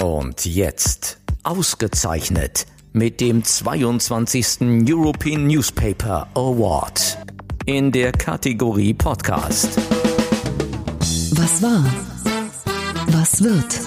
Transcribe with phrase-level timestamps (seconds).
[0.00, 4.60] Und jetzt ausgezeichnet mit dem 22.
[4.88, 7.18] European Newspaper Award
[7.64, 9.78] in der Kategorie Podcast.
[11.32, 11.84] Was war?
[13.08, 13.80] Was wird?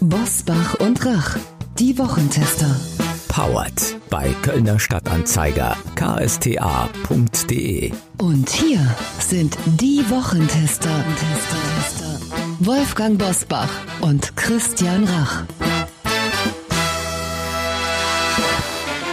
[0.00, 1.36] Bosbach und Rach,
[1.78, 2.74] die Wochentester.
[3.28, 7.92] Powered bei Kölner Stadtanzeiger ksta.de.
[8.18, 11.04] Und hier sind die Wochentester.
[12.60, 13.68] Wolfgang Bosbach
[14.00, 15.44] und Christian Rach.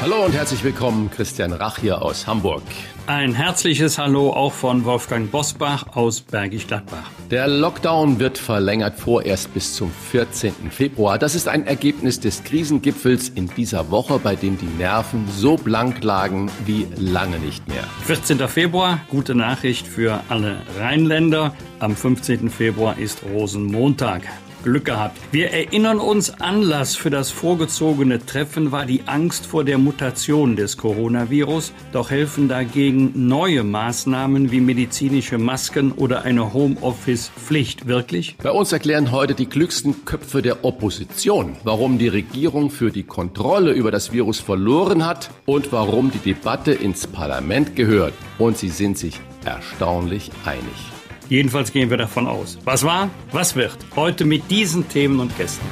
[0.04, 2.62] Hallo und herzlich willkommen, Christian Rach hier aus Hamburg.
[3.08, 7.10] Ein herzliches Hallo auch von Wolfgang Bosbach aus Bergisch Gladbach.
[7.32, 10.72] Der Lockdown wird verlängert vorerst bis zum 14.
[10.72, 11.18] Februar.
[11.18, 16.04] Das ist ein Ergebnis des Krisengipfels in dieser Woche, bei dem die Nerven so blank
[16.04, 17.86] lagen wie lange nicht mehr.
[18.04, 18.46] 14.
[18.50, 21.56] Februar, gute Nachricht für alle Rheinländer.
[21.80, 22.50] Am 15.
[22.50, 24.24] Februar ist Rosenmontag.
[24.64, 25.18] Glück gehabt.
[25.32, 30.78] Wir erinnern uns, Anlass für das vorgezogene Treffen war die Angst vor der Mutation des
[30.78, 31.74] Coronavirus.
[31.92, 38.38] Doch helfen dagegen neue Maßnahmen wie medizinische Masken oder eine Homeoffice-Pflicht wirklich?
[38.42, 43.72] Bei uns erklären heute die klügsten Köpfe der Opposition, warum die Regierung für die Kontrolle
[43.72, 48.14] über das Virus verloren hat und warum die Debatte ins Parlament gehört.
[48.38, 50.93] Und sie sind sich erstaunlich einig.
[51.30, 52.58] Jedenfalls gehen wir davon aus.
[52.64, 53.78] Was war, was wird?
[53.96, 55.66] Heute mit diesen Themen und Gästen.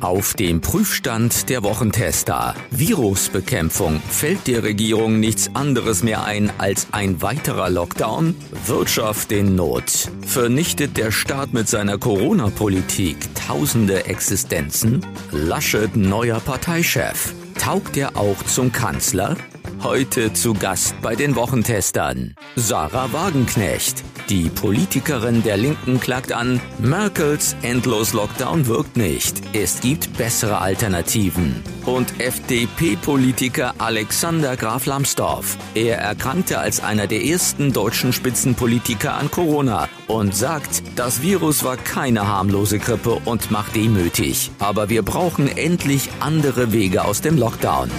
[0.00, 2.54] Auf dem Prüfstand der Wochentester.
[2.70, 4.00] Virusbekämpfung.
[4.08, 8.36] Fällt der Regierung nichts anderes mehr ein als ein weiterer Lockdown?
[8.66, 10.08] Wirtschaft in Not.
[10.24, 15.04] Vernichtet der Staat mit seiner Corona-Politik tausende Existenzen?
[15.32, 17.34] Laschet neuer Parteichef.
[17.58, 19.36] Taugt er auch zum Kanzler?
[19.82, 22.34] Heute zu Gast bei den Wochentestern.
[22.56, 24.02] Sarah Wagenknecht.
[24.28, 29.40] Die Politikerin der Linken klagt an, Merkels endlos Lockdown wirkt nicht.
[29.54, 31.62] Es gibt bessere Alternativen.
[31.86, 35.56] Und FDP-Politiker Alexander Graf Lambsdorff.
[35.74, 41.76] Er erkrankte als einer der ersten deutschen Spitzenpolitiker an Corona und sagt, das Virus war
[41.76, 44.50] keine harmlose Grippe und macht demütig.
[44.58, 47.90] Aber wir brauchen endlich andere Wege aus dem Lockdown.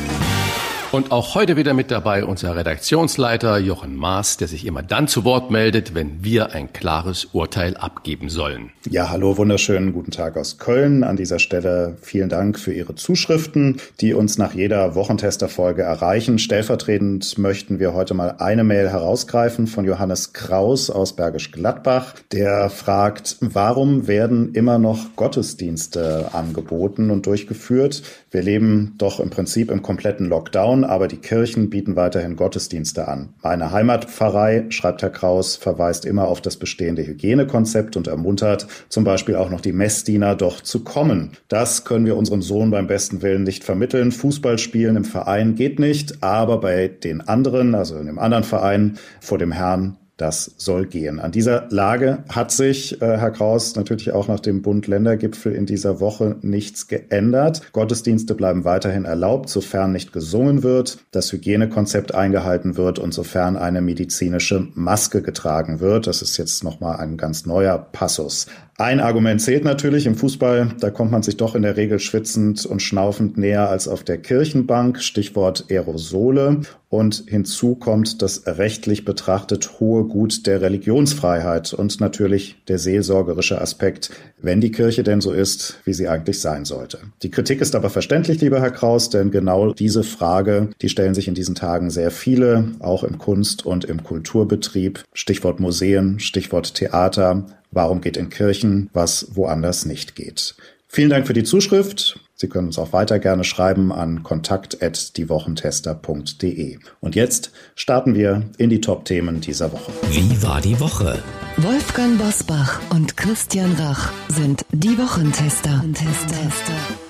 [0.92, 5.24] Und auch heute wieder mit dabei unser Redaktionsleiter Jochen Maas, der sich immer dann zu
[5.24, 8.72] Wort meldet, wenn wir ein klares Urteil abgeben sollen.
[8.90, 11.04] Ja, hallo, wunderschönen guten Tag aus Köln.
[11.04, 16.40] An dieser Stelle vielen Dank für Ihre Zuschriften, die uns nach jeder Wochentesterfolge erreichen.
[16.40, 22.72] Stellvertretend möchten wir heute mal eine Mail herausgreifen von Johannes Kraus aus Bergisch Gladbach, der
[22.72, 28.02] fragt, warum werden immer noch Gottesdienste angeboten und durchgeführt?
[28.32, 33.34] Wir leben doch im Prinzip im kompletten Lockdown aber die Kirchen bieten weiterhin Gottesdienste an.
[33.42, 39.36] Meine Heimatpfarrei, schreibt Herr Kraus, verweist immer auf das bestehende Hygienekonzept und ermuntert zum Beispiel
[39.36, 41.32] auch noch die Messdiener doch zu kommen.
[41.48, 44.12] Das können wir unserem Sohn beim besten Willen nicht vermitteln.
[44.12, 49.38] Fußballspielen im Verein geht nicht, aber bei den anderen, also in dem anderen Verein vor
[49.38, 51.20] dem Herrn das soll gehen.
[51.20, 56.00] An dieser Lage hat sich, äh, Herr Kraus, natürlich auch nach dem Bund-Länder-Gipfel in dieser
[56.00, 57.72] Woche nichts geändert.
[57.72, 63.82] Gottesdienste bleiben weiterhin erlaubt, sofern nicht gesungen wird, das Hygienekonzept eingehalten wird und sofern eine
[63.82, 66.08] medizinische Maske getragen wird.
[66.08, 68.48] Das ist jetzt nochmal ein ganz neuer Passus.
[68.80, 72.66] Ein Argument zählt natürlich im Fußball, da kommt man sich doch in der Regel schwitzend
[72.66, 76.62] und schnaufend näher als auf der Kirchenbank, Stichwort Aerosole.
[76.88, 84.12] Und hinzu kommt das rechtlich betrachtet hohe Gut der Religionsfreiheit und natürlich der seelsorgerische Aspekt,
[84.42, 87.00] wenn die Kirche denn so ist, wie sie eigentlich sein sollte.
[87.24, 91.28] Die Kritik ist aber verständlich, lieber Herr Kraus, denn genau diese Frage, die stellen sich
[91.28, 95.04] in diesen Tagen sehr viele, auch im Kunst- und im Kulturbetrieb.
[95.14, 100.56] Stichwort Museen, Stichwort Theater, Warum geht in Kirchen, was woanders nicht geht?
[100.88, 102.20] Vielen Dank für die Zuschrift.
[102.42, 106.80] Sie können uns auch weiter gerne schreiben an kontakt.diewochentester.de.
[107.02, 109.92] Und jetzt starten wir in die Top-Themen dieser Woche.
[110.10, 111.22] Wie war die Woche?
[111.58, 115.84] Wolfgang Bosbach und Christian Rach sind die Wochentester.
[115.94, 117.09] Tester.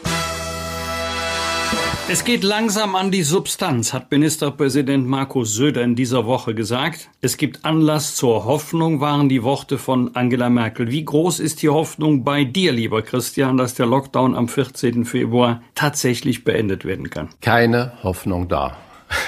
[2.12, 7.08] Es geht langsam an die Substanz, hat Ministerpräsident Markus Söder in dieser Woche gesagt.
[7.22, 10.90] Es gibt Anlass zur Hoffnung, waren die Worte von Angela Merkel.
[10.90, 15.06] Wie groß ist die Hoffnung bei dir, lieber Christian, dass der Lockdown am 14.
[15.06, 17.30] Februar tatsächlich beendet werden kann?
[17.42, 18.76] Keine Hoffnung da.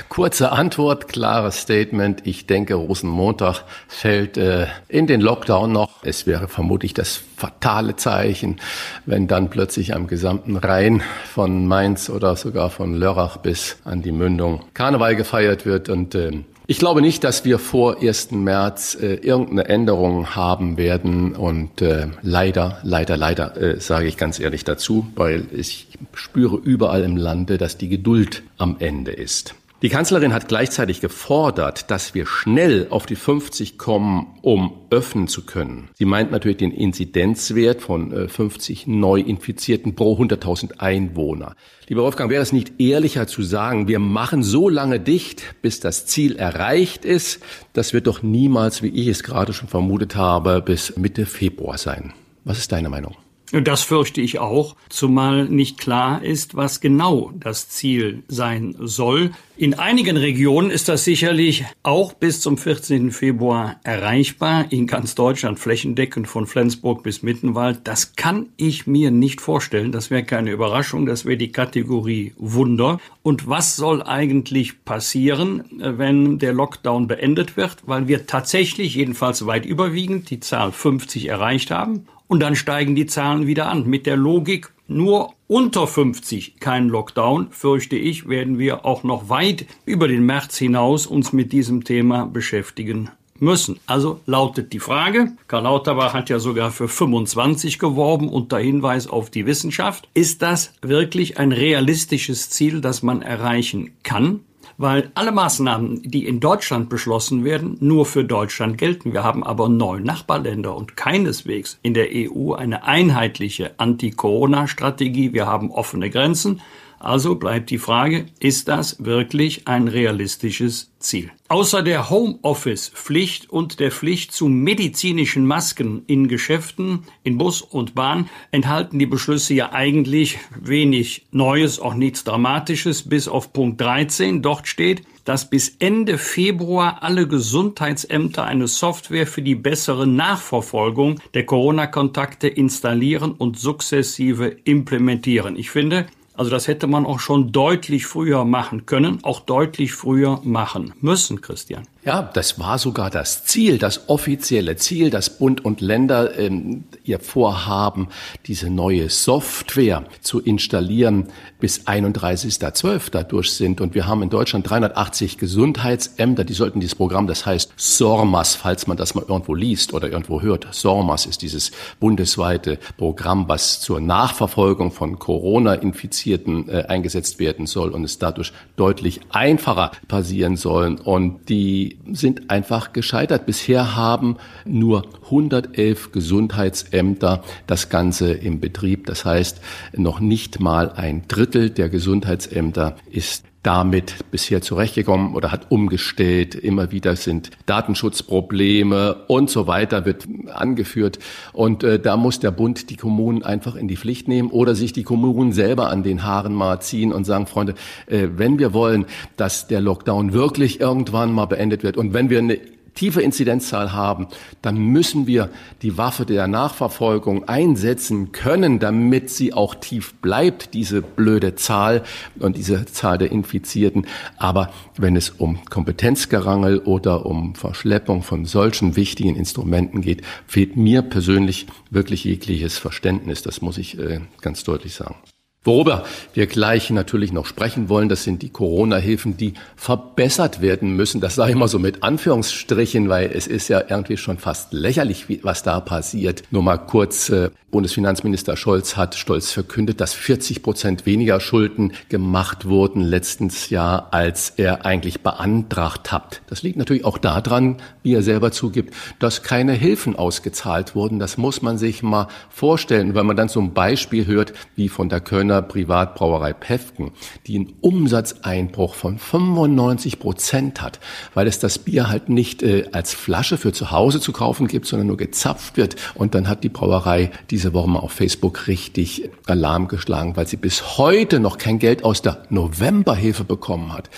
[0.09, 2.27] Kurze Antwort, klares Statement.
[2.27, 6.03] Ich denke, Rosenmontag fällt äh, in den Lockdown noch.
[6.03, 8.59] Es wäre vermutlich das fatale Zeichen,
[9.05, 11.01] wenn dann plötzlich am gesamten Rhein
[11.33, 15.89] von Mainz oder sogar von Lörrach bis an die Mündung Karneval gefeiert wird.
[15.89, 16.31] Und äh,
[16.67, 18.31] Ich glaube nicht, dass wir vor 1.
[18.31, 21.35] März äh, irgendeine Änderung haben werden.
[21.35, 27.03] Und äh, leider, leider, leider äh, sage ich ganz ehrlich dazu, weil ich spüre überall
[27.03, 29.55] im Lande, dass die Geduld am Ende ist.
[29.81, 35.43] Die Kanzlerin hat gleichzeitig gefordert, dass wir schnell auf die 50 kommen, um öffnen zu
[35.43, 35.89] können.
[35.95, 41.55] Sie meint natürlich den Inzidenzwert von 50 äh, Neuinfizierten pro 100.000 Einwohner.
[41.87, 46.05] Lieber Wolfgang, wäre es nicht ehrlicher zu sagen, wir machen so lange dicht, bis das
[46.05, 47.39] Ziel erreicht ist?
[47.73, 52.13] Das wird doch niemals, wie ich es gerade schon vermutet habe, bis Mitte Februar sein.
[52.43, 53.15] Was ist deine Meinung?
[53.51, 59.31] Das fürchte ich auch, zumal nicht klar ist, was genau das Ziel sein soll.
[59.57, 63.11] In einigen Regionen ist das sicherlich auch bis zum 14.
[63.11, 67.81] Februar erreichbar, in ganz Deutschland flächendeckend von Flensburg bis Mittenwald.
[67.83, 69.91] Das kann ich mir nicht vorstellen.
[69.91, 71.05] Das wäre keine Überraschung.
[71.05, 72.99] Das wäre die Kategorie Wunder.
[73.21, 77.77] Und was soll eigentlich passieren, wenn der Lockdown beendet wird?
[77.85, 83.07] Weil wir tatsächlich, jedenfalls weit überwiegend, die Zahl 50 erreicht haben und dann steigen die
[83.07, 83.85] Zahlen wieder an.
[83.85, 89.65] Mit der Logik, nur unter 50 kein Lockdown, fürchte ich, werden wir auch noch weit
[89.85, 93.81] über den März hinaus uns mit diesem Thema beschäftigen müssen.
[93.85, 99.29] Also lautet die Frage, Karl Lauterbach hat ja sogar für 25 geworben unter Hinweis auf
[99.29, 100.07] die Wissenschaft.
[100.13, 104.39] Ist das wirklich ein realistisches Ziel, das man erreichen kann?
[104.81, 109.13] Weil alle Maßnahmen, die in Deutschland beschlossen werden, nur für Deutschland gelten.
[109.13, 115.33] Wir haben aber neun Nachbarländer und keineswegs in der EU eine einheitliche Anti-Corona-Strategie.
[115.33, 116.61] Wir haben offene Grenzen.
[117.03, 121.31] Also bleibt die Frage, ist das wirklich ein realistisches Ziel?
[121.47, 128.29] Außer der Homeoffice-Pflicht und der Pflicht zu medizinischen Masken in Geschäften, in Bus und Bahn
[128.51, 134.43] enthalten die Beschlüsse ja eigentlich wenig Neues, auch nichts Dramatisches, bis auf Punkt 13.
[134.43, 141.47] Dort steht, dass bis Ende Februar alle Gesundheitsämter eine Software für die bessere Nachverfolgung der
[141.47, 145.55] Corona-Kontakte installieren und sukzessive implementieren.
[145.55, 150.39] Ich finde, also das hätte man auch schon deutlich früher machen können, auch deutlich früher
[150.43, 151.87] machen müssen, Christian.
[152.03, 157.19] Ja, das war sogar das Ziel, das offizielle Ziel, dass Bund und Länder ähm, ihr
[157.19, 158.07] Vorhaben,
[158.47, 161.27] diese neue Software zu installieren,
[161.59, 163.23] bis 31.12.
[163.25, 163.81] durch sind.
[163.81, 168.87] Und wir haben in Deutschland 380 Gesundheitsämter, die sollten dieses Programm, das heißt SORMAS, falls
[168.87, 170.67] man das mal irgendwo liest oder irgendwo hört.
[170.71, 178.03] SORMAS ist dieses bundesweite Programm, was zur Nachverfolgung von Corona-Infizierten äh, eingesetzt werden soll und
[178.03, 180.95] es dadurch deutlich einfacher passieren soll.
[181.03, 183.45] Und die sind einfach gescheitert.
[183.45, 189.05] Bisher haben nur 111 Gesundheitsämter das Ganze im Betrieb.
[189.05, 189.61] Das heißt,
[189.95, 196.55] noch nicht mal ein Drittel der Gesundheitsämter ist damit bisher zurechtgekommen oder hat umgestellt.
[196.55, 201.19] Immer wieder sind Datenschutzprobleme und so weiter wird angeführt.
[201.53, 204.93] Und äh, da muss der Bund die Kommunen einfach in die Pflicht nehmen oder sich
[204.93, 207.75] die Kommunen selber an den Haaren mal ziehen und sagen, Freunde,
[208.07, 209.05] äh, wenn wir wollen,
[209.37, 212.59] dass der Lockdown wirklich irgendwann mal beendet wird und wenn wir eine
[212.93, 214.27] tiefe Inzidenzzahl haben,
[214.61, 215.49] dann müssen wir
[215.81, 222.03] die Waffe der Nachverfolgung einsetzen können, damit sie auch tief bleibt, diese blöde Zahl
[222.39, 224.07] und diese Zahl der Infizierten.
[224.37, 231.01] Aber wenn es um Kompetenzgerangel oder um Verschleppung von solchen wichtigen Instrumenten geht, fehlt mir
[231.01, 233.41] persönlich wirklich jegliches Verständnis.
[233.41, 235.15] Das muss ich äh, ganz deutlich sagen.
[235.63, 241.21] Worüber wir gleich natürlich noch sprechen wollen, das sind die Corona-Hilfen, die verbessert werden müssen.
[241.21, 245.27] Das sage ich mal so mit Anführungsstrichen, weil es ist ja irgendwie schon fast lächerlich,
[245.43, 246.41] was da passiert.
[246.49, 252.65] Nur mal kurz, äh, Bundesfinanzminister Scholz hat stolz verkündet, dass 40 Prozent weniger Schulden gemacht
[252.65, 256.41] wurden letztens Jahr, als er eigentlich beantragt hat.
[256.47, 261.19] Das liegt natürlich auch daran, wie er selber zugibt, dass keine Hilfen ausgezahlt wurden.
[261.19, 263.13] Das muss man sich mal vorstellen.
[263.13, 267.11] Wenn man dann ein Beispiel hört, wie von der Kölner Kölner Privatbrauerei Pefken,
[267.45, 270.99] die einen Umsatzeinbruch von 95 Prozent hat,
[271.33, 274.85] weil es das Bier halt nicht äh, als Flasche für zu Hause zu kaufen gibt,
[274.85, 275.95] sondern nur gezapft wird.
[276.15, 280.57] Und dann hat die Brauerei diese Woche mal auf Facebook richtig Alarm geschlagen, weil sie
[280.57, 284.09] bis heute noch kein Geld aus der Novemberhilfe bekommen hat.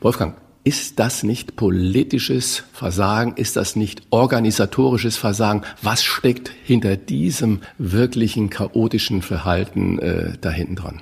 [0.00, 0.36] Wolfgang,
[0.68, 3.32] ist das nicht politisches Versagen?
[3.36, 5.62] Ist das nicht organisatorisches Versagen?
[5.80, 11.00] Was steckt hinter diesem wirklichen chaotischen Verhalten äh, da hinten dran?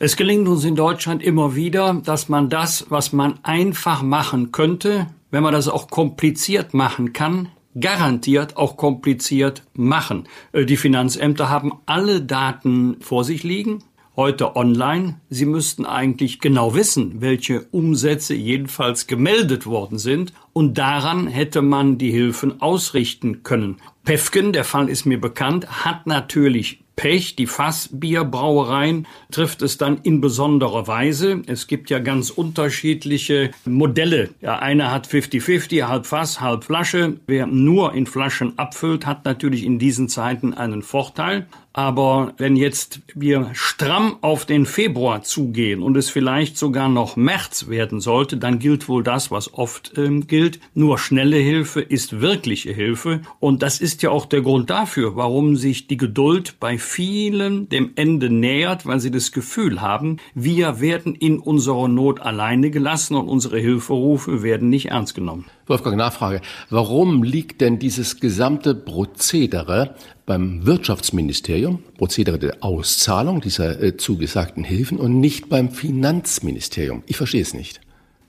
[0.00, 5.06] Es gelingt uns in Deutschland immer wieder, dass man das, was man einfach machen könnte,
[5.30, 10.26] wenn man das auch kompliziert machen kann, garantiert auch kompliziert machen.
[10.50, 13.84] Äh, die Finanzämter haben alle Daten vor sich liegen.
[14.20, 15.18] Heute online.
[15.30, 20.34] Sie müssten eigentlich genau wissen, welche Umsätze jedenfalls gemeldet worden sind.
[20.52, 23.76] Und daran hätte man die Hilfen ausrichten können.
[24.04, 27.34] Pefken, der Fall ist mir bekannt, hat natürlich Pech.
[27.34, 31.40] Die Fassbierbrauereien trifft es dann in besonderer Weise.
[31.46, 34.28] Es gibt ja ganz unterschiedliche Modelle.
[34.42, 37.16] Ja, einer hat 50-50, halb Fass, halb Flasche.
[37.26, 41.46] Wer nur in Flaschen abfüllt, hat natürlich in diesen Zeiten einen Vorteil.
[41.72, 47.68] Aber wenn jetzt wir stramm auf den Februar zugehen und es vielleicht sogar noch März
[47.68, 50.58] werden sollte, dann gilt wohl das, was oft ähm, gilt.
[50.74, 53.22] Nur schnelle Hilfe ist wirkliche Hilfe.
[53.38, 57.92] Und das ist ja auch der Grund dafür, warum sich die Geduld bei vielen dem
[57.94, 63.28] Ende nähert, weil sie das Gefühl haben, wir werden in unserer Not alleine gelassen und
[63.28, 65.46] unsere Hilferufe werden nicht ernst genommen.
[65.66, 66.40] Wolfgang, Nachfrage.
[66.68, 69.94] Warum liegt denn dieses gesamte Prozedere
[70.30, 77.02] beim Wirtschaftsministerium, Prozedere der Auszahlung dieser äh, zugesagten Hilfen und nicht beim Finanzministerium?
[77.08, 77.80] Ich verstehe es nicht.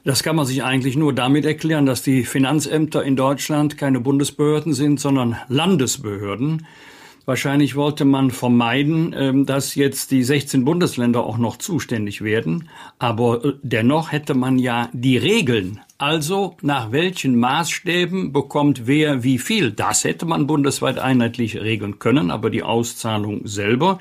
[0.04, 4.74] Das kann man sich eigentlich nur damit erklären, dass die Finanzämter in Deutschland keine Bundesbehörden
[4.74, 6.66] sind, sondern Landesbehörden.
[7.32, 12.68] Wahrscheinlich wollte man vermeiden, ähm, dass jetzt die 16 Bundesländer auch noch zuständig werden.
[13.00, 19.38] Aber äh, dennoch hätte man ja die Regeln also nach welchen Maßstäben bekommt wer wie
[19.38, 19.72] viel?
[19.72, 24.00] Das hätte man bundesweit einheitlich regeln können, aber die Auszahlung selber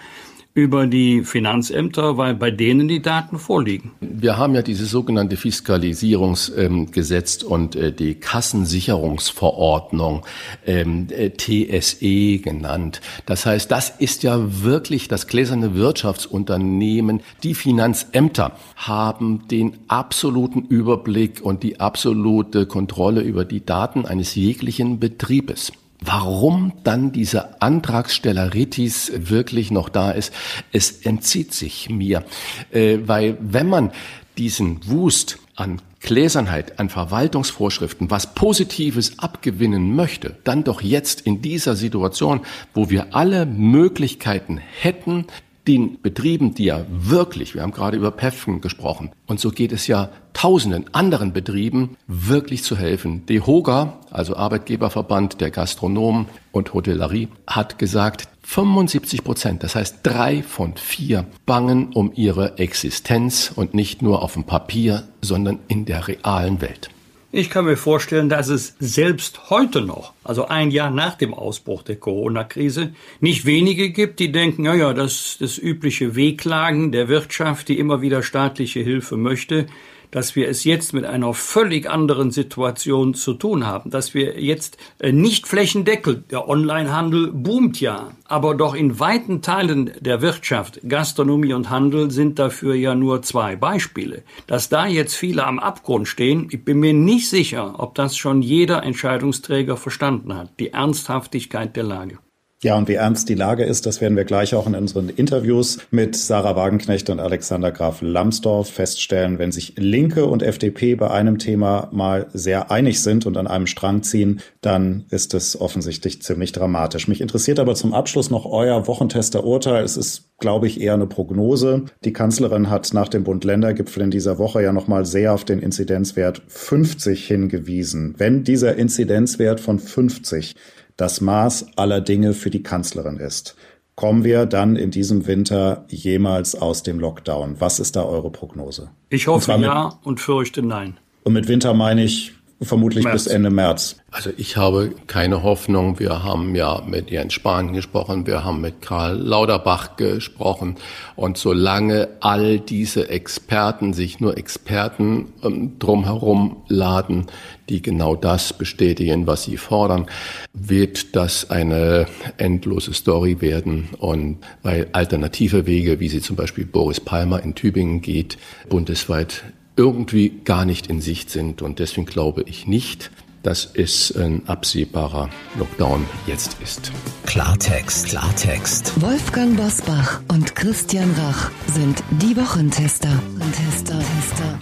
[0.52, 3.92] über die Finanzämter, weil bei denen die Daten vorliegen.
[4.00, 10.26] Wir haben ja dieses sogenannte Fiskalisierungsgesetz und äh, die Kassensicherungsverordnung,
[10.66, 13.00] ähm, äh, TSE genannt.
[13.26, 17.20] Das heißt, das ist ja wirklich das gläserne Wirtschaftsunternehmen.
[17.44, 24.98] Die Finanzämter haben den absoluten Überblick und die absolute Kontrolle über die Daten eines jeglichen
[24.98, 25.70] Betriebes.
[26.02, 30.32] Warum dann diese Antragstelleritis wirklich noch da ist,
[30.72, 32.24] es entzieht sich mir.
[32.70, 33.92] Äh, weil wenn man
[34.38, 41.76] diesen Wust an Gläsernheit, an Verwaltungsvorschriften, was Positives abgewinnen möchte, dann doch jetzt in dieser
[41.76, 42.40] Situation,
[42.72, 45.26] wo wir alle Möglichkeiten hätten,
[45.70, 49.86] den Betrieben, die ja wirklich, wir haben gerade über PEFN gesprochen, und so geht es
[49.86, 53.24] ja tausenden anderen Betrieben, wirklich zu helfen.
[53.26, 60.74] DEHOGA, also Arbeitgeberverband der Gastronomen und Hotellerie, hat gesagt, 75 Prozent, das heißt drei von
[60.76, 66.60] vier, bangen um ihre Existenz und nicht nur auf dem Papier, sondern in der realen
[66.60, 66.90] Welt.
[67.32, 71.84] Ich kann mir vorstellen, dass es selbst heute noch, also ein Jahr nach dem Ausbruch
[71.84, 77.68] der Corona-Krise, nicht wenige gibt, die denken, ja, ja, das, das übliche Wehklagen der Wirtschaft,
[77.68, 79.66] die immer wieder staatliche Hilfe möchte,
[80.10, 84.76] dass wir es jetzt mit einer völlig anderen Situation zu tun haben, dass wir jetzt
[84.98, 91.52] äh, nicht flächendeckend, der Onlinehandel boomt ja, aber doch in weiten Teilen der Wirtschaft, Gastronomie
[91.52, 94.22] und Handel sind dafür ja nur zwei Beispiele.
[94.46, 98.42] Dass da jetzt viele am Abgrund stehen, ich bin mir nicht sicher, ob das schon
[98.42, 102.18] jeder Entscheidungsträger verstanden hat, die Ernsthaftigkeit der Lage.
[102.62, 105.78] Ja, und wie ernst die Lage ist, das werden wir gleich auch in unseren Interviews
[105.90, 109.38] mit Sarah Wagenknecht und Alexander Graf Lambsdorff feststellen.
[109.38, 113.66] Wenn sich Linke und FDP bei einem Thema mal sehr einig sind und an einem
[113.66, 117.08] Strang ziehen, dann ist es offensichtlich ziemlich dramatisch.
[117.08, 119.82] Mich interessiert aber zum Abschluss noch euer Wochentester-Urteil.
[119.82, 121.84] Es ist glaube ich, eher eine Prognose.
[122.04, 126.42] Die Kanzlerin hat nach dem Bund-Länder-Gipfel in dieser Woche ja nochmal sehr auf den Inzidenzwert
[126.48, 128.14] 50 hingewiesen.
[128.16, 130.56] Wenn dieser Inzidenzwert von 50
[131.00, 133.56] das Maß aller Dinge für die Kanzlerin ist.
[133.94, 137.56] Kommen wir dann in diesem Winter jemals aus dem Lockdown?
[137.58, 138.90] Was ist da eure Prognose?
[139.08, 140.96] Ich hoffe ja und fürchte nein.
[141.22, 143.24] Und mit Winter meine ich vermutlich März.
[143.24, 143.96] bis Ende März.
[144.10, 145.98] Also ich habe keine Hoffnung.
[145.98, 150.76] Wir haben ja mit Jens Spahn gesprochen, wir haben mit Karl Lauterbach gesprochen.
[151.16, 157.26] Und solange all diese Experten sich nur Experten ähm, drumherum laden,
[157.68, 160.06] die genau das bestätigen, was sie fordern,
[160.52, 163.90] wird das eine endlose Story werden.
[163.98, 168.36] Und weil alternative Wege, wie sie zum Beispiel Boris Palmer in Tübingen geht,
[168.68, 169.44] bundesweit
[169.80, 171.62] irgendwie gar nicht in Sicht sind.
[171.62, 173.10] Und deswegen glaube ich nicht,
[173.42, 176.92] dass es ein absehbarer Lockdown jetzt ist.
[177.24, 179.00] Klartext, Klartext.
[179.00, 183.08] Wolfgang Bosbach und Christian Rach sind die Wochentester.
[183.56, 184.60] Tester, Tester.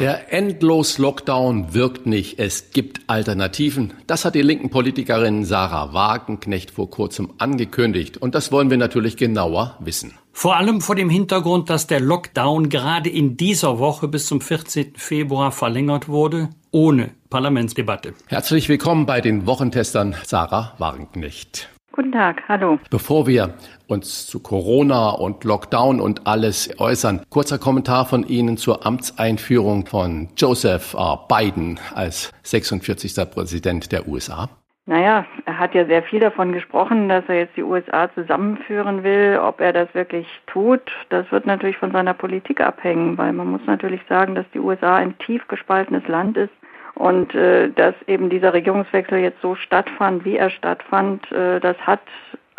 [0.00, 2.38] Der Endlos-Lockdown wirkt nicht.
[2.38, 3.94] Es gibt Alternativen.
[4.06, 8.18] Das hat die linken Politikerin Sarah Wagenknecht vor kurzem angekündigt.
[8.18, 10.12] Und das wollen wir natürlich genauer wissen.
[10.32, 14.94] Vor allem vor dem Hintergrund, dass der Lockdown gerade in dieser Woche bis zum 14.
[14.96, 18.14] Februar verlängert wurde, ohne Parlamentsdebatte.
[18.26, 21.68] Herzlich willkommen bei den Wochentestern Sarah Wagenknecht.
[21.92, 22.78] Guten Tag, hallo.
[22.88, 23.54] Bevor wir
[23.86, 30.30] uns zu Corona und Lockdown und alles äußern, kurzer Kommentar von Ihnen zur Amtseinführung von
[30.38, 31.26] Joseph R.
[31.28, 33.14] Biden als 46.
[33.30, 34.48] Präsident der USA.
[34.84, 39.38] Naja, er hat ja sehr viel davon gesprochen, dass er jetzt die USA zusammenführen will.
[39.40, 43.64] Ob er das wirklich tut, das wird natürlich von seiner Politik abhängen, weil man muss
[43.66, 46.52] natürlich sagen, dass die USA ein tief gespaltenes Land ist
[46.94, 52.02] und äh, dass eben dieser Regierungswechsel jetzt so stattfand, wie er stattfand, äh, das hat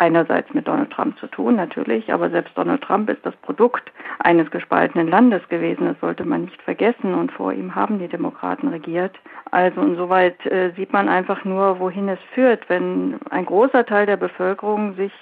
[0.03, 4.51] einerseits mit Donald Trump zu tun, natürlich, aber selbst Donald Trump ist das Produkt eines
[4.51, 5.86] gespaltenen Landes gewesen.
[5.86, 7.13] Das sollte man nicht vergessen.
[7.13, 9.15] Und vor ihm haben die Demokraten regiert.
[9.51, 14.17] Also insoweit äh, sieht man einfach nur, wohin es führt, wenn ein großer Teil der
[14.17, 15.13] Bevölkerung sich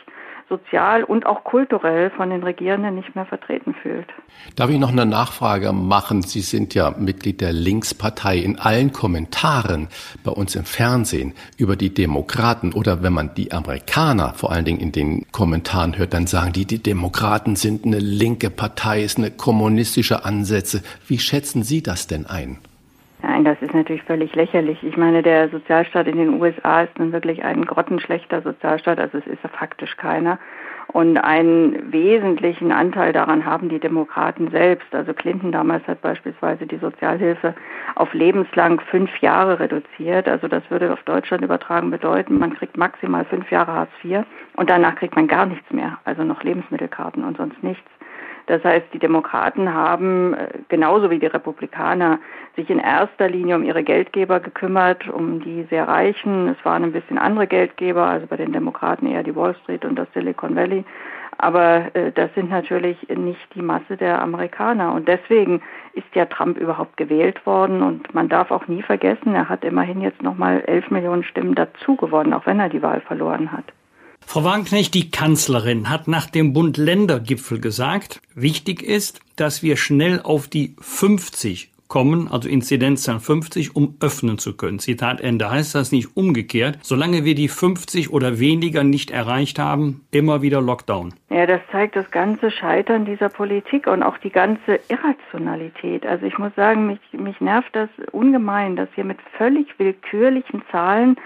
[0.51, 4.07] sozial und auch kulturell von den Regierenden nicht mehr vertreten fühlt.
[4.57, 6.21] Darf ich noch eine Nachfrage machen?
[6.21, 8.37] Sie sind ja Mitglied der Linkspartei.
[8.37, 9.87] In allen Kommentaren
[10.23, 14.81] bei uns im Fernsehen über die Demokraten oder wenn man die Amerikaner vor allen Dingen
[14.81, 19.31] in den Kommentaren hört, dann sagen die, die Demokraten sind eine linke Partei, ist eine
[19.31, 20.83] kommunistische Ansätze.
[21.07, 22.57] Wie schätzen Sie das denn ein?
[23.23, 24.83] Nein, das ist natürlich völlig lächerlich.
[24.83, 29.27] Ich meine, der Sozialstaat in den USA ist nun wirklich ein grottenschlechter Sozialstaat, also es
[29.27, 30.39] ist ja faktisch keiner.
[30.87, 34.93] Und einen wesentlichen Anteil daran haben die Demokraten selbst.
[34.93, 37.53] Also Clinton damals hat beispielsweise die Sozialhilfe
[37.95, 40.27] auf lebenslang fünf Jahre reduziert.
[40.27, 44.25] Also das würde auf Deutschland übertragen bedeuten, man kriegt maximal fünf Jahre Hartz IV
[44.57, 45.99] und danach kriegt man gar nichts mehr.
[46.03, 47.89] Also noch Lebensmittelkarten und sonst nichts.
[48.51, 52.19] Das heißt, die Demokraten haben äh, genauso wie die Republikaner
[52.57, 56.49] sich in erster Linie um ihre Geldgeber gekümmert, um die sehr Reichen.
[56.49, 59.95] Es waren ein bisschen andere Geldgeber, also bei den Demokraten eher die Wall Street und
[59.95, 60.83] das Silicon Valley.
[61.37, 64.91] Aber äh, das sind natürlich nicht die Masse der Amerikaner.
[64.91, 65.61] Und deswegen
[65.93, 67.81] ist ja Trump überhaupt gewählt worden.
[67.81, 71.95] Und man darf auch nie vergessen, er hat immerhin jetzt nochmal elf Millionen Stimmen dazu
[71.95, 73.71] gewonnen, auch wenn er die Wahl verloren hat.
[74.25, 80.47] Frau Wagenknecht, die Kanzlerin, hat nach dem Bund-Länder-Gipfel gesagt, wichtig ist, dass wir schnell auf
[80.47, 84.79] die 50 kommen, also Inzidenzzahl 50, um öffnen zu können.
[84.79, 85.51] Zitat Ende.
[85.51, 86.79] Heißt das nicht umgekehrt?
[86.83, 91.13] Solange wir die 50 oder weniger nicht erreicht haben, immer wieder Lockdown.
[91.29, 96.05] Ja, das zeigt das ganze Scheitern dieser Politik und auch die ganze Irrationalität.
[96.05, 101.17] Also ich muss sagen, mich, mich nervt das ungemein, dass hier mit völlig willkürlichen Zahlen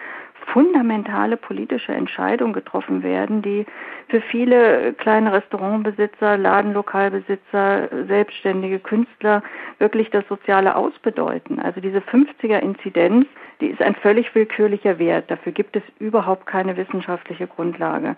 [0.46, 3.66] fundamentale politische Entscheidungen getroffen werden, die
[4.10, 9.44] für viele kleine Restaurantbesitzer, Ladenlokalbesitzer, selbstständige Künstler
[9.80, 11.60] wirklich das soziale Ausbedeuten.
[11.60, 13.26] Also diese 50er-Inzidenz,
[13.62, 15.32] die ist ein völlig willkürlicher Wert.
[15.32, 18.16] Dafür gibt es überhaupt keine wissenschaftliche Grundlage.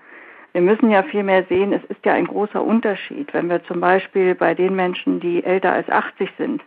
[0.53, 4.33] Wir müssen ja vielmehr sehen, es ist ja ein großer Unterschied, wenn wir zum Beispiel
[4.33, 6.63] bei den Menschen, die älter als 80 sind,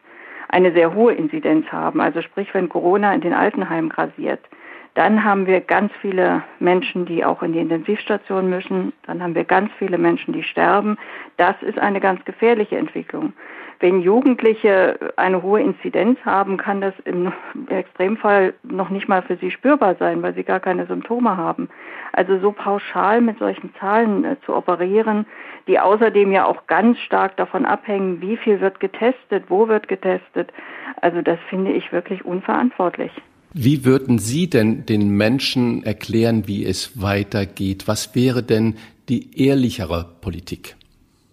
[0.49, 2.01] eine sehr hohe Inzidenz haben.
[2.01, 4.41] Also sprich, wenn Corona in den Altenheimen grasiert,
[4.95, 8.93] dann haben wir ganz viele Menschen, die auch in die Intensivstation müssen.
[9.07, 10.99] Dann haben wir ganz viele Menschen, die sterben.
[11.37, 13.33] Das ist eine ganz gefährliche Entwicklung.
[13.79, 17.33] Wenn Jugendliche eine hohe Inzidenz haben, kann das im
[17.69, 21.71] Extremfall noch nicht mal für sie spürbar sein, weil sie gar keine Symptome haben.
[22.13, 25.25] Also so pauschal mit solchen Zahlen äh, zu operieren,
[25.67, 30.53] die außerdem ja auch ganz stark davon abhängen, wie viel wird getestet, wo wird getestet.
[31.01, 33.13] Also das finde ich wirklich unverantwortlich.
[33.53, 37.89] Wie würden Sie denn den Menschen erklären, wie es weitergeht?
[37.89, 38.77] Was wäre denn
[39.09, 40.77] die ehrlichere Politik?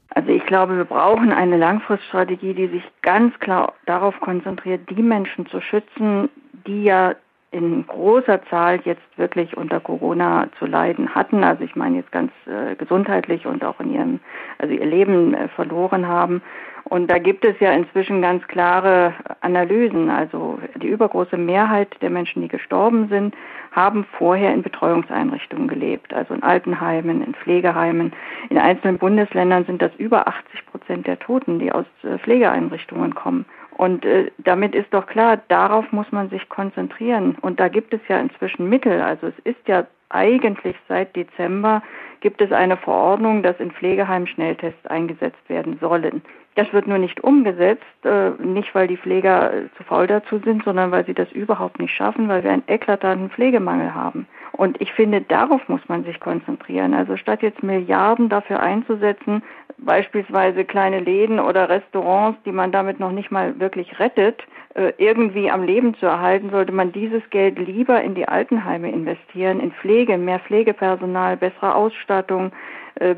[0.09, 5.45] Also ich glaube, wir brauchen eine Langfriststrategie, die sich ganz klar darauf konzentriert, die Menschen
[5.45, 6.29] zu schützen,
[6.65, 7.13] die ja
[7.51, 11.43] in großer Zahl jetzt wirklich unter Corona zu leiden hatten.
[11.43, 14.19] Also ich meine jetzt ganz äh, gesundheitlich und auch in ihrem,
[14.57, 16.41] also ihr Leben äh, verloren haben.
[16.83, 20.09] Und da gibt es ja inzwischen ganz klare Analysen.
[20.09, 23.35] Also die übergroße Mehrheit der Menschen, die gestorben sind,
[23.71, 28.13] haben vorher in Betreuungseinrichtungen gelebt, also in Altenheimen, in Pflegeheimen.
[28.49, 33.45] In einzelnen Bundesländern sind das über 80 Prozent der Toten, die aus äh, Pflegeeinrichtungen kommen.
[33.77, 37.37] Und äh, damit ist doch klar, darauf muss man sich konzentrieren.
[37.41, 39.01] Und da gibt es ja inzwischen Mittel.
[39.01, 41.81] Also es ist ja eigentlich seit Dezember
[42.21, 46.23] gibt es eine Verordnung, dass in Pflegeheimen Schnelltests eingesetzt werden sollen.
[46.55, 50.63] Das wird nur nicht umgesetzt, äh, nicht weil die Pfleger äh, zu faul dazu sind,
[50.63, 54.27] sondern weil sie das überhaupt nicht schaffen, weil wir einen eklatanten Pflegemangel haben.
[54.53, 56.95] Und ich finde, darauf muss man sich konzentrieren.
[56.95, 59.43] Also statt jetzt Milliarden dafür einzusetzen,
[59.77, 64.41] beispielsweise kleine Läden oder Restaurants, die man damit noch nicht mal wirklich rettet,
[64.73, 69.59] äh, irgendwie am Leben zu erhalten, sollte man dieses Geld lieber in die Altenheime investieren,
[69.59, 72.51] in Pflege, mehr Pflegepersonal, bessere Ausstattung,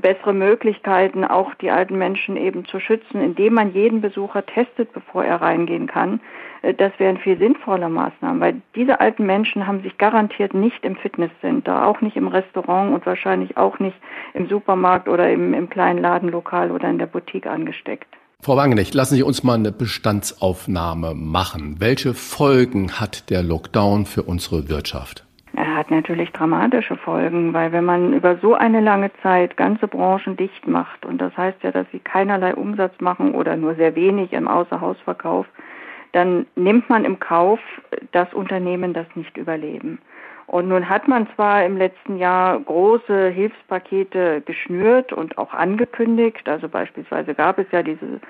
[0.02, 5.24] bessere Möglichkeiten, auch die alten Menschen eben zu schützen, indem man jeden Besucher testet, bevor
[5.24, 6.20] er reingehen kann.
[6.62, 10.96] Äh, das wären viel sinnvoller Maßnahmen, weil diese alten Menschen haben sich garantiert nicht im
[10.96, 13.98] Fitnesscenter, auch nicht im Restaurant und wahrscheinlich auch nicht
[14.34, 18.08] im Supermarkt oder im, im kleinen Ladenlokal oder in der Boutique angesteckt.
[18.42, 21.76] Frau Wangenecht, lassen Sie uns mal eine Bestandsaufnahme machen.
[21.80, 25.26] Welche Folgen hat der Lockdown für unsere Wirtschaft?
[25.60, 30.38] Er hat natürlich dramatische Folgen, weil wenn man über so eine lange Zeit ganze Branchen
[30.38, 34.32] dicht macht, und das heißt ja, dass sie keinerlei Umsatz machen oder nur sehr wenig
[34.32, 35.46] im Außerhausverkauf,
[36.14, 37.60] dann nimmt man im Kauf,
[38.14, 40.00] dass Unternehmen das nicht überleben.
[40.48, 46.48] Und nun hat man zwar im letzten Jahr große Hilfspakete geschnürt und auch angekündigt.
[46.48, 48.22] Also beispielsweise gab es ja diese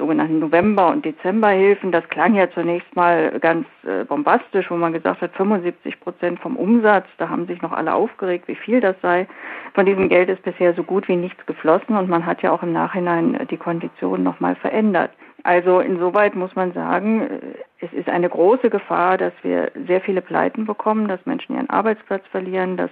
[0.00, 1.92] sogenannten November- und Dezemberhilfen.
[1.92, 6.56] Das klang ja zunächst mal ganz äh, bombastisch, wo man gesagt hat, 75 Prozent vom
[6.56, 7.06] Umsatz.
[7.18, 9.28] Da haben sich noch alle aufgeregt, wie viel das sei.
[9.74, 12.62] Von diesem Geld ist bisher so gut wie nichts geflossen und man hat ja auch
[12.62, 15.10] im Nachhinein die Konditionen nochmal verändert.
[15.42, 17.38] Also insoweit muss man sagen, äh,
[17.84, 22.26] es ist eine große Gefahr, dass wir sehr viele Pleiten bekommen, dass Menschen ihren Arbeitsplatz
[22.30, 22.90] verlieren, dass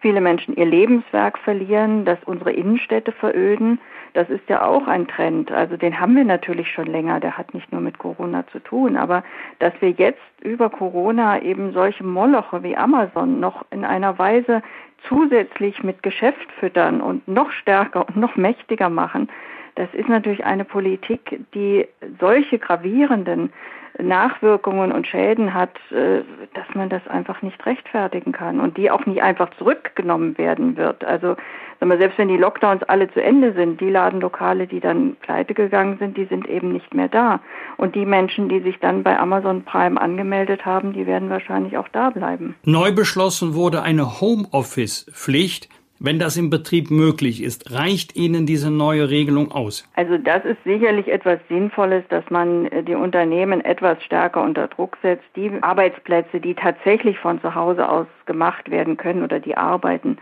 [0.00, 3.78] viele Menschen ihr Lebenswerk verlieren, dass unsere Innenstädte veröden.
[4.14, 5.52] Das ist ja auch ein Trend.
[5.52, 7.20] Also den haben wir natürlich schon länger.
[7.20, 8.96] Der hat nicht nur mit Corona zu tun.
[8.96, 9.22] Aber
[9.58, 14.62] dass wir jetzt über Corona eben solche Moloche wie Amazon noch in einer Weise
[15.08, 19.28] zusätzlich mit Geschäft füttern und noch stärker und noch mächtiger machen,
[19.76, 21.86] das ist natürlich eine Politik, die
[22.18, 23.52] solche gravierenden
[23.98, 26.22] Nachwirkungen und Schäden hat, äh,
[26.54, 31.04] dass man das einfach nicht rechtfertigen kann und die auch nicht einfach zurückgenommen werden wird.
[31.04, 31.36] Also
[31.80, 36.16] selbst wenn die Lockdowns alle zu Ende sind, die Ladenlokale, die dann pleite gegangen sind,
[36.16, 37.40] die sind eben nicht mehr da.
[37.78, 41.88] Und die Menschen, die sich dann bei Amazon Prime angemeldet haben, die werden wahrscheinlich auch
[41.88, 42.54] da bleiben.
[42.64, 45.68] Neu beschlossen wurde eine Homeoffice-Pflicht
[46.02, 49.86] wenn das im Betrieb möglich ist, reicht Ihnen diese neue Regelung aus?
[49.96, 54.96] Also das ist sicherlich etwas Sinnvolles, dass man äh, die Unternehmen etwas stärker unter Druck
[55.02, 55.24] setzt.
[55.36, 60.16] Die Arbeitsplätze, die tatsächlich von zu Hause aus gemacht werden können oder die arbeiten,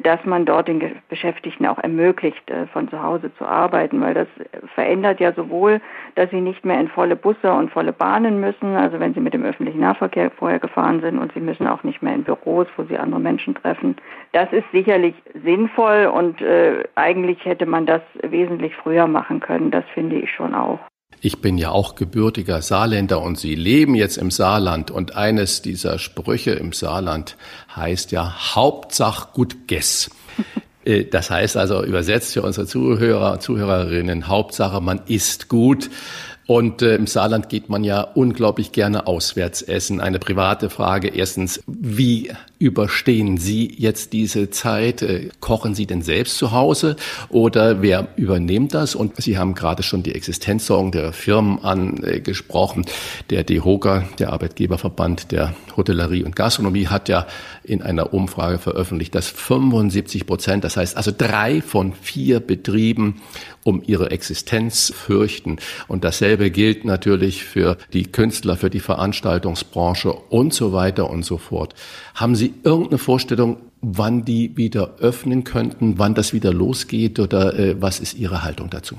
[0.00, 4.28] dass man dort den Beschäftigten auch ermöglicht, äh, von zu Hause zu arbeiten, weil das
[4.74, 5.80] verändert ja sowohl,
[6.14, 9.34] dass sie nicht mehr in volle Busse und volle Bahnen müssen, also wenn sie mit
[9.34, 12.84] dem öffentlichen Nahverkehr vorher gefahren sind und sie müssen auch nicht mehr in Büros, wo
[12.84, 13.96] sie andere Menschen treffen.
[14.32, 19.84] Das ist sicherlich sinnvoll und äh, eigentlich hätte man das wesentlich früher machen können, das
[19.94, 20.78] finde ich schon auch.
[21.24, 26.00] Ich bin ja auch gebürtiger Saarländer und Sie leben jetzt im Saarland und eines dieser
[26.00, 27.36] Sprüche im Saarland
[27.76, 30.10] heißt ja Hauptsach gut Guess.
[30.84, 35.88] Äh, das heißt also übersetzt für unsere Zuhörer, Zuhörerinnen, Hauptsache man isst gut.
[36.52, 40.02] Und äh, im Saarland geht man ja unglaublich gerne auswärts essen.
[40.02, 41.08] Eine private Frage.
[41.08, 45.00] Erstens, wie überstehen Sie jetzt diese Zeit?
[45.00, 46.96] Äh, kochen Sie denn selbst zu Hause
[47.30, 48.94] oder wer übernimmt das?
[48.94, 52.84] Und Sie haben gerade schon die Existenzsorgen der Firmen angesprochen.
[53.30, 57.26] Der DEHOGA, der Arbeitgeberverband der Hotellerie und Gastronomie, hat ja
[57.64, 63.22] in einer Umfrage veröffentlicht, dass 75 Prozent, das heißt also drei von vier Betrieben
[63.64, 65.58] um ihre Existenz fürchten.
[65.88, 71.38] Und dasselbe gilt natürlich für die Künstler, für die Veranstaltungsbranche und so weiter und so
[71.38, 71.74] fort.
[72.14, 77.80] Haben Sie irgendeine Vorstellung, wann die wieder öffnen könnten, wann das wieder losgeht oder äh,
[77.80, 78.96] was ist Ihre Haltung dazu?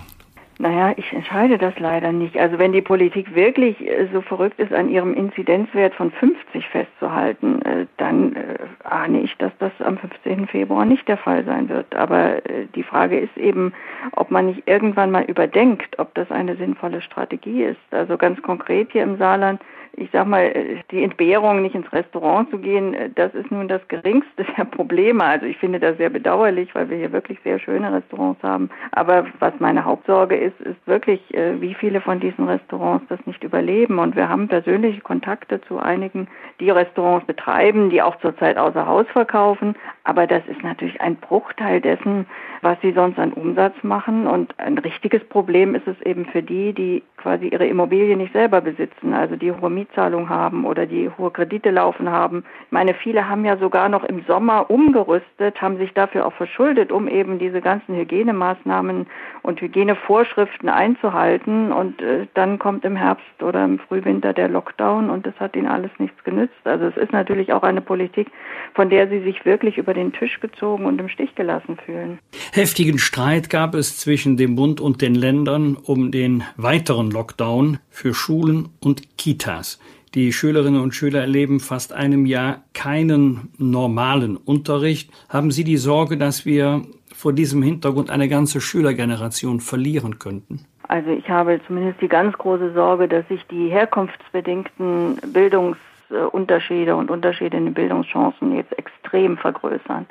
[0.64, 2.38] Naja, ich entscheide das leider nicht.
[2.38, 7.62] Also wenn die Politik wirklich äh, so verrückt ist, an ihrem Inzidenzwert von 50 festzuhalten,
[7.64, 10.48] äh, dann äh, ahne ich, dass das am 15.
[10.48, 11.94] Februar nicht der Fall sein wird.
[11.94, 12.38] Aber
[12.76, 13.74] die Frage ist eben,
[14.14, 17.82] ob man nicht irgendwann mal überdenkt, ob das eine sinnvolle Strategie ist.
[17.92, 19.60] Also ganz konkret hier im Saarland
[19.96, 20.52] ich sag mal,
[20.92, 25.24] die Entbehrung, nicht ins Restaurant zu gehen, das ist nun das geringste der Probleme.
[25.24, 28.70] Also ich finde das sehr bedauerlich, weil wir hier wirklich sehr schöne Restaurants haben.
[28.92, 33.44] Aber was meine Hauptsorge ist, ist wirklich, äh, wie viele von diesen Restaurants das nicht
[33.44, 34.00] überleben.
[34.00, 36.28] Und wir haben persönliche Kontakte zu einigen,
[36.60, 39.76] die Restaurants betreiben, die auch zurzeit außer Haus verkaufen.
[40.06, 42.26] Aber das ist natürlich ein Bruchteil dessen,
[42.62, 44.28] was sie sonst an Umsatz machen.
[44.28, 48.60] Und ein richtiges Problem ist es eben für die, die quasi ihre Immobilie nicht selber
[48.60, 52.44] besitzen, also die hohe Mietzahlung haben oder die hohe Kredite laufen haben.
[52.66, 56.92] Ich meine, viele haben ja sogar noch im Sommer umgerüstet, haben sich dafür auch verschuldet,
[56.92, 59.08] um eben diese ganzen Hygienemaßnahmen
[59.42, 61.72] und Hygienevorschriften einzuhalten.
[61.72, 65.68] Und äh, dann kommt im Herbst oder im Frühwinter der Lockdown und das hat ihnen
[65.68, 66.60] alles nichts genützt.
[66.66, 68.28] Also es ist natürlich auch eine Politik,
[68.74, 72.20] von der sie sich wirklich über den Tisch gezogen und im Stich gelassen fühlen.
[72.52, 78.14] Heftigen Streit gab es zwischen dem Bund und den Ländern um den weiteren Lockdown für
[78.14, 79.80] Schulen und Kitas.
[80.16, 85.12] Die Schülerinnen und Schüler erleben fast einem Jahr keinen normalen Unterricht.
[85.28, 86.84] Haben Sie die Sorge, dass wir
[87.16, 90.66] vor diesem Hintergrund eine ganze Schülergeneration verlieren könnten?
[90.88, 95.20] Also ich habe zumindest die ganz große Sorge, dass sich die herkunftsbedingten
[96.14, 100.06] Bildungsunterschiede und Unterschiede in den Bildungschancen jetzt extrem vergrößern.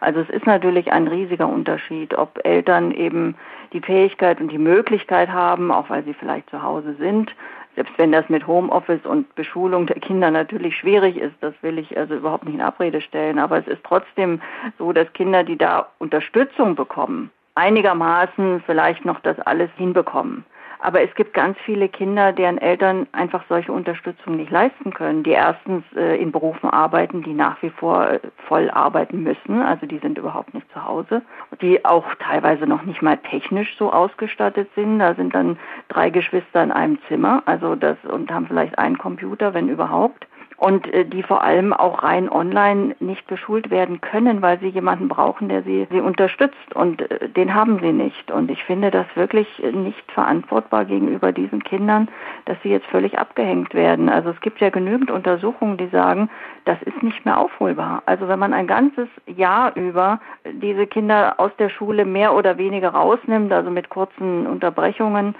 [0.00, 3.34] Also es ist natürlich ein riesiger Unterschied, ob Eltern eben
[3.72, 7.34] die Fähigkeit und die Möglichkeit haben, auch weil sie vielleicht zu Hause sind,
[7.74, 11.96] selbst wenn das mit Homeoffice und Beschulung der Kinder natürlich schwierig ist, das will ich
[11.96, 14.40] also überhaupt nicht in Abrede stellen, aber es ist trotzdem
[14.78, 20.44] so, dass Kinder, die da Unterstützung bekommen, einigermaßen vielleicht noch das alles hinbekommen.
[20.86, 25.32] Aber es gibt ganz viele Kinder, deren Eltern einfach solche Unterstützung nicht leisten können, die
[25.32, 29.98] erstens äh, in Berufen arbeiten, die nach wie vor äh, voll arbeiten müssen, also die
[29.98, 31.22] sind überhaupt nicht zu Hause,
[31.60, 35.00] die auch teilweise noch nicht mal technisch so ausgestattet sind.
[35.00, 39.54] Da sind dann drei Geschwister in einem Zimmer, also das und haben vielleicht einen Computer,
[39.54, 44.58] wenn überhaupt und äh, die vor allem auch rein online nicht beschult werden können, weil
[44.58, 48.30] sie jemanden brauchen, der sie, sie unterstützt und äh, den haben sie nicht.
[48.30, 52.08] Und ich finde das wirklich nicht verantwortbar gegenüber diesen Kindern,
[52.46, 54.08] dass sie jetzt völlig abgehängt werden.
[54.08, 56.30] Also es gibt ja genügend Untersuchungen, die sagen,
[56.64, 58.02] das ist nicht mehr aufholbar.
[58.06, 62.90] Also wenn man ein ganzes Jahr über diese Kinder aus der Schule mehr oder weniger
[62.90, 65.34] rausnimmt, also mit kurzen Unterbrechungen,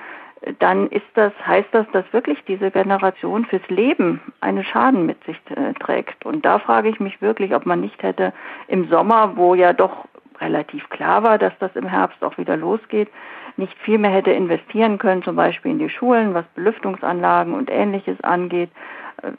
[0.58, 5.36] dann ist das, heißt das, dass wirklich diese Generation fürs Leben einen Schaden mit sich
[5.50, 6.24] äh, trägt.
[6.24, 8.32] Und da frage ich mich wirklich, ob man nicht hätte
[8.68, 10.06] im Sommer, wo ja doch
[10.40, 13.08] relativ klar war, dass das im Herbst auch wieder losgeht,
[13.56, 18.20] nicht viel mehr hätte investieren können, zum Beispiel in die Schulen, was Belüftungsanlagen und ähnliches
[18.22, 18.70] angeht,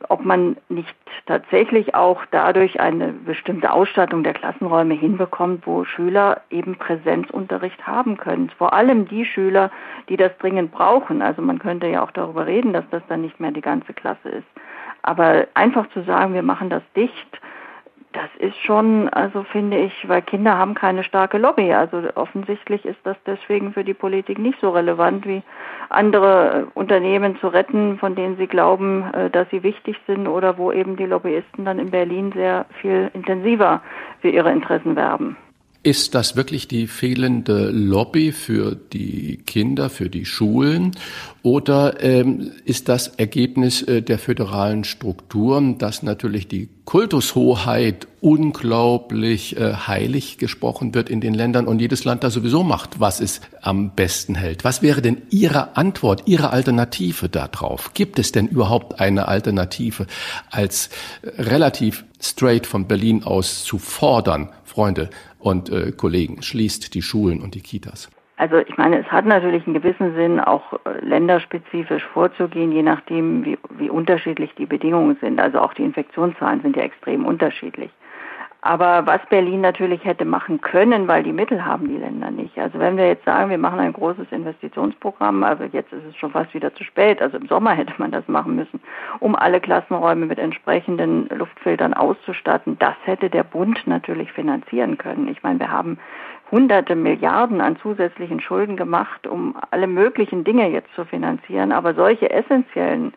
[0.10, 6.76] ob man nicht tatsächlich auch dadurch eine bestimmte Ausstattung der Klassenräume hinbekommt, wo Schüler eben
[6.78, 8.50] Präsenzunterricht haben können.
[8.58, 9.72] Vor allem die Schüler,
[10.10, 11.22] die das dringend brauchen.
[11.22, 14.30] Also man könnte ja auch darüber reden, dass das dann nicht mehr die ganze Klasse
[14.30, 14.48] ist.
[15.04, 17.40] Aber einfach zu sagen, wir machen das dicht,
[18.14, 21.74] das ist schon, also finde ich, weil Kinder haben keine starke Lobby.
[21.74, 25.44] Also offensichtlich ist das deswegen für die Politik nicht so relevant wie
[25.90, 30.58] andere äh, Unternehmen zu retten, von denen sie glauben, äh, dass sie wichtig sind oder
[30.58, 33.82] wo eben die Lobbyisten dann in Berlin sehr viel intensiver
[34.22, 35.36] für ihre Interessen werben.
[35.88, 40.92] Ist das wirklich die fehlende Lobby für die Kinder, für die Schulen?
[41.44, 49.76] Oder ähm, ist das Ergebnis äh, der föderalen Strukturen, dass natürlich die Kultushoheit unglaublich äh,
[49.76, 53.92] heilig gesprochen wird in den Ländern und jedes Land da sowieso macht, was es am
[53.92, 54.66] besten hält?
[54.66, 57.94] Was wäre denn Ihre Antwort, Ihre Alternative darauf?
[57.94, 60.06] Gibt es denn überhaupt eine Alternative,
[60.52, 60.90] als
[61.38, 65.10] relativ straight von Berlin aus zu fordern, Freunde
[65.40, 68.12] und äh, Kollegen, schließt die Schulen und die Kitas?
[68.38, 73.44] Also ich meine, es hat natürlich einen gewissen Sinn, auch äh, länderspezifisch vorzugehen, je nachdem,
[73.44, 75.40] wie, wie unterschiedlich die Bedingungen sind.
[75.40, 77.90] Also auch die Infektionszahlen sind ja extrem unterschiedlich.
[78.68, 82.58] Aber was Berlin natürlich hätte machen können, weil die Mittel haben die Länder nicht.
[82.60, 86.32] Also wenn wir jetzt sagen, wir machen ein großes Investitionsprogramm, also jetzt ist es schon
[86.32, 88.82] fast wieder zu spät, also im Sommer hätte man das machen müssen,
[89.22, 95.30] um alle Klassenräume mit entsprechenden Luftfiltern auszustatten, das hätte der Bund natürlich finanzieren können.
[95.30, 95.98] Ich meine, wir haben
[96.52, 102.30] hunderte Milliarden an zusätzlichen Schulden gemacht, um alle möglichen Dinge jetzt zu finanzieren, aber solche
[102.32, 103.14] essentiellen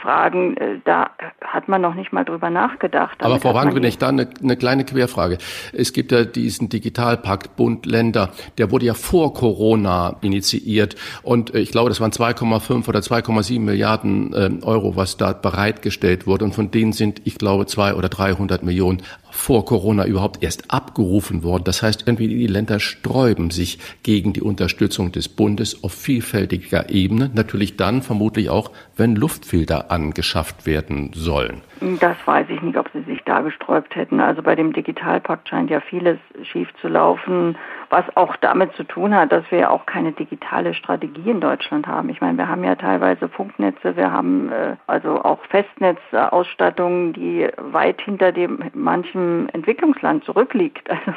[0.00, 3.22] Fragen, äh, da hat man noch nicht mal drüber nachgedacht.
[3.22, 5.38] Aber Frau Wagenbrünig, da eine, eine kleine Querfrage.
[5.72, 11.58] Es gibt ja diesen Digitalpakt Bund Länder, der wurde ja vor Corona initiiert und äh,
[11.58, 16.54] ich glaube, das waren 2,5 oder 2,7 Milliarden äh, Euro, was da bereitgestellt wurde und
[16.54, 19.02] von denen sind, ich glaube, zwei oder 300 Millionen
[19.38, 21.62] vor Corona überhaupt erst abgerufen worden.
[21.64, 27.30] Das heißt, irgendwie die Länder sträuben sich gegen die Unterstützung des Bundes auf vielfältiger Ebene.
[27.32, 31.62] Natürlich dann vermutlich auch, wenn Luftfilter angeschafft werden sollen.
[32.00, 34.20] Das weiß ich nicht, ob sie sich da gesträubt hätten.
[34.20, 37.56] Also bei dem Digitalpakt scheint ja vieles schief zu laufen,
[37.90, 41.86] was auch damit zu tun hat, dass wir ja auch keine digitale Strategie in Deutschland
[41.86, 42.08] haben.
[42.08, 48.00] Ich meine, wir haben ja teilweise Funknetze, wir haben äh, also auch Festnetzausstattungen, die weit
[48.00, 51.12] hinter dem manchen Entwicklungsland zurückliegt, also,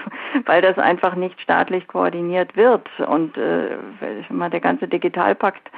[0.46, 2.88] weil das einfach nicht staatlich koordiniert wird.
[3.08, 3.78] Und äh,
[4.52, 5.72] der ganze Digitalpakt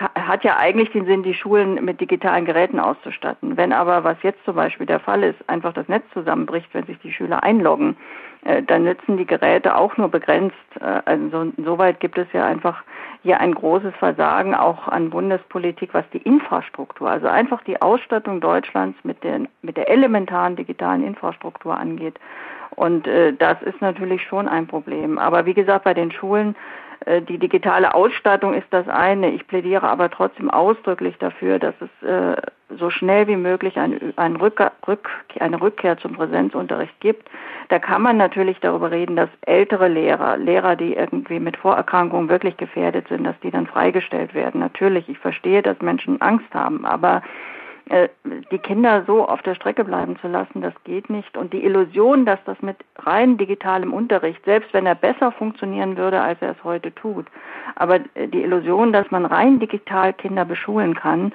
[0.00, 3.56] hat ja eigentlich den Sinn, die Schulen mit digitalen Geräten auszustatten.
[3.56, 6.98] Wenn aber, was jetzt zum Beispiel der Fall ist, einfach das Netz zusammenbricht, wenn sich
[7.00, 7.96] die Schüler einloggen,
[8.44, 10.56] äh, dann nützen die Geräte auch nur begrenzt.
[10.80, 12.82] Äh, also insoweit gibt es ja einfach
[13.22, 18.98] hier ein großes Versagen auch an Bundespolitik, was die Infrastruktur, also einfach die Ausstattung Deutschlands
[19.02, 22.20] mit, den, mit der elementaren digitalen Infrastruktur angeht.
[22.76, 25.18] Und äh, das ist natürlich schon ein Problem.
[25.18, 26.54] Aber wie gesagt, bei den Schulen
[27.06, 29.30] die digitale Ausstattung ist das eine.
[29.30, 32.36] Ich plädiere aber trotzdem ausdrücklich dafür, dass es äh,
[32.76, 37.28] so schnell wie möglich ein, ein Rück, Rück, eine Rückkehr zum Präsenzunterricht gibt.
[37.68, 42.56] Da kann man natürlich darüber reden, dass ältere Lehrer, Lehrer, die irgendwie mit Vorerkrankungen wirklich
[42.56, 44.60] gefährdet sind, dass die dann freigestellt werden.
[44.60, 47.55] Natürlich, ich verstehe, dass Menschen Angst haben, aber äh,
[48.50, 51.36] die Kinder so auf der Strecke bleiben zu lassen, das geht nicht.
[51.36, 56.20] Und die Illusion, dass das mit rein digitalem Unterricht, selbst wenn er besser funktionieren würde,
[56.20, 57.26] als er es heute tut,
[57.76, 61.32] aber äh, die Illusion, dass man rein digital Kinder beschulen kann,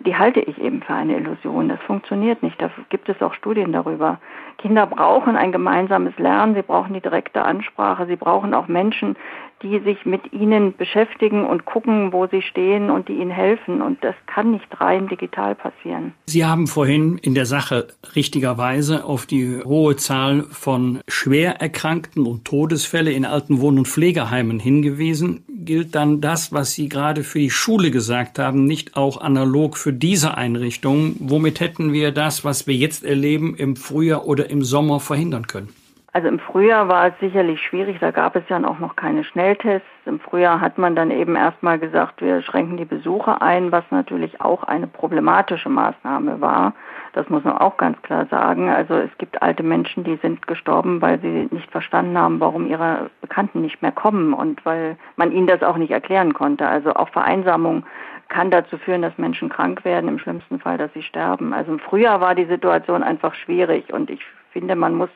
[0.00, 1.68] die halte ich eben für eine Illusion.
[1.68, 2.60] Das funktioniert nicht.
[2.60, 4.18] Da gibt es auch Studien darüber.
[4.58, 9.16] Kinder brauchen ein gemeinsames Lernen, sie brauchen die direkte Ansprache, sie brauchen auch Menschen,
[9.62, 13.80] die sich mit ihnen beschäftigen und gucken, wo sie stehen und die ihnen helfen.
[13.82, 16.14] Und das kann nicht rein digital passieren.
[16.26, 23.12] Sie haben vorhin in der Sache richtigerweise auf die hohe Zahl von Schwererkrankten und Todesfälle
[23.12, 25.44] in alten Wohn- und Pflegeheimen hingewiesen.
[25.48, 29.92] Gilt dann das, was Sie gerade für die Schule gesagt haben, nicht auch analog für
[29.92, 31.16] diese Einrichtungen?
[31.20, 35.68] Womit hätten wir das, was wir jetzt erleben, im Frühjahr oder im Sommer verhindern können?
[36.14, 39.88] Also im Frühjahr war es sicherlich schwierig, da gab es ja auch noch keine Schnelltests.
[40.04, 44.38] Im Frühjahr hat man dann eben erstmal gesagt, wir schränken die Besuche ein, was natürlich
[44.42, 46.74] auch eine problematische Maßnahme war.
[47.14, 48.68] Das muss man auch ganz klar sagen.
[48.68, 53.08] Also es gibt alte Menschen, die sind gestorben, weil sie nicht verstanden haben, warum ihre
[53.22, 56.68] Bekannten nicht mehr kommen und weil man ihnen das auch nicht erklären konnte.
[56.68, 57.86] Also auch Vereinsamung
[58.28, 61.54] kann dazu führen, dass Menschen krank werden, im schlimmsten Fall, dass sie sterben.
[61.54, 64.20] Also im Frühjahr war die Situation einfach schwierig und ich
[64.52, 65.10] finde, man muss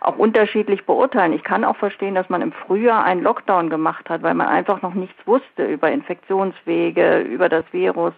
[0.00, 1.32] auch unterschiedlich beurteilen.
[1.32, 4.82] Ich kann auch verstehen, dass man im Frühjahr einen Lockdown gemacht hat, weil man einfach
[4.82, 8.14] noch nichts wusste über Infektionswege, über das Virus.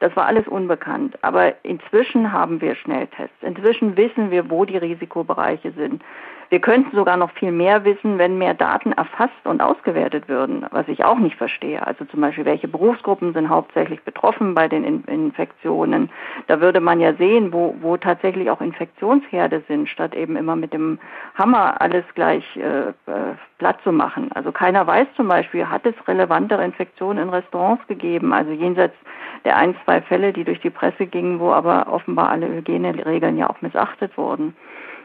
[0.00, 1.16] Das war alles unbekannt.
[1.22, 3.42] Aber inzwischen haben wir Schnelltests.
[3.42, 6.02] Inzwischen wissen wir, wo die Risikobereiche sind.
[6.50, 10.88] Wir könnten sogar noch viel mehr wissen, wenn mehr Daten erfasst und ausgewertet würden, was
[10.88, 11.86] ich auch nicht verstehe.
[11.86, 16.10] Also zum Beispiel, welche Berufsgruppen sind hauptsächlich betroffen bei den In Infektionen.
[16.48, 20.72] Da würde man ja sehen, wo, wo tatsächlich auch Infektionsherde sind, statt eben immer mit
[20.72, 20.98] dem
[21.36, 24.32] Hammer alles gleich äh, äh platt zu machen.
[24.32, 28.96] Also keiner weiß zum Beispiel, hat es relevantere Infektionen in Restaurants gegeben, also jenseits
[29.44, 33.50] der ein, zwei Fälle, die durch die Presse gingen, wo aber offenbar alle Hygieneregeln ja
[33.50, 34.56] auch missachtet wurden.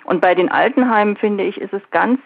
[0.06, 2.20] Und bei den Altenheimen finde ich, ist es ganz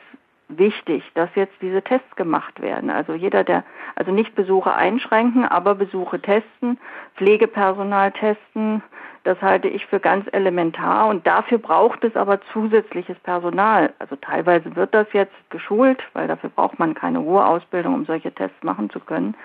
[0.49, 2.89] wichtig, dass jetzt diese Tests gemacht werden.
[2.89, 3.63] Also jeder, der,
[3.95, 6.77] also nicht Besuche einschränken, aber Besuche testen,
[7.15, 8.81] Pflegepersonal testen,
[9.23, 13.93] das halte ich für ganz elementar und dafür braucht es aber zusätzliches Personal.
[13.99, 18.33] Also teilweise wird das jetzt geschult, weil dafür braucht man keine hohe Ausbildung, um solche
[18.33, 19.35] Tests machen zu können.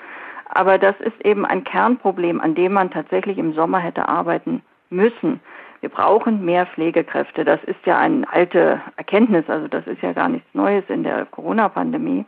[0.47, 5.41] Aber das ist eben ein Kernproblem, an dem man tatsächlich im Sommer hätte arbeiten müssen.
[5.85, 7.45] Wir brauchen mehr Pflegekräfte.
[7.45, 11.27] Das ist ja eine alte Erkenntnis, also das ist ja gar nichts Neues in der
[11.27, 12.25] Corona-Pandemie.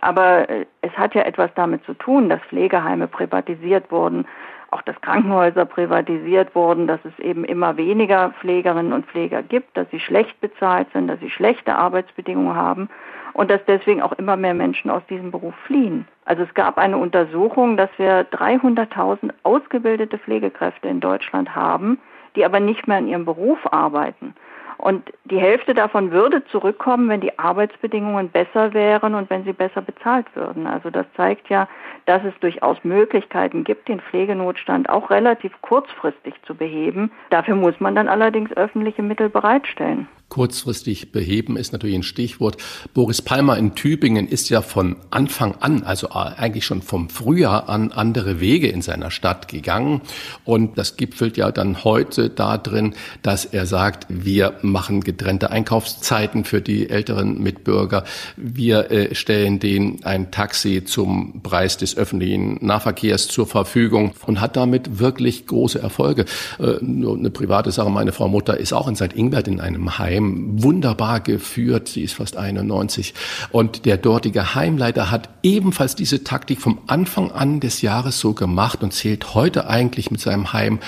[0.00, 4.24] Aber äh, es hat ja etwas damit zu tun, dass Pflegeheime privatisiert wurden,
[4.70, 9.90] auch dass Krankenhäuser privatisiert wurden, dass es eben immer weniger Pflegerinnen und Pfleger gibt, dass
[9.90, 12.88] sie schlecht bezahlt sind, dass sie schlechte Arbeitsbedingungen haben
[13.32, 16.06] und dass deswegen auch immer mehr Menschen aus diesem Beruf fliehen.
[16.24, 21.98] Also es gab eine Untersuchung, dass wir 300.000 ausgebildete Pflegekräfte in Deutschland haben,
[22.36, 24.34] die aber nicht mehr in ihrem Beruf arbeiten.
[24.78, 29.80] Und die Hälfte davon würde zurückkommen, wenn die Arbeitsbedingungen besser wären und wenn sie besser
[29.80, 30.66] bezahlt würden.
[30.66, 31.68] Also das zeigt ja,
[32.06, 37.12] dass es durchaus Möglichkeiten gibt, den Pflegenotstand auch relativ kurzfristig zu beheben.
[37.30, 42.56] Dafür muss man dann allerdings öffentliche Mittel bereitstellen kurzfristig beheben ist natürlich ein Stichwort.
[42.94, 47.92] Boris Palmer in Tübingen ist ja von Anfang an, also eigentlich schon vom Frühjahr an,
[47.92, 50.00] andere Wege in seiner Stadt gegangen.
[50.46, 56.62] Und das gipfelt ja dann heute darin, dass er sagt, wir machen getrennte Einkaufszeiten für
[56.62, 58.04] die älteren Mitbürger.
[58.38, 64.56] Wir äh, stellen denen ein Taxi zum Preis des öffentlichen Nahverkehrs zur Verfügung und hat
[64.56, 66.24] damit wirklich große Erfolge.
[66.58, 69.12] Äh, nur eine private Sache, meine Frau Mutter ist auch in St.
[69.12, 71.88] Ingbert in einem Heim Heim wunderbar geführt.
[71.88, 73.14] Sie ist fast 91.
[73.50, 78.82] Und der dortige Heimleiter hat ebenfalls diese Taktik vom Anfang an des Jahres so gemacht
[78.82, 80.78] und zählt heute eigentlich mit seinem Heim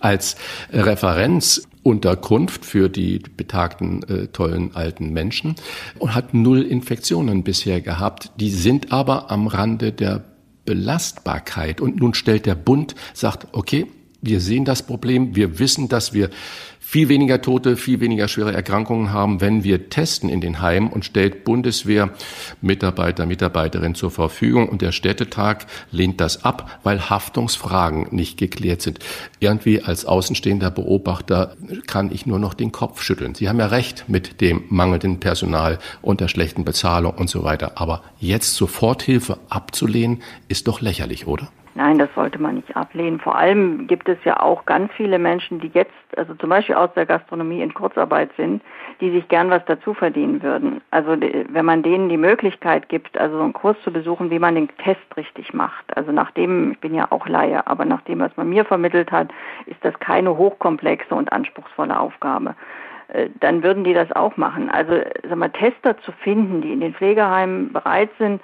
[0.00, 0.36] als
[0.72, 5.56] Referenzunterkunft für die betagten äh, tollen alten Menschen
[5.98, 8.32] und hat null Infektionen bisher gehabt.
[8.38, 10.24] Die sind aber am Rande der
[10.64, 11.80] Belastbarkeit.
[11.80, 13.86] Und nun stellt der Bund, sagt, okay,
[14.24, 16.30] wir sehen das Problem, wir wissen, dass wir
[16.92, 21.06] viel weniger Tote, viel weniger schwere Erkrankungen haben, wenn wir testen in den Heimen und
[21.06, 22.10] stellt Bundeswehr
[22.60, 24.68] Mitarbeiter, Mitarbeiterinnen zur Verfügung.
[24.68, 28.98] Und der Städtetag lehnt das ab, weil Haftungsfragen nicht geklärt sind.
[29.40, 33.34] Irgendwie als außenstehender Beobachter kann ich nur noch den Kopf schütteln.
[33.34, 37.72] Sie haben ja recht mit dem mangelnden Personal und der schlechten Bezahlung und so weiter.
[37.76, 41.48] Aber jetzt Soforthilfe abzulehnen, ist doch lächerlich, oder?
[41.74, 43.18] Nein, das sollte man nicht ablehnen.
[43.18, 46.92] Vor allem gibt es ja auch ganz viele Menschen, die jetzt, also zum Beispiel aus
[46.94, 48.62] der Gastronomie in Kurzarbeit sind,
[49.00, 50.82] die sich gern was dazu verdienen würden.
[50.90, 54.54] Also wenn man denen die Möglichkeit gibt, also so einen Kurs zu besuchen, wie man
[54.54, 55.96] den Test richtig macht.
[55.96, 59.28] Also nachdem, ich bin ja auch Laie, aber nach dem, was man mir vermittelt hat,
[59.64, 62.54] ist das keine hochkomplexe und anspruchsvolle Aufgabe.
[63.08, 64.70] Äh, dann würden die das auch machen.
[64.70, 68.40] Also sag mal, Tester zu finden, die in den Pflegeheimen bereit sind,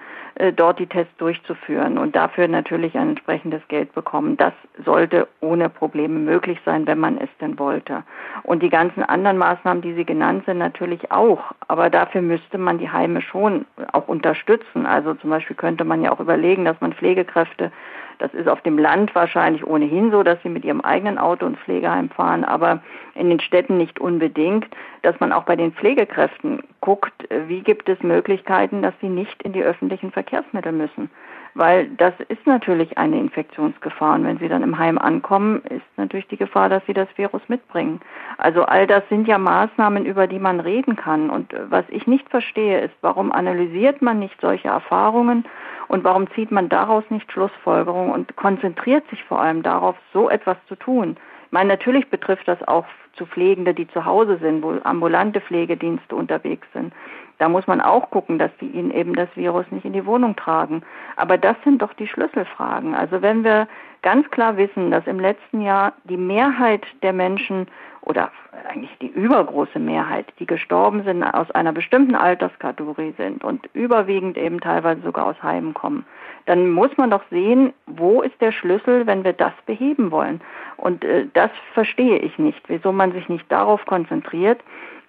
[0.55, 4.37] dort die Tests durchzuführen und dafür natürlich ein entsprechendes Geld bekommen.
[4.37, 4.53] Das
[4.85, 8.05] sollte ohne Probleme möglich sein, wenn man es denn wollte.
[8.45, 11.41] Und die ganzen anderen Maßnahmen, die Sie genannt sind, natürlich auch.
[11.67, 14.87] Aber dafür müsste man die Heime schon auch unterstützen.
[14.87, 17.73] Also zum Beispiel könnte man ja auch überlegen, dass man Pflegekräfte
[18.19, 21.59] das ist auf dem Land wahrscheinlich ohnehin so, dass sie mit ihrem eigenen Auto ins
[21.61, 22.83] Pflegeheim fahren, aber
[23.15, 24.67] in den Städten nicht unbedingt,
[25.03, 27.13] dass man auch bei den Pflegekräften guckt,
[27.47, 31.11] wie gibt es Möglichkeiten, dass sie nicht in die öffentlichen Verkehrsmittel müssen.
[31.55, 34.15] Weil das ist natürlich eine Infektionsgefahr.
[34.15, 37.43] Und wenn sie dann im Heim ankommen, ist natürlich die Gefahr, dass sie das Virus
[37.49, 38.01] mitbringen.
[38.37, 41.31] Also all das sind ja Maßnahmen, über die man reden kann.
[41.31, 45.47] Und was ich nicht verstehe, ist, warum analysiert man nicht solche Erfahrungen
[45.89, 50.57] und warum zieht man daraus nicht Schlussfolgerungen und konzentriert sich vor allem darauf, so etwas
[50.69, 51.17] zu tun?
[51.47, 52.85] Ich meine, natürlich betrifft das auch
[53.15, 56.93] zu Pflegende, die zu Hause sind, wo ambulante Pflegedienste unterwegs sind.
[57.39, 60.35] Da muss man auch gucken, dass die ihnen eben das Virus nicht in die Wohnung
[60.35, 60.83] tragen.
[61.17, 62.95] Aber das sind doch die Schlüsselfragen.
[62.95, 63.69] Also wenn wir
[64.03, 67.69] ganz klar wissen, dass im letzten Jahr die Mehrheit der Menschen
[68.03, 68.31] oder
[68.69, 74.61] eigentlich die übergroße Mehrheit, die gestorben sind, aus einer bestimmten Alterskategorie sind und überwiegend eben
[74.61, 76.07] teilweise sogar aus Heimen kommen,
[76.47, 80.41] dann muss man doch sehen, wo ist der Schlüssel, wenn wir das beheben wollen.
[80.77, 84.61] Und äh, das verstehe ich nicht, wieso man sich nicht darauf konzentriert,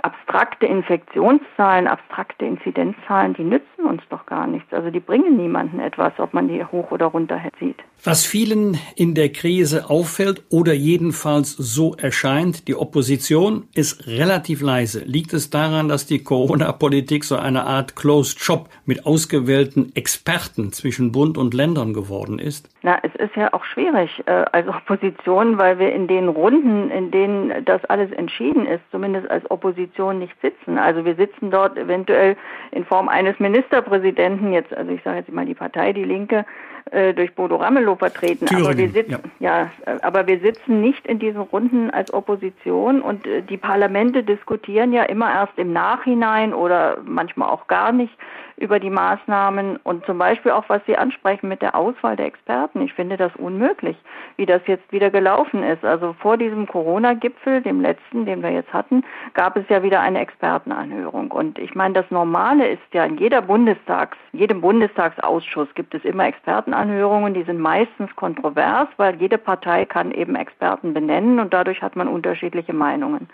[0.02, 4.72] abstrakte Infektionszahlen, abstrakte Inzidenzzahlen, die nützen uns doch gar nichts.
[4.74, 7.78] Also die bringen niemanden etwas, ob man die hoch oder runter sieht.
[8.04, 15.04] Was vielen in der Krise auffällt oder jedenfalls so erscheint, die Opposition ist relativ leise.
[15.04, 21.12] Liegt es daran, dass die Corona-Politik so eine Art Closed Shop mit ausgewählten Experten zwischen
[21.12, 22.70] Bund und Ländern geworden ist?
[22.82, 27.12] Na, es ist ja auch schwierig äh, als Opposition, weil wir in den Runden, in
[27.12, 30.78] denen das alles entschieden ist, zumindest als Opposition nicht sitzen.
[30.78, 32.38] Also wir sitzen dort eventuell
[32.72, 36.46] in Form eines Ministerpräsidenten, jetzt, also ich sage jetzt mal die Partei, die Linke,
[36.92, 38.46] äh, durch Bodo Ramelow vertreten.
[38.46, 39.70] Thüringen, aber wir sitzen, ja.
[39.86, 39.98] ja.
[40.02, 45.04] aber wir sitzen nicht in diesen Runden als Opposition und äh, die Parlamente diskutieren ja
[45.04, 48.18] immer erst im Nachhinein oder manchmal auch gar nicht
[48.60, 52.82] über die Maßnahmen und zum Beispiel auch, was Sie ansprechen mit der Auswahl der Experten.
[52.82, 53.98] Ich finde das unmöglich,
[54.36, 55.84] wie das jetzt wieder gelaufen ist.
[55.86, 59.04] Also vor diesem Corona-Gipfel, dem letzten, den wir jetzt hatten,
[59.34, 61.32] gab es ja wieder eine Expertenanhörung.
[61.32, 66.28] Und ich meine, das Normale ist ja in jeder Bundestags, jedem Bundestagsausschuss gibt es immer
[66.28, 71.96] Expertenanhörungen, die sind meistens kontrovers, weil jede Partei kann eben Experten benennen und dadurch hat
[71.96, 73.30] man unterschiedliche Meinungen.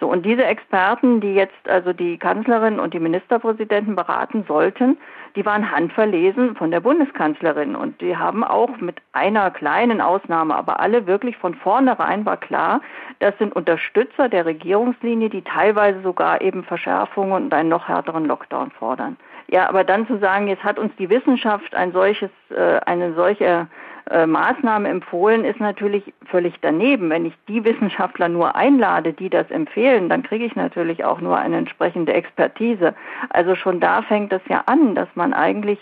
[0.00, 4.98] So, und diese Experten, die jetzt also die Kanzlerin und die Ministerpräsidenten beraten sollten,
[5.36, 10.80] die waren handverlesen von der Bundeskanzlerin und die haben auch mit einer kleinen Ausnahme, aber
[10.80, 12.80] alle wirklich von vornherein war klar,
[13.18, 18.70] das sind Unterstützer der Regierungslinie, die teilweise sogar eben Verschärfungen und einen noch härteren Lockdown
[18.70, 19.16] fordern.
[19.48, 23.68] Ja, aber dann zu sagen, jetzt hat uns die Wissenschaft ein solches, äh, eine solche
[24.10, 27.10] äh, Maßnahme empfohlen, ist natürlich völlig daneben.
[27.10, 31.36] Wenn ich die Wissenschaftler nur einlade, die das empfehlen, dann kriege ich natürlich auch nur
[31.36, 32.94] eine entsprechende Expertise.
[33.30, 35.80] Also schon da fängt es ja an, dass man eigentlich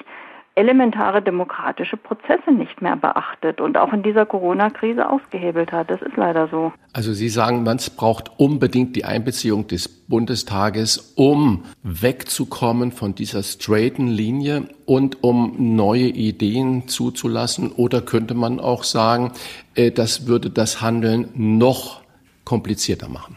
[0.57, 5.91] elementare demokratische Prozesse nicht mehr beachtet und auch in dieser Corona-Krise ausgehebelt hat.
[5.91, 6.73] Das ist leider so.
[6.93, 14.07] Also Sie sagen, man braucht unbedingt die Einbeziehung des Bundestages, um wegzukommen von dieser straighten
[14.07, 17.73] Linie und um neue Ideen zuzulassen.
[17.73, 19.33] Oder könnte man auch sagen,
[19.75, 22.03] äh, das würde das Handeln noch
[22.45, 23.37] komplizierter machen?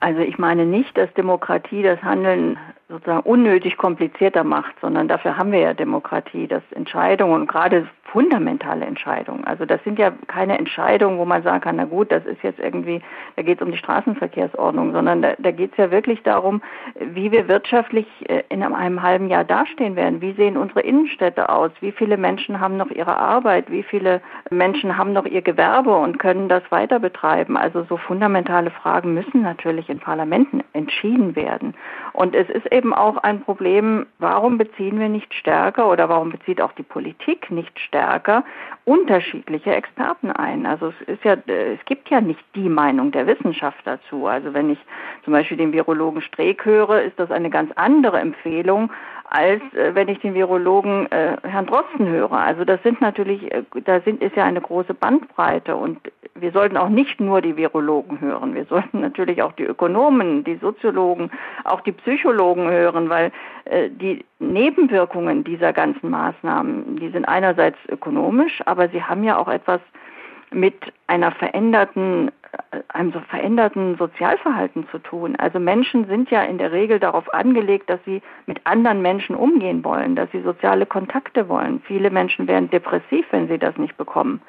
[0.00, 2.56] Also ich meine nicht, dass Demokratie das Handeln
[2.88, 9.44] sozusagen unnötig komplizierter macht, sondern dafür haben wir ja Demokratie, dass Entscheidungen, gerade fundamentale Entscheidungen,
[9.44, 12.58] also das sind ja keine Entscheidungen, wo man sagen kann, na gut, das ist jetzt
[12.58, 13.02] irgendwie,
[13.36, 16.62] da geht es um die Straßenverkehrsordnung, sondern da, da geht es ja wirklich darum,
[16.98, 20.22] wie wir wirtschaftlich äh, in einem halben Jahr dastehen werden.
[20.22, 21.70] Wie sehen unsere Innenstädte aus?
[21.80, 23.70] Wie viele Menschen haben noch ihre Arbeit?
[23.70, 27.58] Wie viele Menschen haben noch ihr Gewerbe und können das weiter betreiben?
[27.58, 31.74] Also so fundamentale Fragen müssen natürlich in Parlamenten entschieden werden.
[32.14, 36.60] Und es ist eben auch ein Problem, warum beziehen wir nicht stärker oder warum bezieht
[36.60, 38.44] auch die Politik nicht stärker
[38.84, 40.64] unterschiedliche Experten ein?
[40.64, 44.26] Also es ist ja, es gibt ja nicht die Meinung der Wissenschaft dazu.
[44.26, 44.78] Also wenn ich
[45.24, 48.92] zum Beispiel den Virologen Streeck höre, ist das eine ganz andere Empfehlung
[49.30, 52.32] als äh, wenn ich den Virologen äh, Herrn Drosten höre.
[52.32, 55.98] Also das sind natürlich, äh, da sind ist ja eine große Bandbreite und
[56.34, 58.54] wir sollten auch nicht nur die Virologen hören.
[58.54, 61.30] Wir sollten natürlich auch die Ökonomen, die Soziologen,
[61.64, 63.32] auch die Psychologen hören, weil
[63.64, 69.48] äh, die Nebenwirkungen dieser ganzen Maßnahmen, die sind einerseits ökonomisch, aber sie haben ja auch
[69.48, 69.80] etwas
[70.50, 70.74] mit
[71.06, 72.30] einer veränderten,
[72.88, 75.36] einem so veränderten Sozialverhalten zu tun.
[75.36, 79.84] Also Menschen sind ja in der Regel darauf angelegt, dass sie mit anderen Menschen umgehen
[79.84, 81.80] wollen, dass sie soziale Kontakte wollen.
[81.86, 84.40] Viele Menschen werden depressiv, wenn sie das nicht bekommen.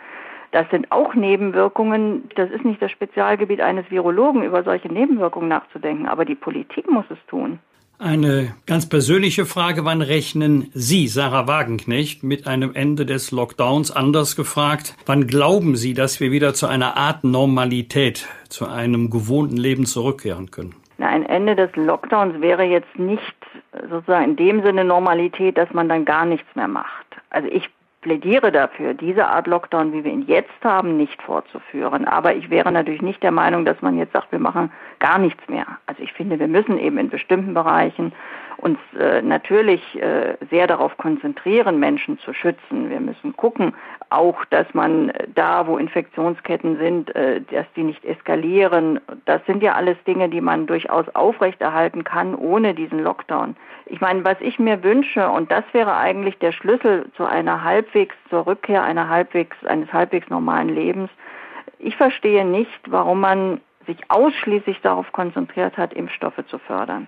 [0.51, 2.29] Das sind auch Nebenwirkungen.
[2.35, 7.05] Das ist nicht das Spezialgebiet eines Virologen, über solche Nebenwirkungen nachzudenken, aber die Politik muss
[7.09, 7.59] es tun.
[8.01, 13.91] Eine ganz persönliche Frage, wann rechnen Sie, Sarah Wagenknecht, mit einem Ende des Lockdowns?
[13.91, 19.57] Anders gefragt, wann glauben Sie, dass wir wieder zu einer Art Normalität, zu einem gewohnten
[19.57, 20.75] Leben zurückkehren können?
[20.97, 23.21] Na, ein Ende des Lockdowns wäre jetzt nicht
[23.89, 27.05] sozusagen in dem Sinne Normalität, dass man dann gar nichts mehr macht.
[27.31, 27.69] Also ich
[28.01, 32.05] plädiere dafür, diese Art Lockdown, wie wir ihn jetzt haben, nicht fortzuführen.
[32.05, 35.47] Aber ich wäre natürlich nicht der Meinung, dass man jetzt sagt, wir machen gar nichts
[35.49, 35.65] mehr.
[35.85, 38.13] Also ich finde, wir müssen eben in bestimmten Bereichen
[38.59, 42.89] uns äh, natürlich äh, sehr darauf konzentrieren, Menschen zu schützen.
[42.89, 43.73] Wir müssen gucken,
[44.09, 48.99] auch, dass man da, wo Infektionsketten sind, äh, dass die nicht eskalieren.
[49.25, 53.55] Das sind ja alles Dinge, die man durchaus aufrechterhalten kann ohne diesen Lockdown.
[53.85, 58.15] Ich meine, was ich mir wünsche, und das wäre eigentlich der Schlüssel zu einer halbwegs,
[58.29, 61.09] zur Rückkehr einer halbwegs, eines halbwegs normalen Lebens.
[61.79, 67.07] Ich verstehe nicht, warum man sich ausschließlich darauf konzentriert hat, Impfstoffe zu fördern.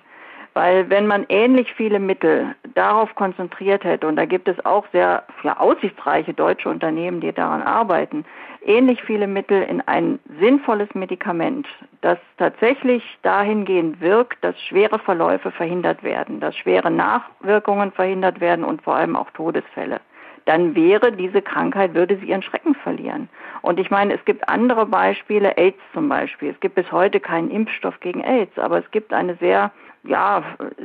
[0.53, 5.23] Weil wenn man ähnlich viele Mittel darauf konzentriert hätte, und da gibt es auch sehr
[5.43, 8.25] ja, aussichtsreiche deutsche Unternehmen, die daran arbeiten,
[8.65, 11.67] ähnlich viele Mittel in ein sinnvolles Medikament,
[12.01, 18.81] das tatsächlich dahingehend wirkt, dass schwere Verläufe verhindert werden, dass schwere Nachwirkungen verhindert werden und
[18.81, 20.01] vor allem auch Todesfälle
[20.45, 23.29] dann wäre diese Krankheit, würde sie ihren Schrecken verlieren.
[23.61, 26.49] Und ich meine, es gibt andere Beispiele, AIDS zum Beispiel.
[26.49, 29.71] Es gibt bis heute keinen Impfstoff gegen AIDS, aber es gibt eine sehr
[30.03, 30.43] ja,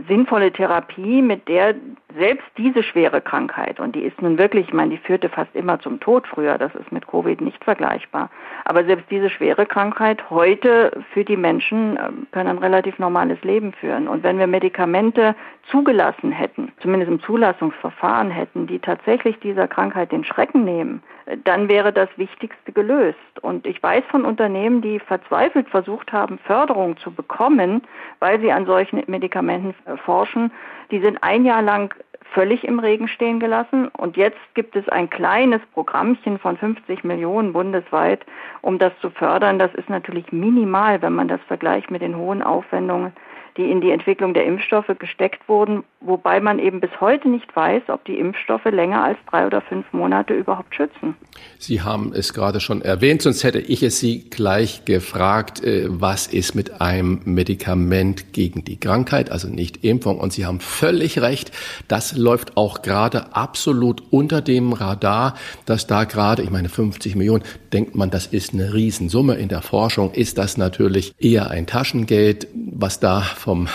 [0.08, 1.74] sinnvolle Therapie, mit der
[2.18, 5.78] selbst diese schwere Krankheit, und die ist nun wirklich, ich meine, die führte fast immer
[5.80, 8.30] zum Tod früher, das ist mit Covid nicht vergleichbar,
[8.64, 13.72] aber selbst diese schwere Krankheit heute für die Menschen ähm, können ein relativ normales Leben
[13.72, 14.08] führen.
[14.08, 15.34] Und wenn wir Medikamente
[15.70, 21.02] zugelassen hätten, zumindest im Zulassungsverfahren hätten, die tatsächlich dieser Krankheit den Schrecken nehmen,
[21.44, 23.18] dann wäre das Wichtigste gelöst.
[23.42, 27.82] Und ich weiß von Unternehmen, die verzweifelt versucht haben, Förderung zu bekommen,
[28.20, 29.74] weil sie an solchen Medikamenten
[30.04, 30.52] forschen.
[30.90, 31.92] Die sind ein Jahr lang
[32.32, 33.88] völlig im Regen stehen gelassen.
[33.88, 38.24] Und jetzt gibt es ein kleines Programmchen von 50 Millionen bundesweit,
[38.62, 39.58] um das zu fördern.
[39.58, 43.12] Das ist natürlich minimal, wenn man das vergleicht mit den hohen Aufwendungen,
[43.57, 47.84] die in die Entwicklung der Impfstoffe gesteckt wurden, wobei man eben bis heute nicht weiß,
[47.88, 51.16] ob die Impfstoffe länger als drei oder fünf Monate überhaupt schützen.
[51.59, 56.26] Sie haben es gerade schon erwähnt, sonst hätte ich es Sie gleich gefragt, äh, was
[56.26, 60.18] ist mit einem Medikament gegen die Krankheit, also nicht Impfung.
[60.18, 61.52] Und Sie haben völlig recht,
[61.88, 65.34] das läuft auch gerade absolut unter dem Radar,
[65.64, 67.42] dass da gerade, ich meine 50 Millionen,
[67.72, 69.34] denkt man, das ist eine Riesensumme.
[69.34, 73.68] In der Forschung ist das natürlich eher ein Taschengeld, was da vom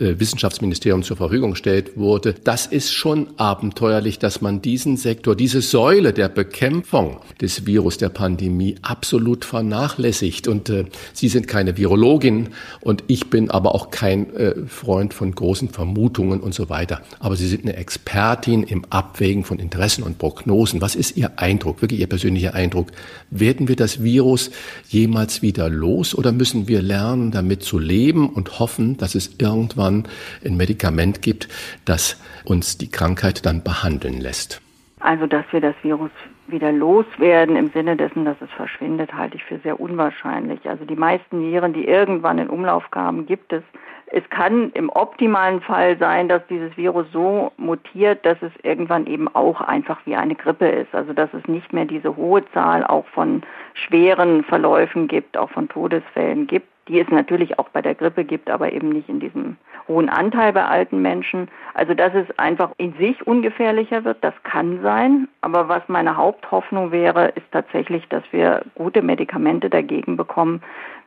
[0.00, 2.34] äh, Wissenschaftsministerium zur Verfügung gestellt wurde.
[2.42, 8.08] Das ist schon abenteuerlich, dass man diesen Sektor, diese Säule der Bekämpfung des Virus, der
[8.08, 10.48] Pandemie absolut vernachlässigt.
[10.48, 12.48] Und äh, Sie sind keine Virologin
[12.80, 17.00] und ich bin aber auch kein äh, Freund von großen Vermutungen und so weiter.
[17.20, 20.80] Aber Sie sind eine Expertin im Abwägen von Interessen und Prognosen.
[20.80, 22.88] Was ist Ihr Eindruck, wirklich Ihr persönlicher Eindruck?
[23.30, 24.50] Werden wir das Virus
[24.88, 30.04] jemals wieder los oder müssen wir lernen, damit zu leben und hoffen, dass es irgendwann
[30.44, 31.48] ein Medikament gibt,
[31.84, 34.60] das uns die Krankheit dann behandeln lässt?
[35.00, 36.10] Also, dass wir das Virus
[36.46, 40.68] wieder loswerden im Sinne dessen, dass es verschwindet, halte ich für sehr unwahrscheinlich.
[40.68, 43.62] Also die meisten Viren, die irgendwann in Umlauf kamen, gibt es.
[44.06, 49.26] Es kann im optimalen Fall sein, dass dieses Virus so mutiert, dass es irgendwann eben
[49.34, 50.94] auch einfach wie eine Grippe ist.
[50.94, 53.42] Also dass es nicht mehr diese hohe Zahl auch von
[53.74, 58.50] schweren Verläufen gibt, auch von Todesfällen gibt, die es natürlich auch bei der Grippe gibt,
[58.50, 59.56] aber eben nicht in diesem
[59.88, 61.48] hohen Anteil bei alten Menschen.
[61.74, 65.28] Also dass es einfach in sich ungefährlicher wird, das kann sein.
[65.40, 70.62] Aber was meine Haupthoffnung wäre, ist tatsächlich, dass wir gute Medikamente dagegen bekommen,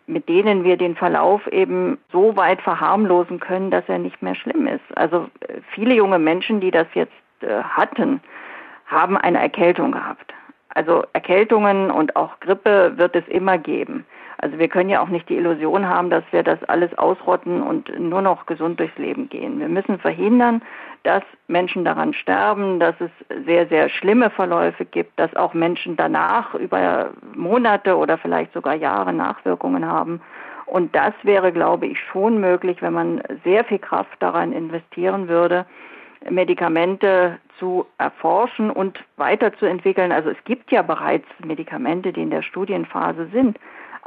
[0.07, 4.67] mit denen wir den Verlauf eben so weit verharmlosen können, dass er nicht mehr schlimm
[4.67, 4.83] ist.
[4.95, 7.11] Also äh, viele junge Menschen, die das jetzt
[7.41, 8.21] äh, hatten,
[8.85, 10.33] haben eine Erkältung gehabt.
[10.75, 14.05] Also Erkältungen und auch Grippe wird es immer geben.
[14.39, 17.97] Also wir können ja auch nicht die Illusion haben, dass wir das alles ausrotten und
[17.97, 19.59] nur noch gesund durchs Leben gehen.
[19.59, 20.61] Wir müssen verhindern,
[21.03, 23.09] dass Menschen daran sterben, dass es
[23.45, 29.13] sehr, sehr schlimme Verläufe gibt, dass auch Menschen danach über Monate oder vielleicht sogar Jahre
[29.13, 30.21] Nachwirkungen haben.
[30.65, 35.65] Und das wäre, glaube ich, schon möglich, wenn man sehr viel Kraft daran investieren würde,
[36.29, 40.11] Medikamente zu erforschen und weiterzuentwickeln.
[40.11, 43.57] Also es gibt ja bereits Medikamente, die in der Studienphase sind.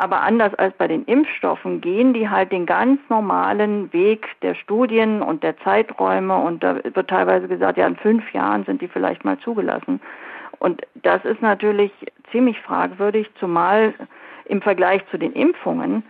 [0.01, 5.23] Aber anders als bei den Impfstoffen gehen die halt den ganz normalen Weg der Studien
[5.23, 9.25] und der Zeiträume und da wird teilweise gesagt, ja, in fünf Jahren sind die vielleicht
[9.25, 10.01] mal zugelassen.
[10.61, 11.91] Und das ist natürlich
[12.31, 13.93] ziemlich fragwürdig, zumal
[14.45, 16.05] im Vergleich zu den Impfungen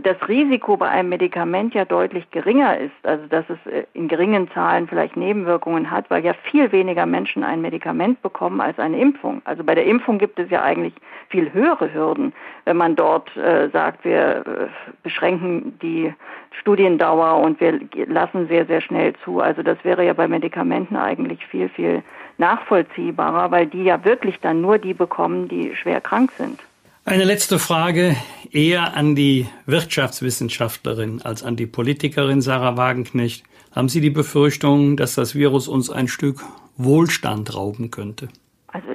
[0.00, 4.50] das Risiko bei einem Medikament ja deutlich geringer ist, also dass es äh, in geringen
[4.52, 9.42] Zahlen vielleicht Nebenwirkungen hat, weil ja viel weniger Menschen ein Medikament bekommen als eine Impfung.
[9.44, 10.94] Also bei der Impfung gibt es ja eigentlich
[11.28, 12.32] viel höhere Hürden,
[12.64, 14.68] wenn man dort äh, sagt, wir äh,
[15.02, 16.12] beschränken die
[16.52, 19.40] Studiendauer und wir lassen sehr, sehr schnell zu.
[19.40, 22.02] Also das wäre ja bei Medikamenten eigentlich viel, viel
[22.38, 26.60] nachvollziehbarer, weil die ja wirklich dann nur die bekommen, die schwer krank sind.
[27.04, 28.16] Eine letzte Frage
[28.52, 33.42] eher an die Wirtschaftswissenschaftlerin als an die Politikerin Sarah Wagenknecht.
[33.72, 36.44] Haben Sie die Befürchtung, dass das Virus uns ein Stück
[36.76, 38.28] Wohlstand rauben könnte?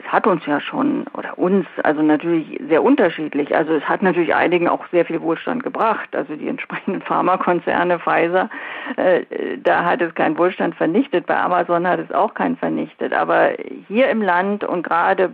[0.08, 3.53] Es hat uns ja schon oder uns also natürlich sehr unterschiedlich.
[3.53, 6.16] Also es hat natürlich einigen auch sehr viel Wohlstand gebracht.
[6.16, 8.49] Also die entsprechenden Pharmakonzerne, Pfizer,
[8.95, 9.24] äh,
[9.62, 11.26] da hat es keinen Wohlstand vernichtet.
[11.26, 13.12] Bei Amazon hat es auch keinen vernichtet.
[13.12, 13.51] Aber
[13.89, 15.34] hier im Land und gerade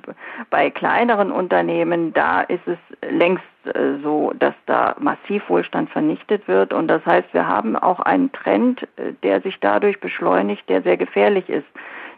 [0.50, 2.80] bei kleineren Unternehmen, da ist es
[3.12, 6.74] längst äh, so, dass da massiv Wohlstand vernichtet wird.
[6.74, 10.98] Und das heißt, wir haben auch einen Trend, äh, der sich dadurch beschleunigt, der sehr
[10.98, 11.68] gefährlich ist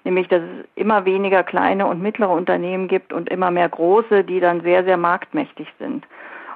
[0.06, 4.40] nämlich dass es immer weniger kleine und mittlere Unternehmen gibt und immer mehr große, die
[4.40, 6.06] dann sehr, sehr marktmächtig sind.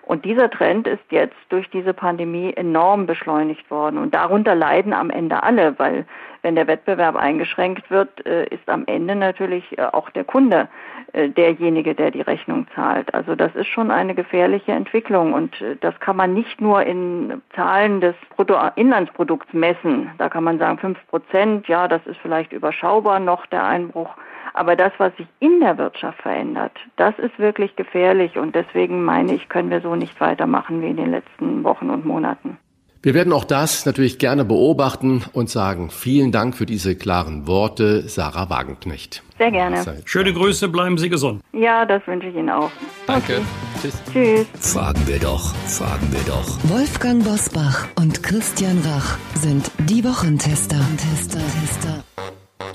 [0.09, 3.99] Und dieser Trend ist jetzt durch diese Pandemie enorm beschleunigt worden.
[3.99, 6.03] Und darunter leiden am Ende alle, weil
[6.41, 10.67] wenn der Wettbewerb eingeschränkt wird, äh, ist am Ende natürlich äh, auch der Kunde
[11.13, 13.13] äh, derjenige, der die Rechnung zahlt.
[13.13, 18.01] Also das ist schon eine gefährliche Entwicklung und das kann man nicht nur in Zahlen
[18.01, 20.09] des Bruttoinlandsprodukts messen.
[20.17, 24.09] Da kann man sagen, fünf Prozent, ja, das ist vielleicht überschaubar noch der Einbruch.
[24.53, 29.33] Aber das, was sich in der Wirtschaft verändert, das ist wirklich gefährlich und deswegen meine
[29.33, 32.57] ich, können wir so nicht weitermachen wie in den letzten Wochen und Monaten.
[33.01, 38.09] Wir werden auch das natürlich gerne beobachten und sagen vielen Dank für diese klaren Worte,
[38.09, 39.23] Sarah Wagenknecht.
[39.37, 39.81] Sehr gerne.
[40.03, 41.41] Schöne Grüße, bleiben Sie gesund.
[41.53, 42.71] Ja, das wünsche ich Ihnen auch.
[43.07, 43.35] Danke.
[43.35, 43.41] Okay.
[43.81, 44.03] Tschüss.
[44.11, 44.73] Tschüss.
[44.73, 46.59] Fragen wir doch, fragen wir doch.
[46.69, 50.79] Wolfgang Bosbach und Christian Rach sind die Wochentester.
[50.97, 52.03] Tester, Tester.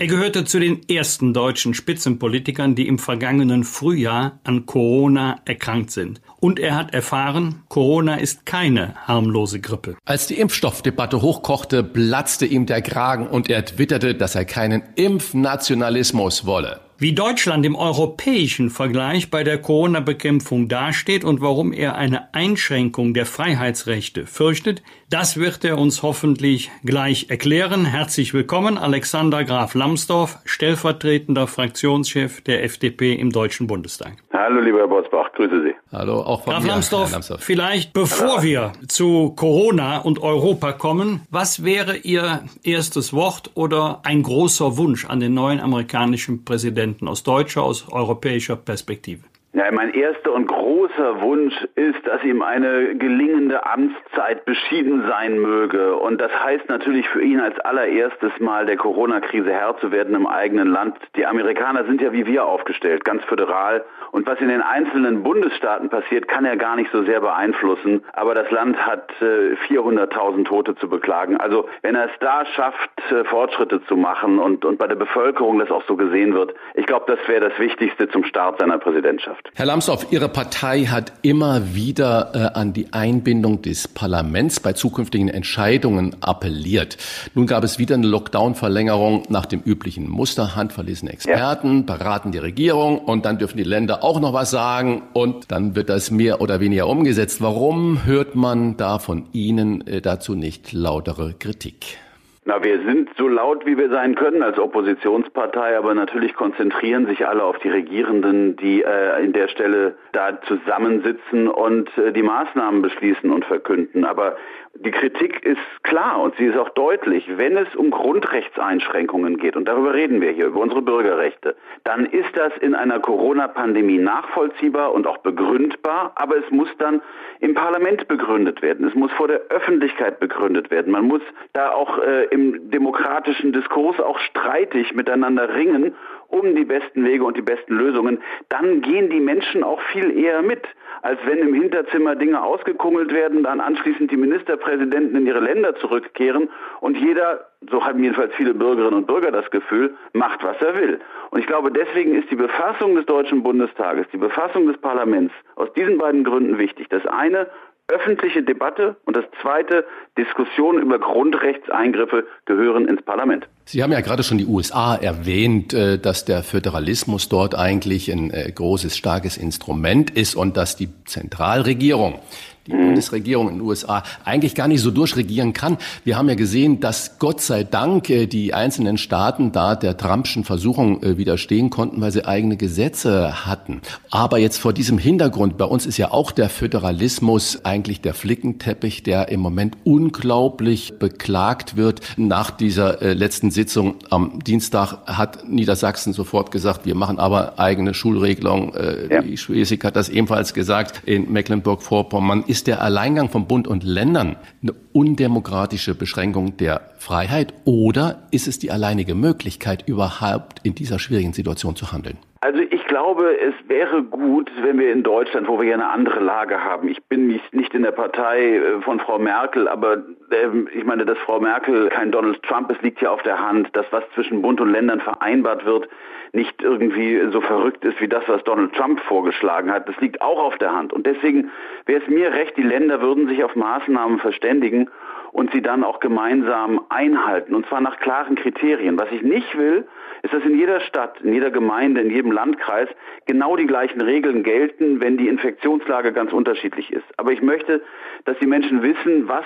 [0.00, 6.20] Er gehörte zu den ersten deutschen Spitzenpolitikern, die im vergangenen Frühjahr an Corona erkrankt sind.
[6.40, 9.96] Und er hat erfahren, Corona ist keine harmlose Grippe.
[10.04, 16.44] Als die Impfstoffdebatte hochkochte, platzte ihm der Kragen und er twitterte, dass er keinen Impfnationalismus
[16.44, 23.14] wolle wie Deutschland im europäischen Vergleich bei der Corona-Bekämpfung dasteht und warum er eine Einschränkung
[23.14, 27.84] der Freiheitsrechte fürchtet, das wird er uns hoffentlich gleich erklären.
[27.84, 34.16] Herzlich willkommen, Alexander Graf Lambsdorff, stellvertretender Fraktionschef der FDP im Deutschen Bundestag.
[34.32, 35.74] Hallo, lieber Herr Bosbach, grüße Sie.
[35.92, 41.22] Hallo, auch von Graf mir, Lambsdorff, Lambsdorff, vielleicht bevor wir zu Corona und Europa kommen,
[41.30, 46.44] was wäre Ihr erstes Wort oder ein großer Wunsch an den neuen amerikanischen
[46.84, 49.22] Präsidenten aus deutscher, aus europäischer Perspektive?
[49.56, 55.94] Ja, mein erster und großer Wunsch ist, dass ihm eine gelingende Amtszeit beschieden sein möge.
[55.94, 60.26] Und das heißt natürlich für ihn als allererstes Mal der Corona-Krise Herr zu werden im
[60.26, 60.96] eigenen Land.
[61.14, 63.84] Die Amerikaner sind ja wie wir aufgestellt, ganz föderal.
[64.10, 68.04] Und was in den einzelnen Bundesstaaten passiert, kann er gar nicht so sehr beeinflussen.
[68.12, 71.36] Aber das Land hat äh, 400.000 Tote zu beklagen.
[71.36, 75.60] Also wenn er es da schafft, äh, Fortschritte zu machen und, und bei der Bevölkerung
[75.60, 79.43] das auch so gesehen wird, ich glaube, das wäre das Wichtigste zum Start seiner Präsidentschaft.
[79.52, 85.28] Herr Lambsdorff, Ihre Partei hat immer wieder äh, an die Einbindung des Parlaments bei zukünftigen
[85.28, 86.96] Entscheidungen appelliert.
[87.34, 90.56] Nun gab es wieder eine Lockdown-Verlängerung nach dem üblichen Muster.
[90.56, 91.96] Handverlesene Experten ja.
[91.96, 95.88] beraten die Regierung und dann dürfen die Länder auch noch was sagen und dann wird
[95.88, 97.40] das mehr oder weniger umgesetzt.
[97.40, 101.98] Warum hört man da von Ihnen äh, dazu nicht lautere Kritik?
[102.46, 107.26] Na, wir sind so laut, wie wir sein können als Oppositionspartei, aber natürlich konzentrieren sich
[107.26, 112.82] alle auf die Regierenden, die äh, in der Stelle da zusammensitzen und äh, die Maßnahmen
[112.82, 114.04] beschließen und verkünden.
[114.04, 114.36] Aber
[114.76, 117.24] die Kritik ist klar und sie ist auch deutlich.
[117.36, 121.54] Wenn es um Grundrechtseinschränkungen geht, und darüber reden wir hier, über unsere Bürgerrechte,
[121.84, 127.02] dann ist das in einer Corona-Pandemie nachvollziehbar und auch begründbar, aber es muss dann
[127.40, 128.86] im Parlament begründet werden.
[128.86, 130.92] Es muss vor der Öffentlichkeit begründet werden.
[130.92, 131.22] Man muss
[131.52, 135.94] da auch äh, im demokratischen Diskurs auch streitig miteinander ringen
[136.34, 138.18] um die besten Wege und die besten Lösungen,
[138.48, 140.66] dann gehen die Menschen auch viel eher mit,
[141.02, 146.48] als wenn im Hinterzimmer Dinge ausgekungelt werden, dann anschließend die Ministerpräsidenten in ihre Länder zurückkehren
[146.80, 151.00] und jeder, so haben jedenfalls viele Bürgerinnen und Bürger das Gefühl, macht, was er will.
[151.30, 155.72] Und ich glaube, deswegen ist die Befassung des Deutschen Bundestages, die Befassung des Parlaments aus
[155.74, 156.88] diesen beiden Gründen wichtig.
[156.88, 157.48] Das eine,
[157.88, 159.84] öffentliche Debatte und das zweite,
[160.16, 163.46] Diskussionen über Grundrechtseingriffe gehören ins Parlament.
[163.66, 168.30] Sie haben ja gerade schon die USA erwähnt, äh, dass der Föderalismus dort eigentlich ein
[168.30, 172.20] äh, großes, starkes Instrument ist und dass die Zentralregierung
[172.66, 172.86] die mhm.
[172.86, 175.76] Bundesregierung in den USA eigentlich gar nicht so durchregieren kann.
[176.04, 180.44] Wir haben ja gesehen, dass Gott sei Dank äh, die einzelnen Staaten da der Trumpschen
[180.44, 183.82] Versuchung äh, widerstehen konnten, weil sie eigene Gesetze hatten.
[184.10, 189.02] Aber jetzt vor diesem Hintergrund, bei uns ist ja auch der Föderalismus eigentlich der Flickenteppich,
[189.02, 192.00] der im Moment unglaublich beklagt wird.
[192.16, 197.94] Nach dieser äh, letzten Sitzung am Dienstag hat Niedersachsen sofort gesagt, wir machen aber eigene
[197.94, 198.72] Schulregelung.
[199.10, 199.22] Ja.
[199.22, 201.02] Die Schleswig hat das ebenfalls gesagt.
[201.04, 208.28] In Mecklenburg-Vorpommern ist der Alleingang von Bund und Ländern eine undemokratische Beschränkung der Freiheit oder
[208.30, 212.16] ist es die alleinige Möglichkeit, überhaupt in dieser schwierigen Situation zu handeln?
[212.42, 216.20] Also ich glaube, es wäre gut, wenn wir in Deutschland, wo wir ja eine andere
[216.20, 220.84] Lage haben, ich bin nicht in der Partei äh, von Frau Merkel, aber ähm, ich
[220.84, 223.70] meine, dass Frau Merkel kein Donald Trump ist, liegt ja auf der Hand.
[223.72, 225.88] Das, was zwischen Bund und Ländern vereinbart wird,
[226.34, 229.88] nicht irgendwie so verrückt ist wie das, was Donald Trump vorgeschlagen hat.
[229.88, 230.92] Das liegt auch auf der Hand.
[230.92, 231.50] Und deswegen
[231.86, 234.90] wäre es mir recht, die Länder würden sich auf Maßnahmen verständigen
[235.32, 237.54] und sie dann auch gemeinsam einhalten.
[237.54, 238.98] Und zwar nach klaren Kriterien.
[238.98, 239.86] Was ich nicht will,
[240.22, 242.88] ist, dass in jeder Stadt, in jeder Gemeinde, in jedem Landkreis
[243.26, 247.06] genau die gleichen Regeln gelten, wenn die Infektionslage ganz unterschiedlich ist.
[247.16, 247.82] Aber ich möchte,
[248.24, 249.44] dass die Menschen wissen, was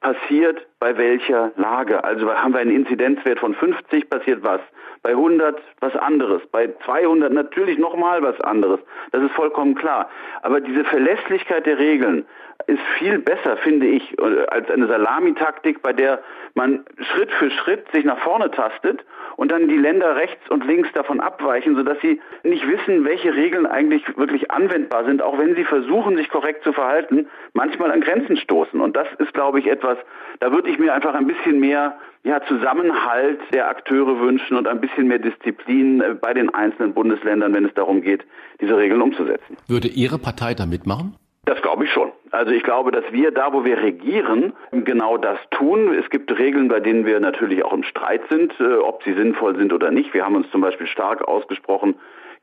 [0.00, 2.04] passiert bei welcher Lage.
[2.04, 4.60] Also haben wir einen Inzidenzwert von 50, passiert was.
[5.02, 6.42] Bei 100 was anderes.
[6.52, 8.80] Bei 200 natürlich nochmal was anderes.
[9.12, 10.10] Das ist vollkommen klar.
[10.42, 12.26] Aber diese Verlässlichkeit der Regeln
[12.66, 14.16] ist viel besser, finde ich,
[14.48, 16.20] als eine Salamitaktik, bei der
[16.54, 19.04] man Schritt für Schritt sich nach vorne tastet
[19.36, 23.66] und dann die Länder rechts und links davon abweichen, sodass sie nicht wissen, welche Regeln
[23.66, 28.36] eigentlich wirklich anwendbar sind, auch wenn sie versuchen, sich korrekt zu verhalten, manchmal an Grenzen
[28.36, 28.80] stoßen.
[28.80, 29.98] Und das ist, glaube ich, etwas,
[30.40, 34.80] da würde ich mir einfach ein bisschen mehr ja, Zusammenhalt der Akteure wünschen und ein
[34.80, 38.24] bisschen mehr Disziplin äh, bei den einzelnen Bundesländern, wenn es darum geht,
[38.60, 39.56] diese Regeln umzusetzen.
[39.68, 41.16] Würde Ihre Partei da mitmachen?
[41.46, 42.12] Das glaube ich schon.
[42.30, 45.94] Also ich glaube, dass wir da, wo wir regieren, genau das tun.
[45.94, 49.56] Es gibt Regeln, bei denen wir natürlich auch im Streit sind, äh, ob sie sinnvoll
[49.56, 50.12] sind oder nicht.
[50.12, 51.94] Wir haben uns zum Beispiel stark ausgesprochen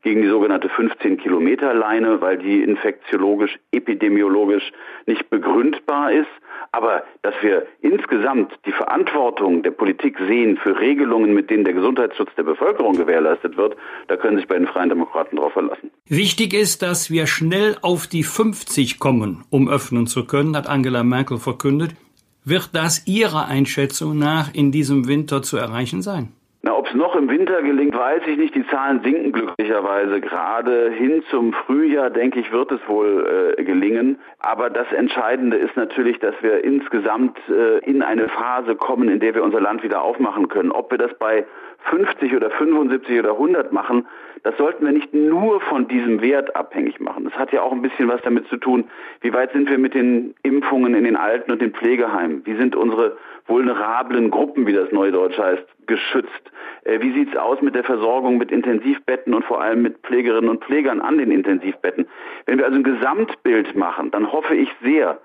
[0.02, 4.72] gegen die sogenannte 15-Kilometer-Leine, weil die infektiologisch, epidemiologisch
[5.06, 6.28] nicht begründbar ist.
[6.70, 12.30] Aber dass wir insgesamt die Verantwortung der Politik sehen für Regelungen, mit denen der Gesundheitsschutz
[12.36, 13.76] der Bevölkerung gewährleistet wird,
[14.06, 15.90] da können sich bei den Freien Demokraten darauf verlassen.
[16.06, 21.02] Wichtig ist, dass wir schnell auf die 50 kommen, um öffnen zu können, hat Angela
[21.02, 21.92] Merkel verkündet.
[22.44, 26.32] Wird das Ihrer Einschätzung nach in diesem Winter zu erreichen sein?
[26.62, 28.54] Na, ob es noch im Winter gelingt, weiß ich nicht.
[28.54, 30.20] Die Zahlen sinken glücklicherweise.
[30.20, 34.18] Gerade hin zum Frühjahr, denke ich, wird es wohl äh, gelingen.
[34.40, 39.36] Aber das Entscheidende ist natürlich, dass wir insgesamt äh, in eine Phase kommen, in der
[39.36, 40.72] wir unser Land wieder aufmachen können.
[40.72, 41.46] Ob wir das bei
[41.84, 44.06] 50 oder 75 oder 100 machen,
[44.42, 47.24] das sollten wir nicht nur von diesem Wert abhängig machen.
[47.24, 48.84] Das hat ja auch ein bisschen was damit zu tun,
[49.20, 52.44] wie weit sind wir mit den Impfungen in den Alten- und den Pflegeheimen?
[52.44, 53.16] Wie sind unsere
[53.46, 56.52] vulnerablen Gruppen, wie das Neudeutsch heißt, geschützt?
[56.84, 60.50] Äh, wie sieht es aus mit der Versorgung mit Intensivbetten und vor allem mit Pflegerinnen
[60.50, 62.06] und Pflegern an den Intensivbetten?
[62.46, 65.18] Wenn wir also ein Gesamtbild machen, dann hoffe ich sehr,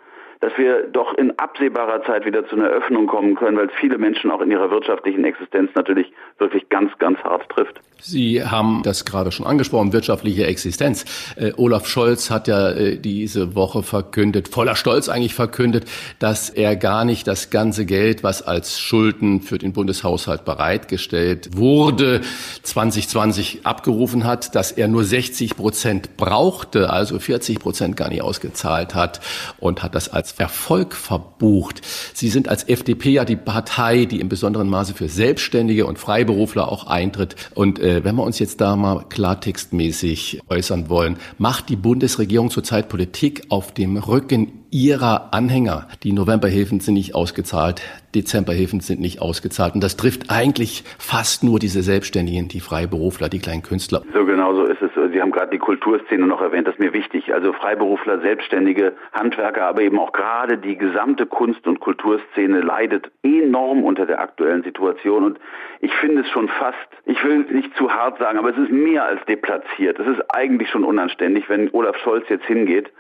[0.44, 4.30] dass wir doch in absehbarer Zeit wieder zu einer Öffnung kommen können, weil viele Menschen
[4.30, 7.80] auch in ihrer wirtschaftlichen Existenz natürlich wirklich ganz, ganz hart trifft.
[8.02, 11.06] Sie haben das gerade schon angesprochen, wirtschaftliche Existenz.
[11.38, 15.86] Äh, Olaf Scholz hat ja äh, diese Woche verkündet, voller Stolz eigentlich verkündet,
[16.20, 22.20] dass er gar nicht das ganze Geld, was als Schulden für den Bundeshaushalt bereitgestellt wurde,
[22.64, 28.96] 2020 abgerufen hat, dass er nur 60 Prozent brauchte, also 40 Prozent gar nicht ausgezahlt
[28.96, 29.22] hat
[29.62, 31.82] und hat das als Erfolg verbucht.
[32.14, 36.72] Sie sind als FDP ja die Partei, die im besonderen Maße für Selbstständige und Freiberufler
[36.72, 37.36] auch eintritt.
[37.54, 42.90] Und äh, wenn wir uns jetzt da mal klartextmäßig äußern wollen, macht die Bundesregierung zurzeit
[42.90, 45.88] Politik auf dem Rücken ihrer Anhänger.
[46.04, 47.82] Die Novemberhilfen sind nicht ausgezahlt,
[48.16, 49.76] Dezemberhilfen sind nicht ausgezahlt.
[49.76, 54.02] Und das trifft eigentlich fast nur diese Selbstständigen, die Freiberufler, die kleinen Künstler.
[54.14, 54.90] So genau so ist es.
[55.12, 57.34] Sie haben gerade die Kulturszene noch erwähnt, das ist mir wichtig.
[57.34, 63.84] Also Freiberufler, Selbstständige, Handwerker, aber eben auch gerade die gesamte Kunst- und Kulturszene leidet enorm
[63.84, 65.24] unter der aktuellen Situation.
[65.24, 65.40] Und
[65.82, 69.06] ich finde es schon fast, ich will nicht zu hart sagen, aber es ist mehr
[69.06, 70.00] als deplatziert.
[70.00, 72.92] Es ist eigentlich schon unanständig, wenn Olaf Scholz jetzt hingeht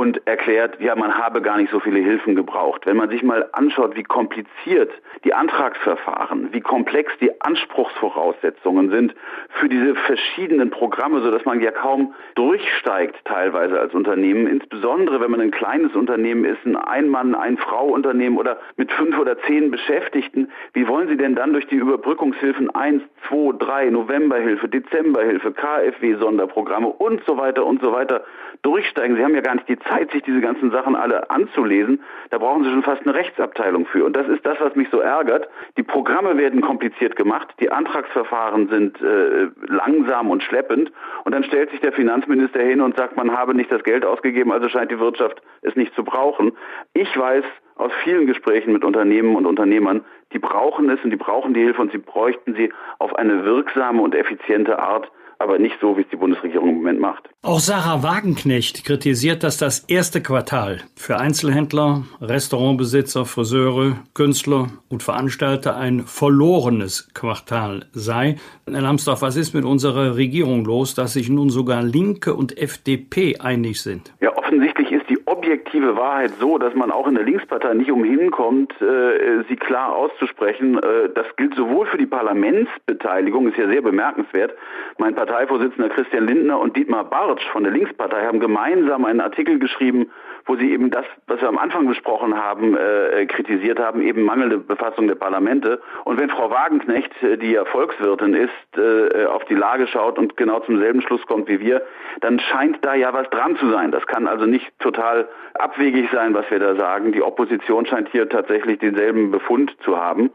[0.00, 2.86] und erklärt, ja, man habe gar nicht so viele Hilfen gebraucht.
[2.86, 4.90] Wenn man sich mal anschaut, wie kompliziert
[5.24, 9.14] die Antragsverfahren, wie komplex die Anspruchsvoraussetzungen sind
[9.50, 15.30] für diese verschiedenen Programme, so dass man ja kaum durchsteigt teilweise als Unternehmen, insbesondere wenn
[15.30, 20.88] man ein kleines Unternehmen ist, ein Ein-Mann, Ein-Frau-Unternehmen oder mit fünf oder zehn Beschäftigten, wie
[20.88, 27.36] wollen Sie denn dann durch die Überbrückungshilfen 1, 2, 3, Novemberhilfe, Dezemberhilfe, KfW-Sonderprogramme und so
[27.36, 28.24] weiter und so weiter
[28.62, 29.16] durchsteigen?
[29.16, 32.02] Sie haben ja gar nicht die Zeit, sich diese ganzen Sachen alle anzulesen.
[32.30, 34.04] Da brauchen Sie schon fast eine Rechtsabteilung für.
[34.04, 35.48] Und das ist das, was mich so ärgert.
[35.76, 40.92] Die Programme werden kompliziert gemacht, die Antragsverfahren sind äh, langsam und schleppend.
[41.24, 44.52] Und dann stellt sich der Finanzminister hin und sagt, man habe nicht das Geld ausgegeben,
[44.52, 46.52] also scheint die Wirtschaft es nicht zu brauchen.
[46.94, 47.44] Ich weiß
[47.76, 51.80] aus vielen Gesprächen mit Unternehmen und Unternehmern, die brauchen es und die brauchen die Hilfe
[51.80, 56.08] und sie bräuchten sie auf eine wirksame und effiziente Art aber nicht so, wie es
[56.10, 57.30] die Bundesregierung im Moment macht.
[57.42, 65.76] Auch Sarah Wagenknecht kritisiert, dass das erste Quartal für Einzelhändler, Restaurantbesitzer, Friseure, Künstler und Veranstalter
[65.76, 68.36] ein verlorenes Quartal sei.
[68.70, 73.38] Herr Lambsdorff, was ist mit unserer Regierung los, dass sich nun sogar Linke und FDP
[73.38, 74.12] einig sind?
[74.20, 78.30] Ja, offensichtlich ist die objektive Wahrheit so, dass man auch in der Linkspartei nicht umhin
[78.30, 80.78] kommt, äh, sie klar auszusprechen.
[80.78, 84.52] Äh, das gilt sowohl für die Parlamentsbeteiligung, ist ja sehr bemerkenswert.
[84.98, 90.10] Mein Parteivorsitzender Christian Lindner und Dietmar Bartsch von der Linkspartei haben gemeinsam einen Artikel geschrieben,
[90.46, 94.58] wo sie eben das, was wir am Anfang besprochen haben, äh, kritisiert haben, eben mangelnde
[94.58, 95.80] Befassung der Parlamente.
[96.04, 100.36] Und wenn Frau Wagenknecht, äh, die ja Volkswirtin ist, äh, auf die Lage schaut und
[100.36, 101.82] genau zum selben Schluss kommt wie wir,
[102.20, 103.90] dann scheint da ja was dran zu sein.
[103.90, 107.12] Das kann also nicht total abwegig sein, was wir da sagen.
[107.12, 110.30] Die Opposition scheint hier tatsächlich denselben Befund zu haben.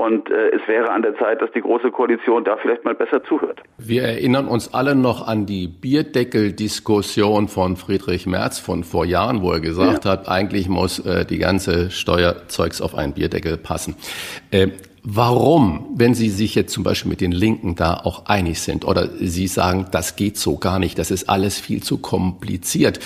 [0.00, 3.22] Und äh, es wäre an der Zeit, dass die Große Koalition da vielleicht mal besser
[3.22, 3.60] zuhört.
[3.76, 9.52] Wir erinnern uns alle noch an die Bierdeckel-Diskussion von Friedrich Merz von vor Jahren, wo
[9.52, 10.12] er gesagt ja.
[10.12, 13.94] hat, eigentlich muss äh, die ganze Steuerzeugs auf einen Bierdeckel passen.
[14.50, 14.68] Äh,
[15.02, 19.08] Warum, wenn Sie sich jetzt zum Beispiel mit den Linken da auch einig sind oder
[19.18, 23.00] Sie sagen, das geht so gar nicht, das ist alles viel zu kompliziert.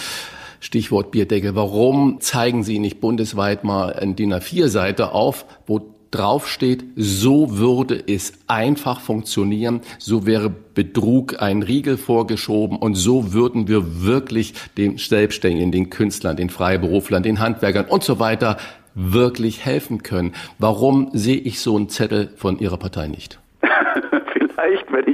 [0.59, 1.55] Stichwort Bierdeckel.
[1.55, 8.33] Warum zeigen Sie nicht bundesweit mal ein DIN A4-Seite auf, wo draufsteht, so würde es
[8.47, 15.73] einfach funktionieren, so wäre Betrug ein Riegel vorgeschoben und so würden wir wirklich den Selbstständigen,
[15.73, 18.59] den Künstlern, den Freiberuflern, den Handwerkern und so weiter
[18.95, 20.35] wirklich helfen können.
[20.59, 23.41] Warum sehe ich so einen Zettel von Ihrer Partei nicht?
[24.55, 25.14] Vielleicht, wenn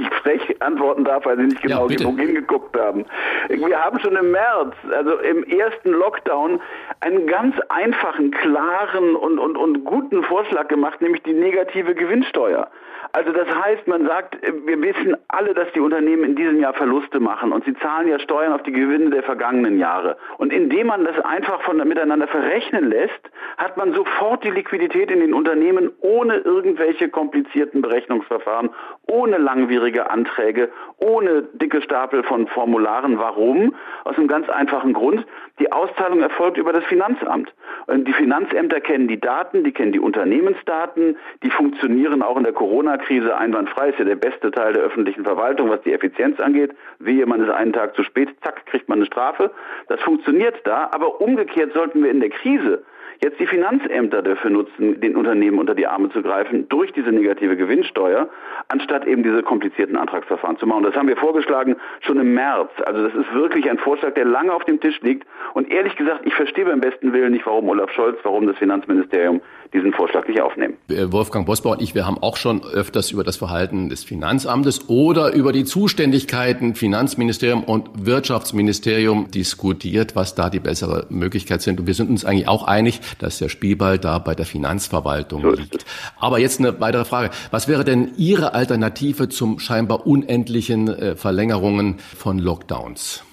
[0.61, 3.05] antworten darf, weil Sie nicht genau ja, genug hingeguckt haben.
[3.49, 6.61] Wir haben schon im März, also im ersten Lockdown,
[6.99, 12.67] einen ganz einfachen, klaren und, und, und guten Vorschlag gemacht, nämlich die negative Gewinnsteuer.
[13.13, 17.19] Also das heißt, man sagt, wir wissen alle, dass die Unternehmen in diesem Jahr Verluste
[17.19, 20.17] machen und sie zahlen ja Steuern auf die Gewinne der vergangenen Jahre.
[20.37, 23.19] Und indem man das einfach von, miteinander verrechnen lässt,
[23.57, 28.69] hat man sofort die Liquidität in den Unternehmen ohne irgendwelche komplizierten Berechnungsverfahren,
[29.07, 33.19] ohne langwierige Anträge, ohne dicke Stapel von Formularen.
[33.19, 33.75] Warum?
[34.05, 35.25] Aus einem ganz einfachen Grund.
[35.59, 37.53] Die Auszahlung erfolgt über das Finanzamt.
[37.87, 42.53] Und die Finanzämter kennen die Daten, die kennen die Unternehmensdaten, die funktionieren auch in der
[43.01, 43.89] Corona-Krise einwandfrei.
[43.89, 46.71] Ist ja der beste Teil der öffentlichen Verwaltung, was die Effizienz angeht.
[46.99, 49.51] Wehe, man ist einen Tag zu spät, zack, kriegt man eine Strafe.
[49.87, 52.83] Das funktioniert da, aber umgekehrt sollten wir in der Krise
[53.23, 57.55] jetzt die Finanzämter dafür nutzen, den Unternehmen unter die Arme zu greifen durch diese negative
[57.55, 58.27] Gewinnsteuer,
[58.67, 60.83] anstatt eben diese komplizierten Antragsverfahren zu machen.
[60.83, 62.71] Das haben wir vorgeschlagen schon im März.
[62.83, 65.27] Also das ist wirklich ein Vorschlag, der lange auf dem Tisch liegt.
[65.53, 69.41] Und ehrlich gesagt, ich verstehe beim besten Willen nicht, warum Olaf Scholz, warum das Finanzministerium
[69.73, 70.75] diesen Vorschlag nicht aufnehmen.
[70.89, 74.89] Äh, Wolfgang Bosbauer und ich, wir haben auch schon öfters über das Verhalten des Finanzamtes
[74.89, 81.79] oder über die Zuständigkeiten Finanzministerium und Wirtschaftsministerium diskutiert, was da die bessere Möglichkeit sind.
[81.79, 85.51] Und wir sind uns eigentlich auch einig, dass der Spielball da bei der Finanzverwaltung so
[85.51, 85.85] liegt.
[86.19, 87.29] Aber jetzt eine weitere Frage.
[87.51, 93.23] Was wäre denn Ihre Alternative zum scheinbar unendlichen äh, Verlängerungen von Lockdowns?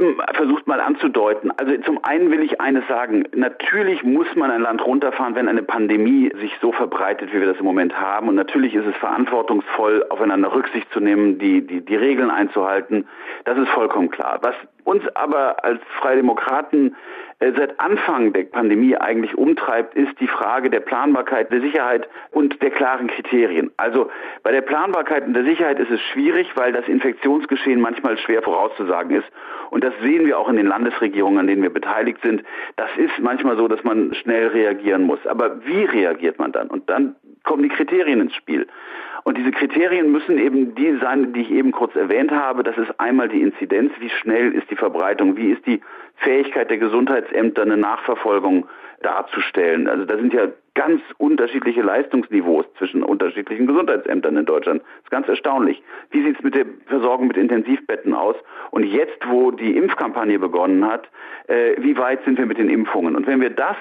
[0.00, 1.52] Eben versucht mal anzudeuten.
[1.58, 3.24] Also zum einen will ich eines sagen.
[3.34, 7.58] Natürlich muss man ein Land runterfahren, wenn eine Pandemie sich so verbreitet, wie wir das
[7.58, 8.28] im Moment haben.
[8.28, 13.06] Und natürlich ist es verantwortungsvoll, aufeinander Rücksicht zu nehmen, die, die, die Regeln einzuhalten.
[13.44, 14.38] Das ist vollkommen klar.
[14.40, 16.96] Was uns aber als Freie Demokraten
[17.40, 22.70] seit Anfang der Pandemie eigentlich umtreibt, ist die Frage der Planbarkeit, der Sicherheit und der
[22.70, 23.70] klaren Kriterien.
[23.78, 24.10] Also
[24.42, 29.16] bei der Planbarkeit und der Sicherheit ist es schwierig, weil das Infektionsgeschehen manchmal schwer vorauszusagen
[29.16, 29.26] ist.
[29.70, 32.42] Und das sehen wir auch in den Landesregierungen, an denen wir beteiligt sind.
[32.76, 35.26] Das ist manchmal so, dass man schnell reagieren muss.
[35.26, 36.68] Aber wie reagiert man dann?
[36.68, 38.66] Und dann kommen die Kriterien ins Spiel.
[39.22, 42.62] Und diese Kriterien müssen eben die sein, die ich eben kurz erwähnt habe.
[42.62, 45.80] Das ist einmal die Inzidenz, wie schnell ist die Verbreitung, wie ist die
[46.20, 48.66] Fähigkeit der Gesundheitsämter, eine Nachverfolgung
[49.02, 49.88] darzustellen.
[49.88, 54.82] Also da sind ja ganz unterschiedliche Leistungsniveaus zwischen unterschiedlichen Gesundheitsämtern in Deutschland.
[54.82, 55.82] Das ist ganz erstaunlich.
[56.10, 58.36] Wie sieht es mit der Versorgung mit Intensivbetten aus?
[58.70, 61.08] Und jetzt, wo die Impfkampagne begonnen hat,
[61.48, 63.16] äh, wie weit sind wir mit den Impfungen?
[63.16, 63.76] Und wenn wir das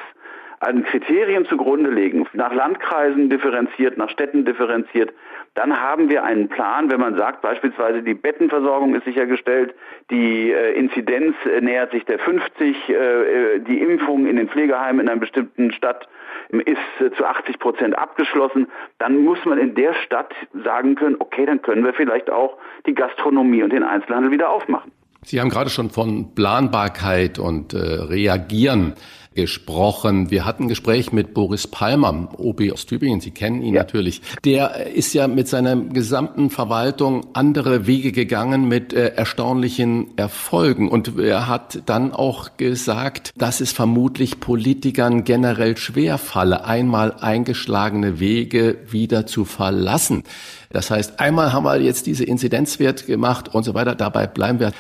[0.61, 5.13] an Kriterien zugrunde legen, nach Landkreisen differenziert, nach Städten differenziert,
[5.60, 9.76] dann haben wir einen Plan, wenn man sagt, beispielsweise die Bettenversorgung ist sichergestellt,
[10.10, 15.01] die äh, Inzidenz äh, nähert sich der 50, äh, äh, die Impfung in den Pflegeheimen
[15.01, 16.07] in einer bestimmten Stadt
[16.47, 18.68] ist äh, zu 80 Prozent abgeschlossen,
[18.99, 20.34] dann muss man in der Stadt
[20.64, 24.93] sagen können, okay, dann können wir vielleicht auch die Gastronomie und den Einzelhandel wieder aufmachen.
[25.24, 28.93] Sie haben gerade schon von Planbarkeit und äh, Reagieren
[29.41, 30.31] gesprochen.
[30.31, 33.21] Wir hatten ein Gespräch mit Boris Palmer, OB aus Tübingen.
[33.21, 33.81] Sie kennen ihn ja.
[33.81, 34.21] natürlich.
[34.43, 40.89] Der ist ja mit seiner gesamten Verwaltung andere Wege gegangen mit äh, erstaunlichen Erfolgen.
[40.89, 48.19] Und er hat dann auch gesagt, dass es vermutlich Politikern generell schwer falle, einmal eingeschlagene
[48.19, 50.23] Wege wieder zu verlassen.
[50.69, 53.95] Das heißt, einmal haben wir jetzt diese Inzidenzwert gemacht und so weiter.
[53.95, 54.71] Dabei bleiben wir.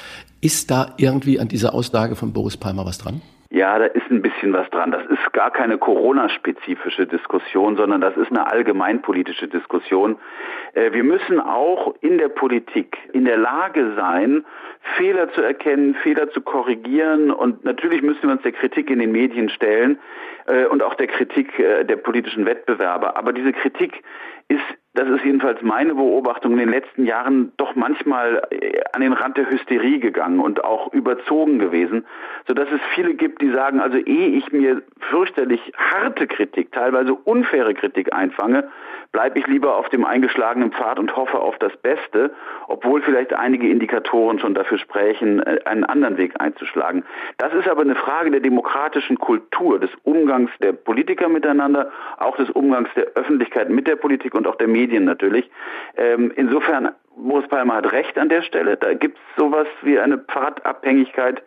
[0.41, 3.21] Ist da irgendwie an dieser Aussage von Boris Palmer was dran?
[3.51, 4.91] Ja, da ist ein bisschen was dran.
[4.91, 10.19] Das ist gar keine Corona-spezifische Diskussion, sondern das ist eine allgemeinpolitische Diskussion.
[10.75, 14.45] Äh, wir müssen auch in der Politik in der Lage sein,
[14.97, 19.11] Fehler zu erkennen, Fehler zu korrigieren und natürlich müssen wir uns der Kritik in den
[19.11, 19.97] Medien stellen
[20.45, 23.17] äh, und auch der Kritik äh, der politischen Wettbewerber.
[23.17, 24.03] Aber diese Kritik
[24.49, 24.61] ist
[24.99, 29.37] das ist jedenfalls meine Beobachtung in den letzten Jahren doch manchmal äh, an den Rand
[29.37, 32.05] der Hysterie gegangen und auch überzogen gewesen,
[32.47, 37.13] so dass es viele gibt, die sagen, also ehe ich mir fürchterlich harte Kritik, teilweise
[37.13, 38.69] unfaire Kritik einfange,
[39.11, 42.31] bleibe ich lieber auf dem eingeschlagenen Pfad und hoffe auf das Beste,
[42.67, 47.03] obwohl vielleicht einige Indikatoren schon dafür sprechen, äh, einen anderen Weg einzuschlagen.
[47.37, 52.49] Das ist aber eine Frage der demokratischen Kultur, des Umgangs der Politiker miteinander, auch des
[52.51, 55.49] Umgangs der Öffentlichkeit mit der Politik und auch der Medien natürlich.
[55.97, 58.77] Ähm, insofern, Boris Palmer hat recht an der Stelle.
[58.77, 61.41] Da gibt es sowas wie eine Pfadabhängigkeit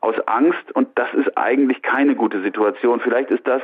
[0.00, 3.00] aus Angst und das ist eigentlich keine gute Situation.
[3.00, 3.62] Vielleicht ist das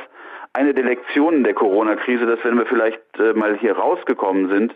[0.53, 4.73] eine der Lektionen der Corona-Krise, dass wenn wir vielleicht äh, mal hier rausgekommen sind,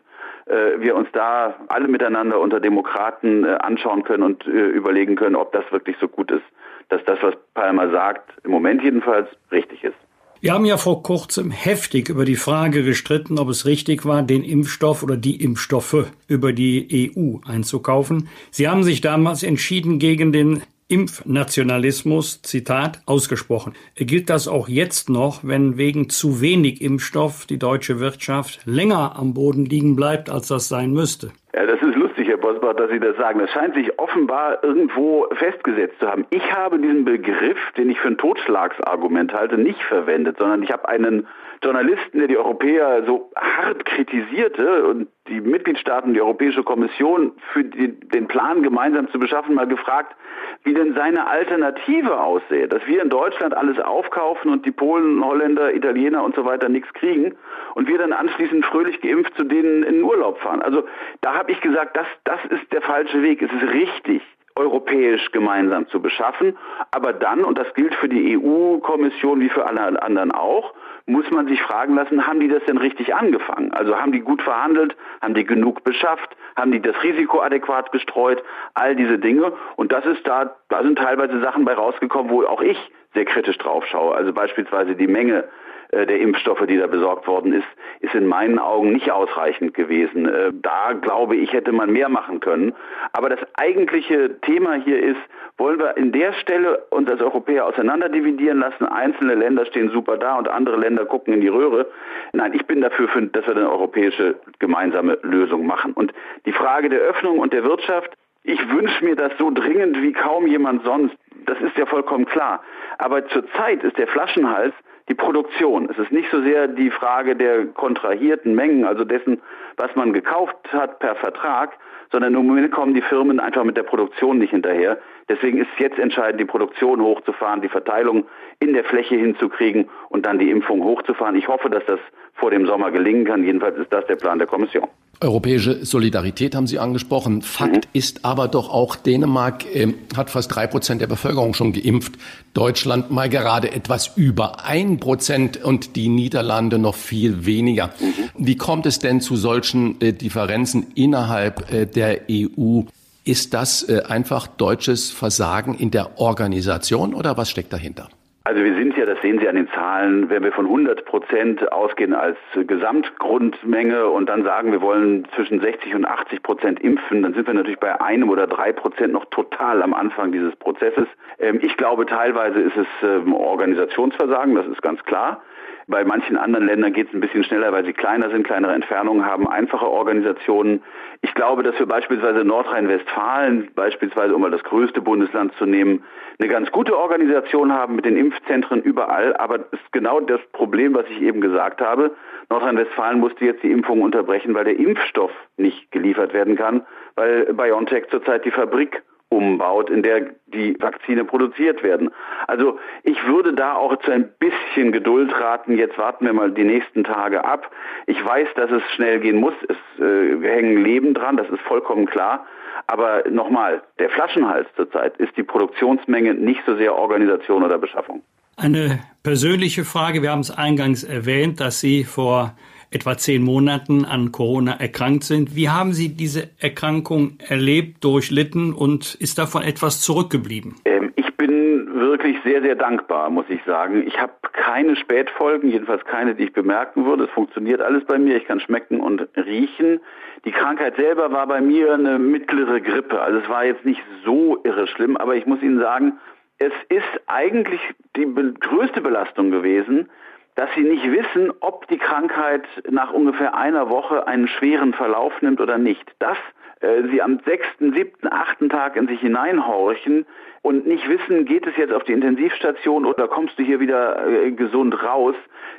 [0.48, 5.36] äh, wir uns da alle miteinander unter Demokraten äh, anschauen können und äh, überlegen können,
[5.36, 6.44] ob das wirklich so gut ist,
[6.90, 9.96] dass das, was Palmer sagt, im Moment jedenfalls richtig ist.
[10.40, 14.44] Wir haben ja vor kurzem heftig über die Frage gestritten, ob es richtig war, den
[14.44, 18.30] Impfstoff oder die Impfstoffe über die EU einzukaufen.
[18.52, 23.74] Sie haben sich damals entschieden gegen den Impfnationalismus, Zitat, ausgesprochen.
[23.96, 29.34] Gilt das auch jetzt noch, wenn wegen zu wenig Impfstoff die deutsche Wirtschaft länger am
[29.34, 31.32] Boden liegen bleibt, als das sein müsste?
[31.54, 33.40] Ja, das ist lustig, Herr Bosbach, dass Sie das sagen.
[33.40, 36.26] Das scheint sich offenbar irgendwo festgesetzt zu haben.
[36.30, 40.88] Ich habe diesen Begriff, den ich für ein Totschlagsargument halte, nicht verwendet, sondern ich habe
[40.88, 41.28] einen
[41.64, 48.00] Journalisten, der die Europäer so hart kritisierte und die Mitgliedstaaten, die Europäische Kommission für die,
[48.00, 50.16] den Plan gemeinsam zu beschaffen, mal gefragt,
[50.64, 52.68] wie denn seine Alternative aussehe.
[52.68, 56.92] Dass wir in Deutschland alles aufkaufen und die Polen, Holländer, Italiener und so weiter nichts
[56.94, 57.36] kriegen
[57.76, 60.62] und wir dann anschließend fröhlich geimpft zu denen in den Urlaub fahren.
[60.62, 60.84] Also
[61.22, 63.42] da habe ich gesagt, das, das ist der falsche Weg.
[63.42, 64.22] Es ist richtig,
[64.58, 66.58] europäisch gemeinsam zu beschaffen.
[66.92, 70.74] Aber dann, und das gilt für die EU-Kommission wie für alle anderen auch,
[71.06, 73.72] muss man sich fragen lassen, haben die das denn richtig angefangen?
[73.72, 78.44] Also haben die gut verhandelt, haben die genug beschafft, haben die das Risiko adäquat gestreut,
[78.74, 79.54] all diese Dinge.
[79.78, 82.78] Und das ist da, da sind teilweise Sachen bei rausgekommen, wo auch ich
[83.14, 84.16] sehr kritisch drauf schaue.
[84.16, 85.46] Also beispielsweise die Menge
[85.92, 87.68] der Impfstoffe, die da besorgt worden ist,
[88.02, 90.28] ist in meinen Augen nicht ausreichend gewesen.
[90.28, 92.74] Äh, da glaube ich, hätte man mehr machen können.
[93.14, 95.20] Aber das eigentliche Thema hier ist,
[95.58, 98.86] wollen wir in der Stelle uns als Europäer auseinanderdividieren lassen?
[98.86, 101.88] Einzelne Länder stehen super da und andere Länder gucken in die Röhre.
[102.34, 105.94] Nein, ich bin dafür, dass wir eine europäische gemeinsame Lösung machen.
[105.94, 106.14] Und
[106.46, 108.12] die Frage der Öffnung und der Wirtschaft,
[108.50, 111.14] Ich wünsche mir das so dringend wie kaum jemand sonst.
[111.46, 112.64] Das ist ja vollkommen klar.
[112.98, 114.74] Aber zurzeit ist der Flaschenhals
[115.10, 115.90] die Produktion.
[115.90, 119.42] Es ist nicht so sehr die Frage der kontrahierten Mengen, also dessen,
[119.78, 121.78] was man gekauft hat per Vertrag,
[122.12, 124.98] sondern im Moment kommen die Firmen einfach mit der Produktion nicht hinterher.
[125.30, 128.26] Deswegen ist jetzt entscheidend, die Produktion hochzufahren, die Verteilung
[128.60, 131.36] in der Fläche hinzukriegen und dann die Impfung hochzufahren.
[131.36, 132.00] Ich hoffe, dass das
[132.38, 133.44] vor dem Sommer gelingen kann.
[133.44, 134.88] Jedenfalls ist das der Plan der Kommission.
[135.20, 137.42] Europäische Solidarität haben Sie angesprochen.
[137.42, 137.82] Fakt mhm.
[137.94, 142.14] ist aber doch auch, Dänemark äh, hat fast drei Prozent der Bevölkerung schon geimpft.
[142.54, 147.88] Deutschland mal gerade etwas über ein Prozent und die Niederlande noch viel weniger.
[148.00, 148.30] Mhm.
[148.46, 152.82] Wie kommt es denn zu solchen äh, Differenzen innerhalb äh, der EU?
[153.26, 158.08] Ist das äh, einfach deutsches Versagen in der Organisation oder was steckt dahinter?
[158.44, 161.72] Also wir sind ja, das sehen Sie an den Zahlen, wenn wir von 100 Prozent
[161.72, 167.34] ausgehen als Gesamtgrundmenge und dann sagen, wir wollen zwischen 60 und 80 Prozent impfen, dann
[167.34, 171.08] sind wir natürlich bei einem oder drei Prozent noch total am Anfang dieses Prozesses.
[171.40, 175.42] Ähm, ich glaube, teilweise ist es ähm, Organisationsversagen, das ist ganz klar.
[175.90, 179.26] Bei manchen anderen Ländern geht es ein bisschen schneller, weil sie kleiner sind, kleinere Entfernungen
[179.26, 180.84] haben, einfache Organisationen.
[181.22, 186.04] Ich glaube, dass wir beispielsweise Nordrhein-Westfalen, beispielsweise um mal das größte Bundesland zu nehmen,
[186.40, 189.38] eine ganz gute Organisation haben mit den Impfzentren überall.
[189.38, 192.12] Aber ist genau das Problem, was ich eben gesagt habe.
[192.50, 198.10] Nordrhein-Westfalen musste jetzt die Impfung unterbrechen, weil der Impfstoff nicht geliefert werden kann, weil BioNTech
[198.10, 202.12] zurzeit die Fabrik umbaut, in der die Vakzine produziert werden.
[202.48, 205.78] Also ich würde da auch zu ein bisschen Geduld raten.
[205.78, 207.70] Jetzt warten wir mal die nächsten Tage ab.
[208.06, 209.54] Ich weiß, dass es schnell gehen muss.
[209.68, 212.46] Es äh, hängen Leben dran, das ist vollkommen klar.
[212.86, 218.24] Aber nochmal, der Flaschenhals zurzeit ist die Produktionsmenge, nicht so sehr Organisation oder Beschaffung.
[218.60, 220.24] Eine persönliche Frage.
[220.24, 222.56] Wir haben es eingangs erwähnt, dass Sie vor
[222.90, 225.56] etwa zehn Monaten an Corona erkrankt sind.
[225.56, 230.74] Wie haben Sie diese Erkrankung erlebt, durchlitten und ist davon etwas zurückgeblieben?
[230.86, 234.08] Ähm, ich bin wirklich sehr, sehr dankbar, muss ich sagen.
[234.08, 237.26] Ich habe keine Spätfolgen, jedenfalls keine, die ich bemerken würde.
[237.26, 238.38] Es funktioniert alles bei mir.
[238.38, 240.00] Ich kann schmecken und riechen.
[240.46, 243.22] Die Krankheit selber war bei mir eine mittlere Grippe.
[243.22, 246.14] Also es war jetzt nicht so irre schlimm, aber ich muss Ihnen sagen,
[246.60, 247.82] es ist eigentlich
[248.16, 250.10] die größte Belastung gewesen,
[250.56, 255.62] dass sie nicht wissen, ob die Krankheit nach ungefähr einer Woche einen schweren Verlauf nimmt
[255.62, 256.12] oder nicht.
[256.18, 256.38] Dass
[256.80, 260.26] äh, sie am sechsten, siebten, achten Tag in sich hineinhorchen
[260.62, 264.52] und nicht wissen, geht es jetzt auf die Intensivstation oder kommst du hier wieder äh,
[264.52, 265.36] gesund raus,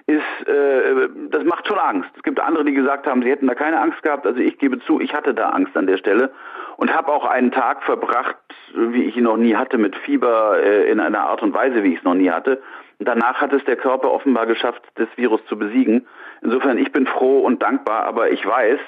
[0.06, 2.10] ist, äh, das macht schon Angst.
[2.16, 4.26] Es gibt andere, die gesagt haben, sie hätten da keine Angst gehabt.
[4.26, 6.30] Also ich gebe zu, ich hatte da Angst an der Stelle
[6.76, 8.36] und habe auch einen Tag verbracht,
[8.74, 11.92] wie ich ihn noch nie hatte, mit Fieber äh, in einer Art und Weise, wie
[11.92, 12.62] ich es noch nie hatte.
[13.00, 16.06] Danach hat es der Körper offenbar geschafft, das Virus zu besiegen.
[16.42, 18.80] Insofern, ich bin froh und dankbar, aber ich weiß,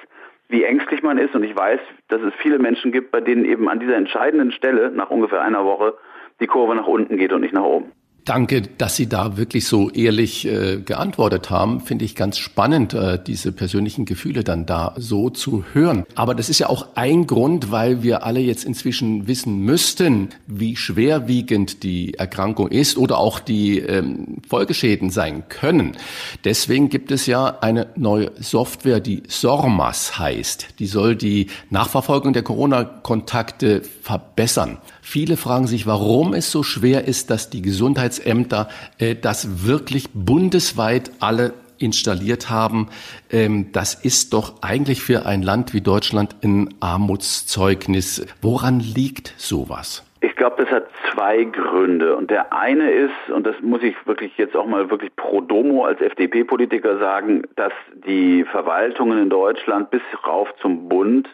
[0.50, 3.68] wie ängstlich man ist und ich weiß, dass es viele Menschen gibt, bei denen eben
[3.68, 5.94] an dieser entscheidenden Stelle nach ungefähr einer Woche
[6.40, 7.92] die Kurve nach unten geht und nicht nach oben.
[8.24, 11.80] Danke, dass Sie da wirklich so ehrlich äh, geantwortet haben.
[11.80, 16.04] Finde ich ganz spannend, äh, diese persönlichen Gefühle dann da so zu hören.
[16.14, 20.76] Aber das ist ja auch ein Grund, weil wir alle jetzt inzwischen wissen müssten, wie
[20.76, 25.96] schwerwiegend die Erkrankung ist oder auch die ähm, Folgeschäden sein können.
[26.44, 30.78] Deswegen gibt es ja eine neue Software, die SORMAS heißt.
[30.78, 34.78] Die soll die Nachverfolgung der Corona-Kontakte verbessern.
[35.12, 38.68] Viele fragen sich, warum es so schwer ist, dass die Gesundheitsämter
[39.00, 42.90] äh, das wirklich bundesweit alle installiert haben.
[43.28, 48.24] Ähm, das ist doch eigentlich für ein Land wie Deutschland ein Armutszeugnis.
[48.40, 50.06] Woran liegt sowas?
[50.20, 52.14] Ich glaube, das hat zwei Gründe.
[52.14, 55.86] Und der eine ist, und das muss ich wirklich jetzt auch mal wirklich pro domo
[55.86, 57.72] als FDP-Politiker sagen, dass
[58.06, 61.28] die Verwaltungen in Deutschland bis rauf zum Bund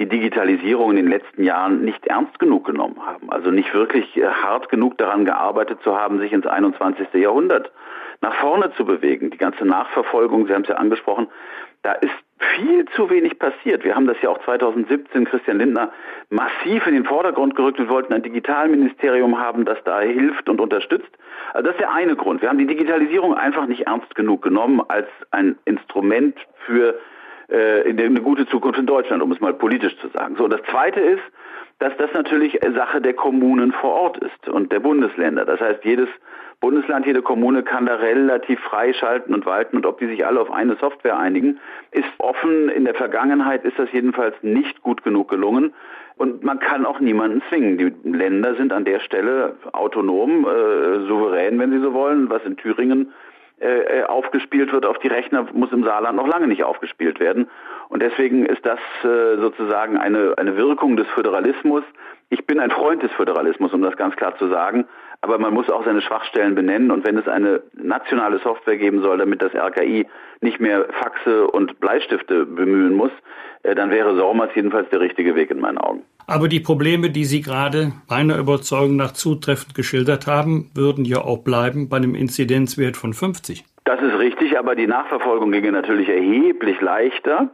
[0.00, 3.30] die Digitalisierung in den letzten Jahren nicht ernst genug genommen haben.
[3.30, 7.12] Also nicht wirklich äh, hart genug daran gearbeitet zu haben, sich ins 21.
[7.12, 7.70] Jahrhundert
[8.22, 9.30] nach vorne zu bewegen.
[9.30, 11.28] Die ganze Nachverfolgung, Sie haben es ja angesprochen,
[11.82, 13.84] da ist viel zu wenig passiert.
[13.84, 15.92] Wir haben das ja auch 2017, Christian Lindner,
[16.30, 17.78] massiv in den Vordergrund gerückt.
[17.78, 21.10] Wir wollten ein Digitalministerium haben, das da hilft und unterstützt.
[21.52, 22.40] Also das ist der eine Grund.
[22.40, 26.98] Wir haben die Digitalisierung einfach nicht ernst genug genommen als ein Instrument für
[27.50, 30.36] äh, eine gute Zukunft in Deutschland, um es mal politisch zu sagen.
[30.36, 31.22] So, und das Zweite ist,
[31.78, 35.46] dass das natürlich Sache der Kommunen vor Ort ist und der Bundesländer.
[35.46, 36.08] Das heißt, jedes
[36.60, 40.40] Bundesland, jede Kommune kann da relativ frei schalten und walten und ob die sich alle
[40.40, 41.58] auf eine Software einigen,
[41.90, 42.68] ist offen.
[42.68, 45.72] In der Vergangenheit ist das jedenfalls nicht gut genug gelungen.
[46.16, 47.78] Und man kann auch niemanden zwingen.
[47.78, 52.58] Die Länder sind an der Stelle autonom, äh, souverän, wenn sie so wollen, was in
[52.58, 53.10] Thüringen
[53.60, 57.50] äh, aufgespielt wird auf die Rechner, muss im Saarland noch lange nicht aufgespielt werden.
[57.88, 61.84] Und deswegen ist das äh, sozusagen eine, eine Wirkung des Föderalismus.
[62.30, 64.86] Ich bin ein Freund des Föderalismus, um das ganz klar zu sagen.
[65.22, 66.90] Aber man muss auch seine Schwachstellen benennen.
[66.90, 70.06] Und wenn es eine nationale Software geben soll, damit das RKI
[70.40, 73.12] nicht mehr Faxe und Bleistifte bemühen muss,
[73.62, 76.04] äh, dann wäre SORMAS jedenfalls der richtige Weg in meinen Augen.
[76.30, 81.38] Aber die Probleme, die Sie gerade meiner Überzeugung nach zutreffend geschildert haben, würden ja auch
[81.38, 83.64] bleiben bei einem Inzidenzwert von 50.
[83.84, 87.48] Das ist richtig, aber die Nachverfolgung ginge natürlich erheblich leichter.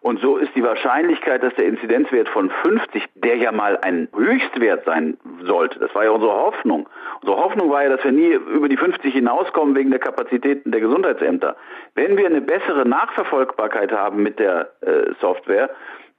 [0.00, 4.84] Und so ist die Wahrscheinlichkeit, dass der Inzidenzwert von 50, der ja mal ein Höchstwert
[4.84, 6.88] sein sollte, das war ja unsere Hoffnung.
[7.20, 10.80] Unsere Hoffnung war ja, dass wir nie über die 50 hinauskommen wegen der Kapazitäten der
[10.80, 11.54] Gesundheitsämter.
[11.94, 15.70] Wenn wir eine bessere Nachverfolgbarkeit haben mit der äh, Software,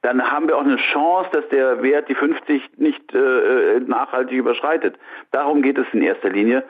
[0.02, 4.96] dann haben wir auch eine Chance, dass der Wert die 50 nicht äh, nachhaltig überschreitet.
[5.32, 6.64] Darum geht es in erster Linie.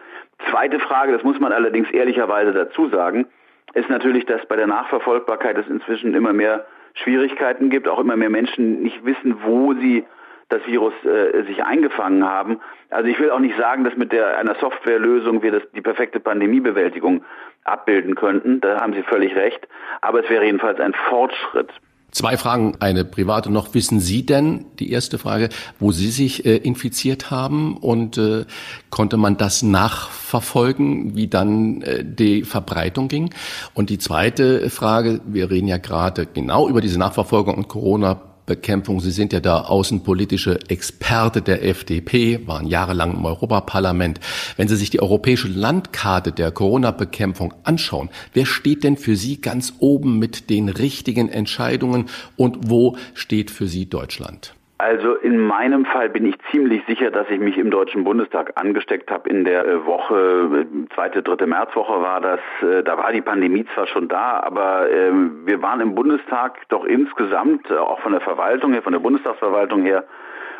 [0.50, 3.26] Zweite Frage, das muss man allerdings ehrlicherweise dazu sagen,
[3.74, 6.64] ist natürlich, dass bei der Nachverfolgbarkeit es inzwischen immer mehr
[6.94, 10.04] Schwierigkeiten gibt, auch immer mehr Menschen nicht wissen, wo sie
[10.48, 12.60] das Virus äh, sich eingefangen haben.
[12.88, 16.20] Also ich will auch nicht sagen, dass mit der, einer Softwarelösung wir das, die perfekte
[16.20, 17.24] Pandemiebewältigung
[17.64, 18.62] abbilden könnten.
[18.62, 19.68] Da haben Sie völlig recht.
[20.00, 21.70] Aber es wäre jedenfalls ein Fortschritt.
[22.10, 23.74] Zwei Fragen, eine private noch.
[23.74, 28.46] Wissen Sie denn, die erste Frage, wo Sie sich äh, infiziert haben und äh,
[28.88, 33.34] konnte man das nachverfolgen, wie dann äh, die Verbreitung ging?
[33.74, 39.00] Und die zweite Frage, wir reden ja gerade genau über diese Nachverfolgung und Corona Bekämpfung.
[39.00, 44.18] Sie sind ja der außenpolitische Experte der FDP, waren jahrelang im Europaparlament.
[44.56, 49.74] Wenn Sie sich die europäische Landkarte der Corona-Bekämpfung anschauen, wer steht denn für Sie ganz
[49.78, 52.06] oben mit den richtigen Entscheidungen
[52.36, 54.57] und wo steht für Sie Deutschland?
[54.80, 59.10] Also in meinem Fall bin ich ziemlich sicher, dass ich mich im Deutschen Bundestag angesteckt
[59.10, 62.38] habe in der äh, Woche, äh, zweite, dritte Märzwoche war das.
[62.62, 66.84] Äh, da war die Pandemie zwar schon da, aber ähm, wir waren im Bundestag doch
[66.84, 70.04] insgesamt, auch von der Verwaltung her, von der Bundestagsverwaltung her,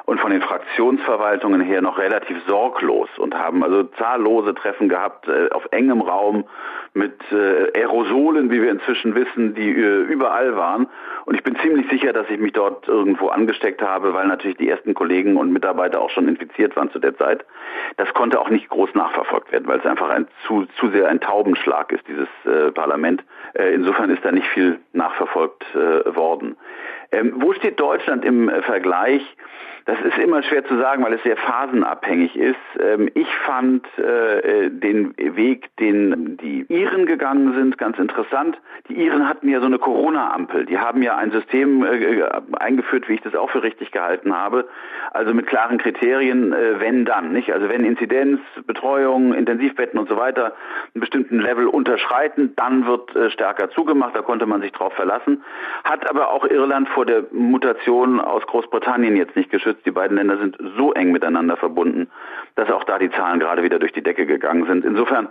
[0.09, 5.51] und von den Fraktionsverwaltungen her noch relativ sorglos und haben also zahllose Treffen gehabt äh,
[5.51, 6.45] auf engem Raum
[6.95, 10.89] mit äh, Aerosolen, wie wir inzwischen wissen, die äh, überall waren.
[11.27, 14.71] Und ich bin ziemlich sicher, dass ich mich dort irgendwo angesteckt habe, weil natürlich die
[14.71, 17.45] ersten Kollegen und Mitarbeiter auch schon infiziert waren zu der Zeit.
[17.99, 21.21] Das konnte auch nicht groß nachverfolgt werden, weil es einfach ein zu, zu sehr ein
[21.21, 23.23] Taubenschlag ist, dieses äh, Parlament.
[23.53, 26.57] Äh, insofern ist da nicht viel nachverfolgt äh, worden.
[27.13, 29.37] Ähm, wo steht Deutschland im äh, Vergleich?
[29.89, 32.57] Das ist immer schwer zu sagen, weil es sehr phasenabhängig ist.
[32.79, 38.59] Ähm, ich fand äh, äh, den Weg, den die Iren gegangen sind, ganz interessant.
[38.91, 40.67] Die Iren hatten ja so eine Corona-Ampel.
[40.67, 42.23] Die haben ja ein System äh,
[42.59, 44.69] eingeführt, wie ich das auch für richtig gehalten habe.
[45.13, 47.51] Also mit klaren Kriterien, wenn dann, nicht?
[47.55, 50.53] Also wenn Inzidenz, Betreuung, Intensivbetten und so weiter
[50.95, 54.15] einen bestimmten Level unterschreiten, dann wird stärker zugemacht.
[54.15, 55.43] Da konnte man sich drauf verlassen.
[55.85, 60.39] Hat aber auch Irland vor der Mutation aus Großbritannien jetzt nicht geschützt die beiden Länder
[60.39, 62.09] sind so eng miteinander verbunden,
[62.55, 64.85] dass auch da die Zahlen gerade wieder durch die Decke gegangen sind.
[64.85, 65.29] Insofern,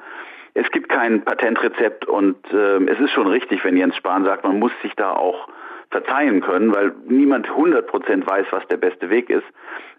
[0.54, 4.60] es gibt kein Patentrezept und äh, es ist schon richtig, wenn Jens Spahn sagt, man
[4.60, 5.48] muss sich da auch
[5.92, 9.46] verzeihen können, weil niemand 100 Prozent weiß, was der beste Weg ist.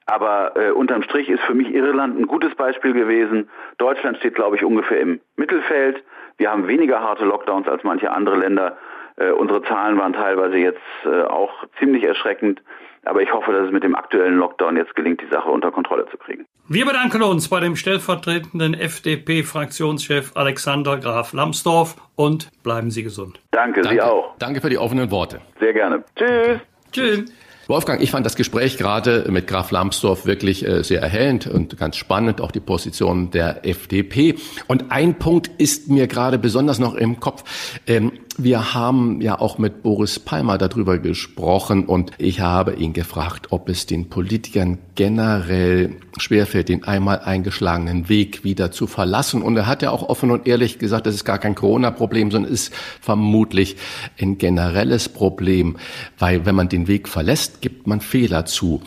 [0.06, 3.50] Aber äh, unterm Strich ist für mich Irland ein gutes Beispiel gewesen.
[3.76, 6.02] Deutschland steht, glaube ich, ungefähr im Mittelfeld.
[6.38, 8.78] Wir haben weniger harte Lockdowns als manche andere Länder.
[9.16, 12.62] Äh, unsere Zahlen waren teilweise jetzt äh, auch ziemlich erschreckend.
[13.08, 16.06] Aber ich hoffe, dass es mit dem aktuellen Lockdown jetzt gelingt, die Sache unter Kontrolle
[16.10, 16.44] zu kriegen.
[16.68, 23.40] Wir bedanken uns bei dem stellvertretenden FDP-Fraktionschef Alexander Graf Lambsdorff und bleiben Sie gesund.
[23.50, 24.36] Danke, Danke, Sie auch.
[24.38, 25.40] Danke für die offenen Worte.
[25.58, 26.04] Sehr gerne.
[26.16, 26.60] Tschüss.
[26.92, 27.47] Tschüss.
[27.68, 31.96] Wolfgang, ich fand das Gespräch gerade mit Graf Lambsdorff wirklich äh, sehr erhellend und ganz
[31.96, 34.36] spannend, auch die Position der FDP.
[34.68, 37.44] Und ein Punkt ist mir gerade besonders noch im Kopf.
[37.86, 43.48] Ähm, wir haben ja auch mit Boris Palmer darüber gesprochen und ich habe ihn gefragt,
[43.50, 49.42] ob es den Politikern generell schwerfällt, den einmal eingeschlagenen Weg wieder zu verlassen.
[49.42, 52.52] Und er hat ja auch offen und ehrlich gesagt, das ist gar kein Corona-Problem, sondern
[52.52, 53.76] ist vermutlich
[54.20, 55.76] ein generelles Problem,
[56.18, 58.82] weil wenn man den Weg verlässt, gibt man Fehler zu.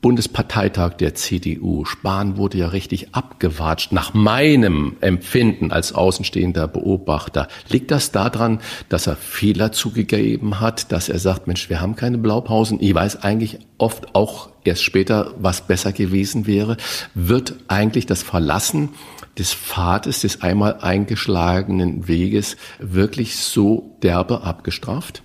[0.00, 1.84] Bundesparteitag der CDU.
[1.84, 7.48] Spahn wurde ja richtig abgewatscht, nach meinem Empfinden als außenstehender Beobachter.
[7.68, 12.16] Liegt das daran, dass er Fehler zugegeben hat, dass er sagt, Mensch, wir haben keine
[12.16, 12.78] Blaupausen.
[12.80, 16.78] Ich weiß eigentlich oft auch erst später, was besser gewesen wäre.
[17.14, 18.90] Wird eigentlich das Verlassen
[19.38, 25.22] des Pfades, des einmal eingeschlagenen Weges wirklich so derbe abgestraft?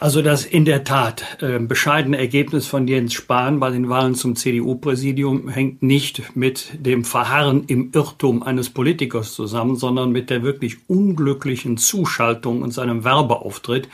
[0.00, 4.34] Also das in der Tat äh, bescheidene Ergebnis von Jens Spahn bei den Wahlen zum
[4.34, 10.78] CDU-Präsidium hängt nicht mit dem Verharren im Irrtum eines Politikers zusammen, sondern mit der wirklich
[10.88, 13.88] unglücklichen Zuschaltung und seinem Werbeauftritt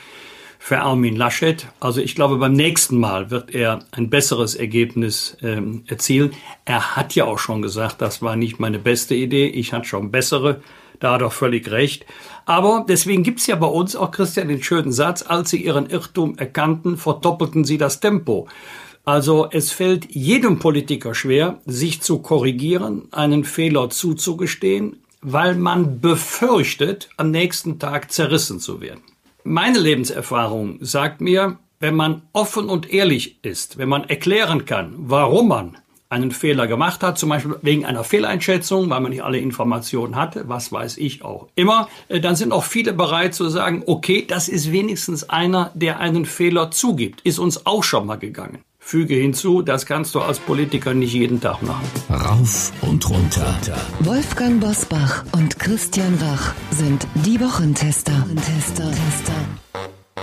[0.59, 1.67] für Armin Laschet.
[1.81, 6.31] Also ich glaube, beim nächsten Mal wird er ein besseres Ergebnis ähm, erzielen.
[6.63, 10.09] Er hat ja auch schon gesagt, das war nicht meine beste Idee, ich hatte schon
[10.09, 10.61] bessere.
[10.99, 12.05] Da hat er völlig recht.
[12.45, 16.37] Aber deswegen gibt's ja bei uns auch, Christian, den schönen Satz, als sie ihren Irrtum
[16.37, 18.47] erkannten, verdoppelten sie das Tempo.
[19.05, 27.09] Also es fällt jedem Politiker schwer, sich zu korrigieren, einen Fehler zuzugestehen, weil man befürchtet,
[27.15, 29.01] am nächsten Tag zerrissen zu werden.
[29.43, 35.47] Meine Lebenserfahrung sagt mir, wenn man offen und ehrlich ist, wenn man erklären kann, warum
[35.47, 35.77] man
[36.09, 40.47] einen Fehler gemacht hat, zum Beispiel wegen einer Fehleinschätzung, weil man nicht alle Informationen hatte,
[40.47, 44.47] was weiß ich auch immer, äh, dann sind auch viele bereit zu sagen, okay, das
[44.47, 47.21] ist wenigstens einer, der einen Fehler zugibt.
[47.21, 48.59] Ist uns auch schon mal gegangen.
[48.79, 51.83] Füge hinzu, das kannst du als Politiker nicht jeden Tag machen.
[52.09, 53.57] Rauf und runter.
[53.99, 58.25] Wolfgang Bosbach und Christian Rach sind die Wochentester.
[58.37, 58.93] Tester.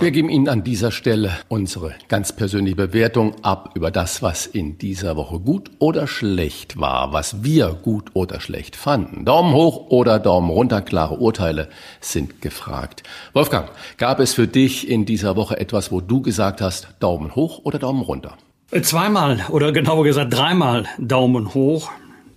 [0.01, 4.77] Wir geben Ihnen an dieser Stelle unsere ganz persönliche Bewertung ab über das, was in
[4.77, 9.23] dieser Woche gut oder schlecht war, was wir gut oder schlecht fanden.
[9.23, 11.69] Daumen hoch oder Daumen runter, klare Urteile
[12.01, 13.03] sind gefragt.
[13.31, 17.61] Wolfgang, gab es für dich in dieser Woche etwas, wo du gesagt hast, Daumen hoch
[17.63, 18.37] oder Daumen runter?
[18.81, 21.89] Zweimal oder genauer gesagt dreimal Daumen hoch.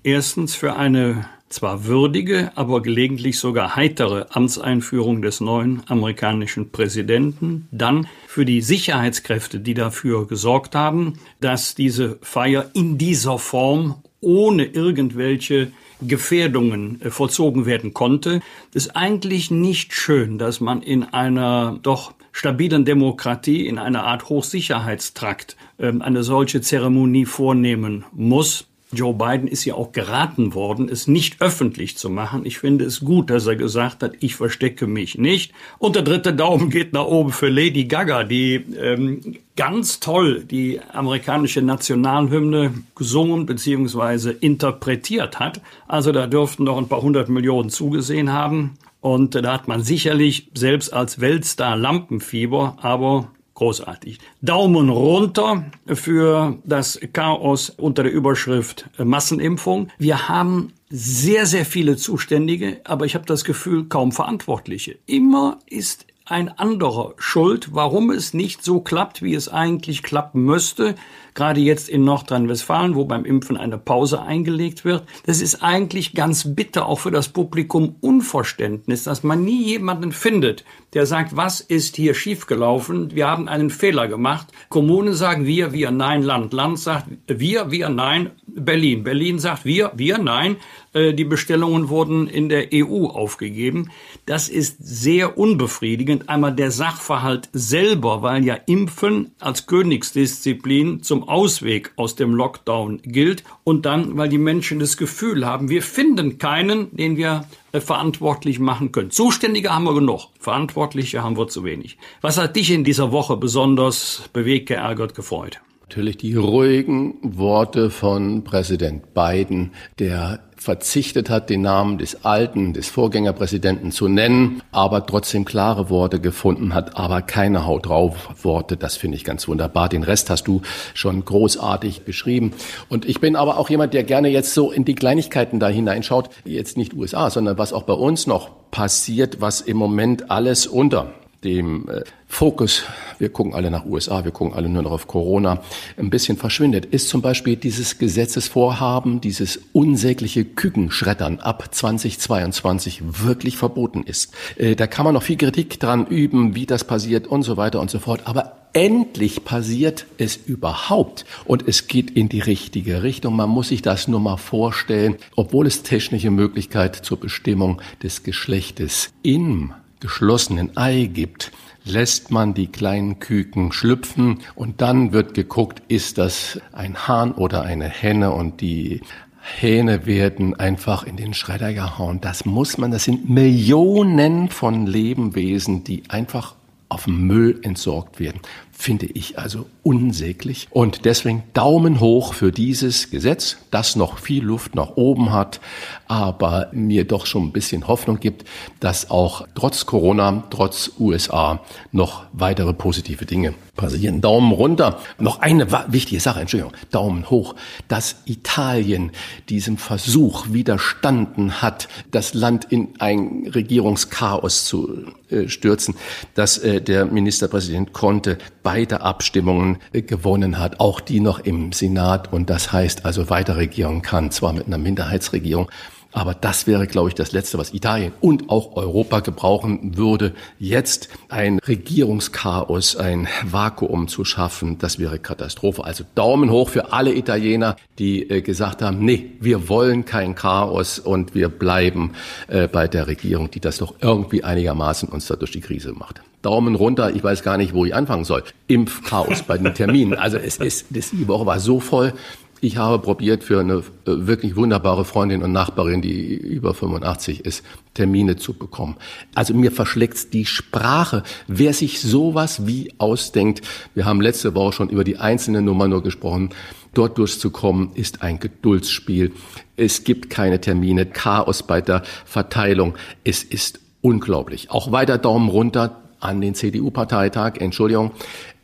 [0.05, 8.06] Erstens für eine zwar würdige, aber gelegentlich sogar heitere Amtseinführung des neuen amerikanischen Präsidenten, dann
[8.26, 15.72] für die Sicherheitskräfte, die dafür gesorgt haben, dass diese Feier in dieser Form ohne irgendwelche
[16.00, 18.40] Gefährdungen äh, vollzogen werden konnte.
[18.74, 25.56] Ist eigentlich nicht schön, dass man in einer doch stabilen Demokratie, in einer Art Hochsicherheitstrakt,
[25.78, 28.67] ähm, eine solche Zeremonie vornehmen muss.
[28.90, 32.47] Joe Biden ist ja auch geraten worden, es nicht öffentlich zu machen.
[32.47, 35.52] Ich finde es gut, dass er gesagt hat, ich verstecke mich nicht.
[35.78, 40.81] Und der dritte Daumen geht nach oben für Lady Gaga, die ähm, ganz toll die
[40.93, 44.32] amerikanische Nationalhymne gesungen bzw.
[44.40, 45.60] interpretiert hat.
[45.86, 48.78] Also da dürften noch ein paar hundert Millionen zugesehen haben.
[49.01, 54.18] Und da hat man sicherlich selbst als Weltstar Lampenfieber, aber großartig.
[54.40, 59.89] Daumen runter für das Chaos unter der Überschrift Massenimpfung.
[59.98, 64.98] Wir haben sehr, sehr viele Zuständige, aber ich habe das Gefühl, kaum Verantwortliche.
[65.06, 70.94] Immer ist ein anderer schuld, warum es nicht so klappt, wie es eigentlich klappen müsste.
[71.39, 75.05] Gerade jetzt in Nordrhein-Westfalen, wo beim Impfen eine Pause eingelegt wird.
[75.24, 80.65] Das ist eigentlich ganz bitter, auch für das Publikum Unverständnis, dass man nie jemanden findet,
[80.94, 83.15] der sagt, was ist hier schiefgelaufen?
[83.15, 84.48] Wir haben einen Fehler gemacht.
[84.69, 86.52] Kommunen sagen wir, wir, nein, Land.
[86.52, 89.05] Land sagt wir, wir, nein, Berlin.
[89.05, 90.56] Berlin sagt wir, wir, nein.
[90.93, 93.90] Äh, die Bestellungen wurden in der EU aufgegeben.
[94.27, 96.28] Das ist sehr unbefriedigend.
[96.28, 103.44] Einmal der Sachverhalt selber, weil ja Impfen als Königsdisziplin zum Ausweg aus dem Lockdown gilt.
[103.64, 108.59] Und dann, weil die Menschen das Gefühl haben, wir finden keinen, den wir äh, verantwortlich
[108.59, 109.10] machen können.
[109.10, 111.98] Zuständige haben wir genug, Verantwortliche haben wir zu wenig.
[112.20, 115.60] Was hat dich in dieser Woche besonders bewegt, geärgert, gefreut?
[115.82, 122.89] Natürlich die ruhigen Worte von Präsident Biden, der verzichtet hat, den Namen des alten, des
[122.89, 128.76] Vorgängerpräsidenten zu nennen, aber trotzdem klare Worte gefunden hat, aber keine Haut drauf Worte.
[128.76, 129.89] Das finde ich ganz wunderbar.
[129.89, 130.62] Den Rest hast du
[130.94, 132.52] schon großartig beschrieben.
[132.89, 136.30] Und ich bin aber auch jemand, der gerne jetzt so in die Kleinigkeiten da hineinschaut.
[136.44, 141.12] Jetzt nicht USA, sondern was auch bei uns noch passiert, was im Moment alles unter
[141.44, 142.82] dem äh, Fokus,
[143.19, 145.62] wir gucken alle nach USA, wir gucken alle nur noch auf Corona,
[145.97, 154.02] ein bisschen verschwindet, ist zum Beispiel dieses Gesetzesvorhaben, dieses unsägliche Kükenschreddern ab 2022 wirklich verboten
[154.02, 154.32] ist.
[154.56, 157.81] Äh, da kann man noch viel Kritik dran üben, wie das passiert und so weiter
[157.81, 158.23] und so fort.
[158.24, 163.36] Aber endlich passiert es überhaupt und es geht in die richtige Richtung.
[163.36, 169.10] Man muss sich das nur mal vorstellen, obwohl es technische Möglichkeit zur Bestimmung des Geschlechtes
[169.23, 171.52] im geschlossenen Ei gibt,
[171.84, 177.62] lässt man die kleinen Küken schlüpfen und dann wird geguckt, ist das ein Hahn oder
[177.62, 179.00] eine Henne und die
[179.40, 182.20] Hähne werden einfach in den Schredder gehauen.
[182.20, 186.54] Das muss man, das sind Millionen von Lebewesen, die einfach
[186.90, 188.40] auf Müll entsorgt werden
[188.78, 190.68] finde ich also unsäglich.
[190.70, 195.60] Und deswegen Daumen hoch für dieses Gesetz, das noch viel Luft nach oben hat,
[196.06, 198.44] aber mir doch schon ein bisschen Hoffnung gibt,
[198.78, 201.60] dass auch trotz Corona, trotz USA
[201.90, 204.20] noch weitere positive Dinge passieren.
[204.20, 205.00] Daumen runter.
[205.18, 207.55] Noch eine wichtige Sache, Entschuldigung, Daumen hoch,
[207.88, 209.12] dass Italien
[209.48, 215.94] diesem Versuch widerstanden hat, das Land in ein Regierungschaos zu äh, stürzen,
[216.34, 218.38] dass äh, der Ministerpräsident konnte
[218.68, 222.30] beide Abstimmungen gewonnen hat, auch die noch im Senat.
[222.30, 225.70] Und das heißt also weiter regieren kann, zwar mit einer Minderheitsregierung,
[226.12, 230.32] aber das wäre, glaube ich, das Letzte, was Italien und auch Europa gebrauchen würde.
[230.59, 235.85] Jetzt ein Regierungschaos, ein Vakuum zu schaffen, das wäre Katastrophe.
[235.85, 240.98] Also Daumen hoch für alle Italiener, die äh, gesagt haben, nee, wir wollen kein Chaos
[240.98, 242.12] und wir bleiben
[242.48, 246.22] äh, bei der Regierung, die das doch irgendwie einigermaßen uns da durch die Krise macht.
[246.43, 248.44] Daumen runter, ich weiß gar nicht, wo ich anfangen soll.
[248.68, 250.14] Impfchaos bei den Terminen.
[250.14, 252.12] Also es ist, das, die Woche war so voll.
[252.60, 257.64] Ich habe probiert, für eine äh, wirklich wunderbare Freundin und Nachbarin, die über 85 ist,
[257.94, 258.97] Termine zu bekommen.
[259.35, 261.22] Also mir verschlägt die Sprache.
[261.47, 263.62] Wer sich sowas wie ausdenkt,
[263.94, 266.51] wir haben letzte Woche schon über die einzelne Nummer nur gesprochen,
[266.94, 269.32] dort durchzukommen, ist ein Geduldsspiel.
[269.76, 272.94] Es gibt keine Termine, Chaos bei der Verteilung.
[273.22, 274.70] Es ist unglaublich.
[274.70, 278.10] Auch weiter Daumen runter an den CDU-Parteitag, Entschuldigung,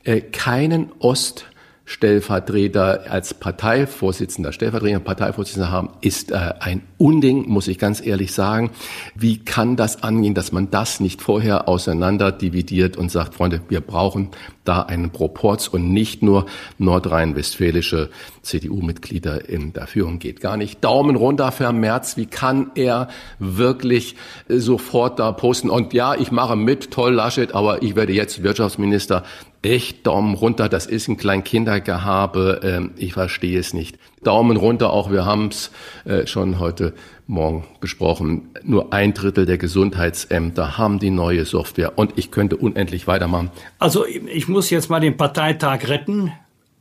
[0.03, 1.47] äh, keinen Ost-
[1.87, 8.71] Stellvertreter als Parteivorsitzender, stellvertretender Parteivorsitzender haben, ist äh, ein Unding, muss ich ganz ehrlich sagen.
[9.15, 13.83] Wie kann das angehen, dass man das nicht vorher auseinander dividiert und sagt, Freunde, wir
[13.83, 14.31] brauchen
[14.65, 16.47] da einen Proporz und nicht nur
[16.79, 18.09] nordrhein-westfälische
[18.45, 20.85] CDU-Mitglieder in der Führung geht gar nicht.
[20.85, 22.17] Daumen runter für Merz.
[22.17, 23.09] Wie kann er
[23.39, 24.17] wirklich
[24.49, 25.71] sofort da posten?
[25.71, 29.25] Und ja, ich mache mit, toll Laschet, aber ich werde jetzt Wirtschaftsminister
[29.65, 33.99] echt Daumen runter, das ist ein Kleinkindergehabe, ähm, ich verstehe es nicht.
[34.23, 35.71] Daumen runter, auch wir haben es
[36.05, 36.95] äh, schon heute
[37.27, 43.07] Morgen besprochen, nur ein Drittel der Gesundheitsämter haben die neue Software und ich könnte unendlich
[43.07, 43.51] weitermachen.
[43.79, 46.33] Also ich muss jetzt mal den Parteitag retten.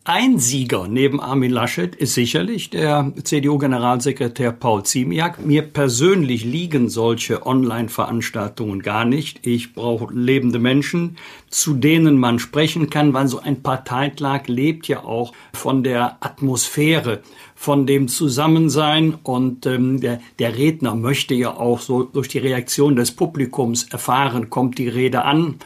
[0.06, 5.46] Ein Sieger neben Armin Laschet ist sicherlich der CDU-Generalsekretär Paul Ziemiak.
[5.46, 9.48] Mir persönlich liegen solche Online-Veranstaltungen gar nicht.
[9.48, 11.16] Ich brauche lebende Menschen,
[11.50, 17.22] zu denen man sprechen kann, weil so ein Parteitag lebt ja auch von der Atmosphäre,
[17.56, 22.98] von dem Zusammensein und ähm, der, der Redner möchte ja auch so durch die Reaktion
[22.98, 25.60] des Publikums erfahren, kommt die Rede an,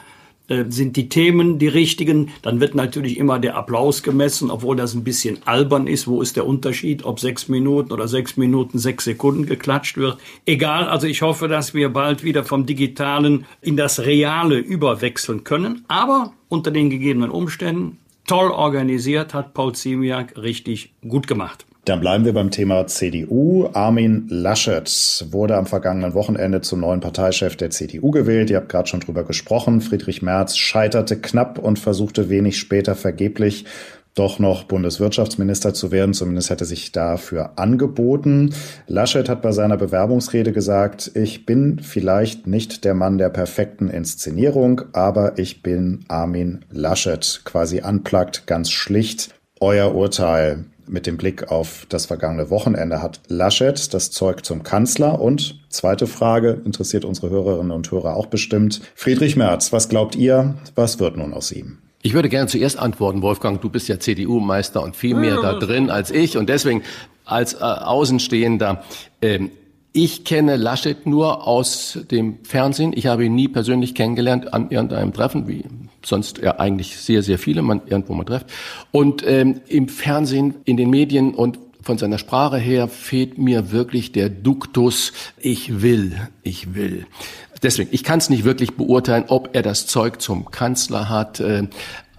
[0.47, 5.03] sind die Themen die richtigen, dann wird natürlich immer der Applaus gemessen, obwohl das ein
[5.03, 6.07] bisschen albern ist.
[6.07, 10.17] Wo ist der Unterschied, ob sechs Minuten oder sechs Minuten, sechs Sekunden geklatscht wird?
[10.45, 15.83] Egal, also ich hoffe, dass wir bald wieder vom Digitalen in das Reale überwechseln können,
[15.87, 21.66] aber unter den gegebenen Umständen toll organisiert, hat Paul Ziemiak richtig gut gemacht.
[21.87, 23.69] Dann bleiben wir beim Thema CDU.
[23.71, 28.49] Armin Laschet wurde am vergangenen Wochenende zum neuen Parteichef der CDU gewählt.
[28.49, 29.79] Ihr habt gerade schon drüber gesprochen.
[29.79, 33.63] Friedrich Merz scheiterte knapp und versuchte wenig später vergeblich
[34.15, 36.13] doch noch Bundeswirtschaftsminister zu werden.
[36.13, 38.53] Zumindest hätte sich dafür angeboten.
[38.87, 44.81] Laschet hat bei seiner Bewerbungsrede gesagt, ich bin vielleicht nicht der Mann der perfekten Inszenierung,
[44.91, 47.43] aber ich bin Armin Laschet.
[47.45, 49.33] Quasi anplagt, ganz schlicht.
[49.61, 55.19] Euer Urteil mit dem Blick auf das vergangene Wochenende hat Laschet das Zeug zum Kanzler
[55.19, 58.81] und zweite Frage interessiert unsere Hörerinnen und Hörer auch bestimmt.
[58.95, 61.79] Friedrich Merz, was glaubt ihr, was wird nun aus ihm?
[62.01, 65.89] Ich würde gerne zuerst antworten, Wolfgang, du bist ja CDU-Meister und viel mehr da drin
[65.89, 66.83] als ich und deswegen
[67.25, 68.83] als äh, Außenstehender
[69.21, 69.51] ähm,
[69.97, 72.93] ich kenne Laschet nur aus dem Fernsehen.
[72.95, 75.65] Ich habe ihn nie persönlich kennengelernt an irgendeinem Treffen, wie
[76.05, 78.45] sonst ja eigentlich sehr, sehr viele man irgendwo mal trifft.
[78.91, 84.11] Und ähm, im Fernsehen, in den Medien und von seiner Sprache her fehlt mir wirklich
[84.11, 87.07] der Duktus, ich will, ich will.
[87.63, 91.39] Deswegen, ich kann es nicht wirklich beurteilen, ob er das Zeug zum Kanzler hat.
[91.39, 91.69] Äh,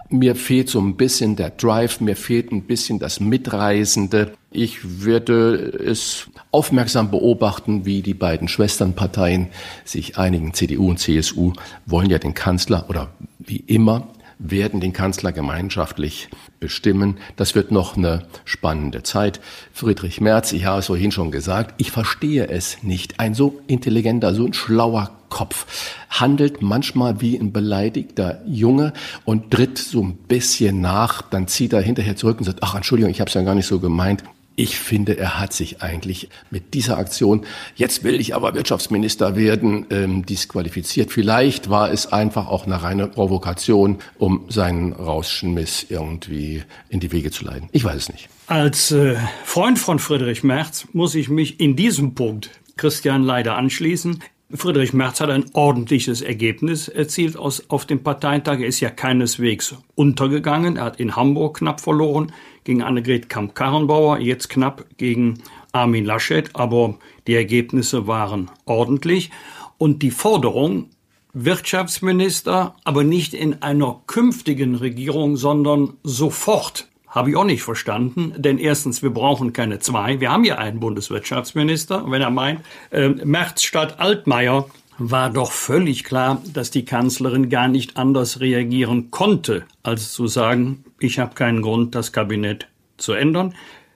[0.09, 4.33] mir fehlt so ein bisschen der Drive, mir fehlt ein bisschen das Mitreisende.
[4.51, 9.47] Ich werde es aufmerksam beobachten, wie die beiden Schwesternparteien
[9.85, 10.53] sich einigen.
[10.53, 11.53] CDU und CSU
[11.85, 14.07] wollen ja den Kanzler oder wie immer
[14.39, 16.29] werden den Kanzler gemeinschaftlich
[16.59, 17.17] bestimmen.
[17.35, 19.41] Das wird noch eine spannende Zeit.
[19.73, 23.19] Friedrich Merz, ich habe es vorhin schon gesagt, ich verstehe es nicht.
[23.19, 25.67] Ein so intelligenter, so ein schlauer Kopf
[26.09, 28.93] handelt manchmal wie ein beleidigter Junge
[29.25, 33.11] und tritt so ein bisschen nach, dann zieht er hinterher zurück und sagt, ach Entschuldigung,
[33.11, 34.23] ich habe es ja gar nicht so gemeint
[34.59, 37.45] Ich finde, er hat sich eigentlich mit dieser Aktion,
[37.77, 41.13] jetzt will ich aber Wirtschaftsminister werden, ähm, disqualifiziert.
[41.13, 47.31] Vielleicht war es einfach auch eine reine Provokation, um seinen Rausschmiss irgendwie in die Wege
[47.31, 47.69] zu leiten.
[47.71, 48.27] Ich weiß es nicht.
[48.47, 49.15] Als äh,
[49.45, 54.21] Freund von Friedrich Merz muss ich mich in diesem Punkt Christian leider anschließen.
[54.51, 58.59] Friedrich Merz hat ein ordentliches Ergebnis erzielt aus, auf dem Parteitag.
[58.59, 60.77] Er ist ja keineswegs untergegangen.
[60.77, 62.31] Er hat in Hamburg knapp verloren
[62.63, 66.49] gegen Annegret Kamp-Karrenbauer, jetzt knapp gegen Armin Laschet.
[66.53, 66.97] Aber
[67.27, 69.29] die Ergebnisse waren ordentlich.
[69.77, 70.89] Und die Forderung,
[71.33, 78.57] Wirtschaftsminister, aber nicht in einer künftigen Regierung, sondern sofort habe ich auch nicht verstanden, denn
[78.57, 80.19] erstens, wir brauchen keine zwei.
[80.19, 82.09] Wir haben ja einen Bundeswirtschaftsminister.
[82.09, 82.61] Wenn er meint,
[82.91, 84.65] äh, Merz statt Altmaier,
[84.99, 90.83] war doch völlig klar, dass die Kanzlerin gar nicht anders reagieren konnte, als zu sagen,
[90.99, 92.67] ich habe keinen Grund, das Kabinett
[92.97, 93.55] zu ändern.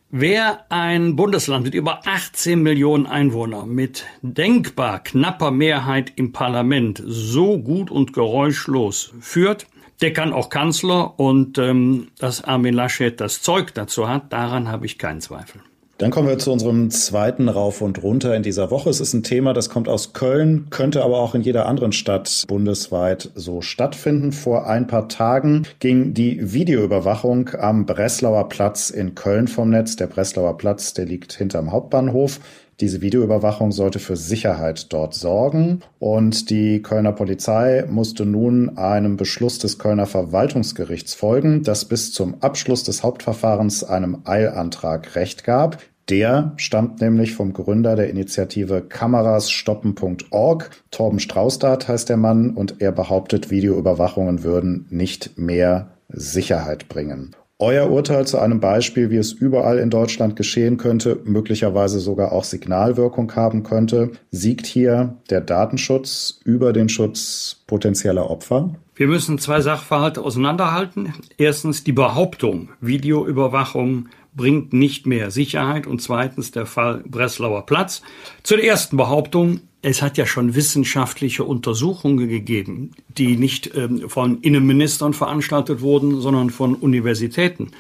[0.10, 7.58] Wer ein Bundesland mit über 18 Millionen Einwohnern mit denkbar knapper Mehrheit im Parlament so
[7.58, 9.66] gut und geräuschlos führt,
[10.02, 14.86] der kann auch Kanzler und ähm, dass Armin Laschet das Zeug dazu hat, daran habe
[14.86, 15.62] ich keinen Zweifel.
[16.00, 18.90] Dann kommen wir zu unserem zweiten Rauf und Runter in dieser Woche.
[18.90, 22.44] Es ist ein Thema, das kommt aus Köln, könnte aber auch in jeder anderen Stadt
[22.48, 24.32] bundesweit so stattfinden.
[24.32, 29.96] Vor ein paar Tagen ging die Videoüberwachung am Breslauer Platz in Köln vom Netz.
[29.96, 32.40] Der Breslauer Platz, der liegt hinterm Hauptbahnhof.
[32.80, 39.60] Diese Videoüberwachung sollte für Sicherheit dort sorgen und die Kölner Polizei musste nun einem Beschluss
[39.60, 45.78] des Kölner Verwaltungsgerichts folgen, das bis zum Abschluss des Hauptverfahrens einem Eilantrag Recht gab.
[46.10, 50.72] Der stammt nämlich vom Gründer der Initiative Kamerasstoppen.org.
[50.92, 57.36] Torben Straußdart heißt der Mann und er behauptet, Videoüberwachungen würden nicht mehr Sicherheit bringen.
[57.64, 62.44] Euer Urteil zu einem Beispiel, wie es überall in Deutschland geschehen könnte, möglicherweise sogar auch
[62.44, 68.76] Signalwirkung haben könnte, siegt hier der Datenschutz über den Schutz potenzieller Opfer?
[68.96, 71.14] Wir müssen zwei Sachverhalte auseinanderhalten.
[71.38, 78.02] Erstens die Behauptung, Videoüberwachung bringt nicht mehr Sicherheit und zweitens der Fall Breslauer Platz.
[78.44, 85.14] Zur ersten Behauptung, es hat ja schon wissenschaftliche Untersuchungen gegeben, die nicht ähm, von Innenministern
[85.14, 87.72] veranstaltet wurden, sondern von Universitäten.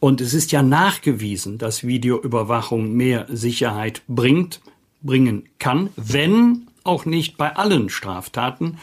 [0.00, 4.60] Und es ist ja nachgewiesen, dass Videoüberwachung mehr Sicherheit bringt,
[5.00, 8.78] bringen kann, wenn auch nicht bei allen Straftaten.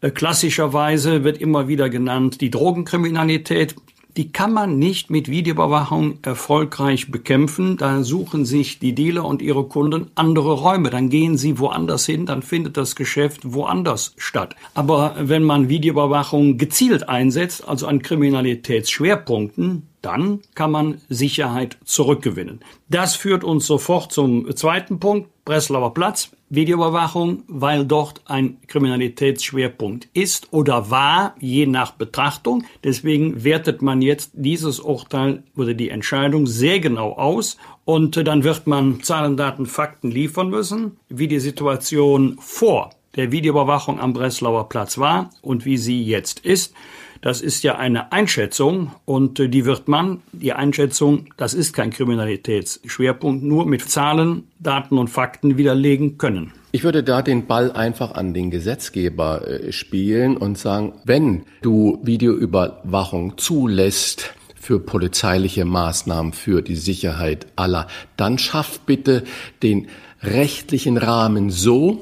[0.00, 3.74] Äh, klassischerweise wird immer wieder genannt die Drogenkriminalität
[4.16, 7.76] die kann man nicht mit Videoüberwachung erfolgreich bekämpfen.
[7.76, 10.90] Da suchen sich die Dealer und ihre Kunden andere Räume.
[10.90, 14.54] Dann gehen sie woanders hin, dann findet das Geschäft woanders statt.
[14.74, 22.60] Aber wenn man Videoüberwachung gezielt einsetzt, also an Kriminalitätsschwerpunkten, dann kann man Sicherheit zurückgewinnen.
[22.88, 26.30] Das führt uns sofort zum zweiten Punkt, Breslauer Platz.
[26.50, 32.64] Videoüberwachung, weil dort ein Kriminalitätsschwerpunkt ist oder war, je nach Betrachtung.
[32.84, 38.66] Deswegen wertet man jetzt dieses Urteil oder die Entscheidung sehr genau aus und dann wird
[38.66, 44.98] man Zahlen, Daten, Fakten liefern müssen, wie die Situation vor der Videoüberwachung am Breslauer Platz
[44.98, 46.74] war und wie sie jetzt ist.
[47.24, 51.88] Das ist ja eine Einschätzung und äh, die wird man, die Einschätzung, das ist kein
[51.88, 56.52] Kriminalitätsschwerpunkt, nur mit Zahlen, Daten und Fakten widerlegen können.
[56.72, 61.98] Ich würde da den Ball einfach an den Gesetzgeber äh, spielen und sagen, wenn du
[62.02, 64.34] Videoüberwachung zulässt,
[64.64, 67.86] für polizeiliche Maßnahmen für die Sicherheit aller,
[68.16, 69.24] dann schaff bitte
[69.62, 69.88] den
[70.22, 72.00] rechtlichen Rahmen so,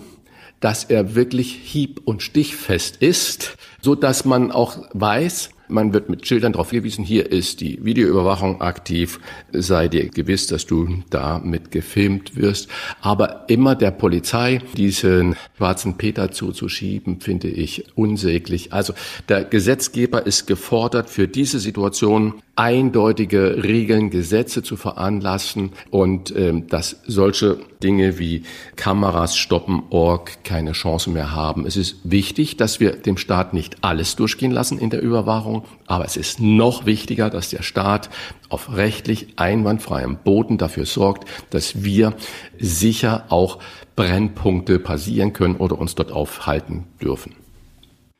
[0.62, 6.26] dass er wirklich hieb- und stichfest ist, so dass man auch weiß, man wird mit
[6.26, 9.20] Schildern darauf hingewiesen, hier ist die Videoüberwachung aktiv,
[9.52, 12.68] sei dir gewiss, dass du damit gefilmt wirst.
[13.00, 18.72] Aber immer der Polizei diesen schwarzen Peter zuzuschieben, finde ich unsäglich.
[18.72, 18.92] Also
[19.28, 27.00] der Gesetzgeber ist gefordert, für diese Situation eindeutige Regeln, Gesetze zu veranlassen und ähm, dass
[27.06, 28.42] solche Dinge wie
[28.76, 31.66] Kameras stoppen, Org keine Chance mehr haben.
[31.66, 36.04] Es ist wichtig, dass wir dem Staat nicht alles durchgehen lassen in der Überwachung, aber
[36.04, 38.10] es ist noch wichtiger, dass der Staat
[38.48, 42.14] auf rechtlich einwandfreiem Boden dafür sorgt, dass wir
[42.58, 43.58] sicher auch
[43.96, 47.34] Brennpunkte passieren können oder uns dort aufhalten dürfen.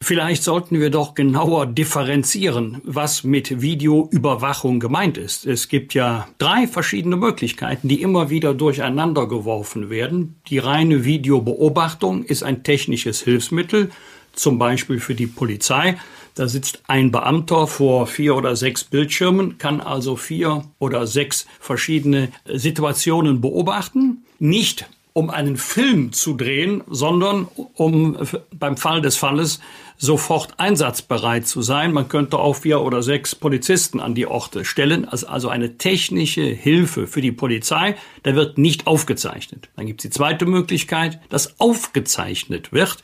[0.02, 5.46] Vielleicht sollten wir doch genauer differenzieren, was mit Videoüberwachung gemeint ist.
[5.46, 10.40] Es gibt ja drei verschiedene Möglichkeiten, die immer wieder durcheinander geworfen werden.
[10.48, 13.90] Die reine Videobeobachtung ist ein technisches Hilfsmittel,
[14.32, 15.96] zum Beispiel für die Polizei.
[16.34, 22.28] Da sitzt ein Beamter vor vier oder sechs Bildschirmen, kann also vier oder sechs verschiedene
[22.46, 24.24] Situationen beobachten.
[24.38, 28.16] Nicht um einen Film zu drehen, sondern um
[28.50, 29.60] beim Fall des Falles
[29.98, 31.92] sofort einsatzbereit zu sein.
[31.92, 37.06] Man könnte auch vier oder sechs Polizisten an die Orte stellen, also eine technische Hilfe
[37.06, 37.94] für die Polizei.
[38.24, 39.68] Der wird nicht aufgezeichnet.
[39.76, 42.98] Dann gibt es die zweite Möglichkeit, dass aufgezeichnet wird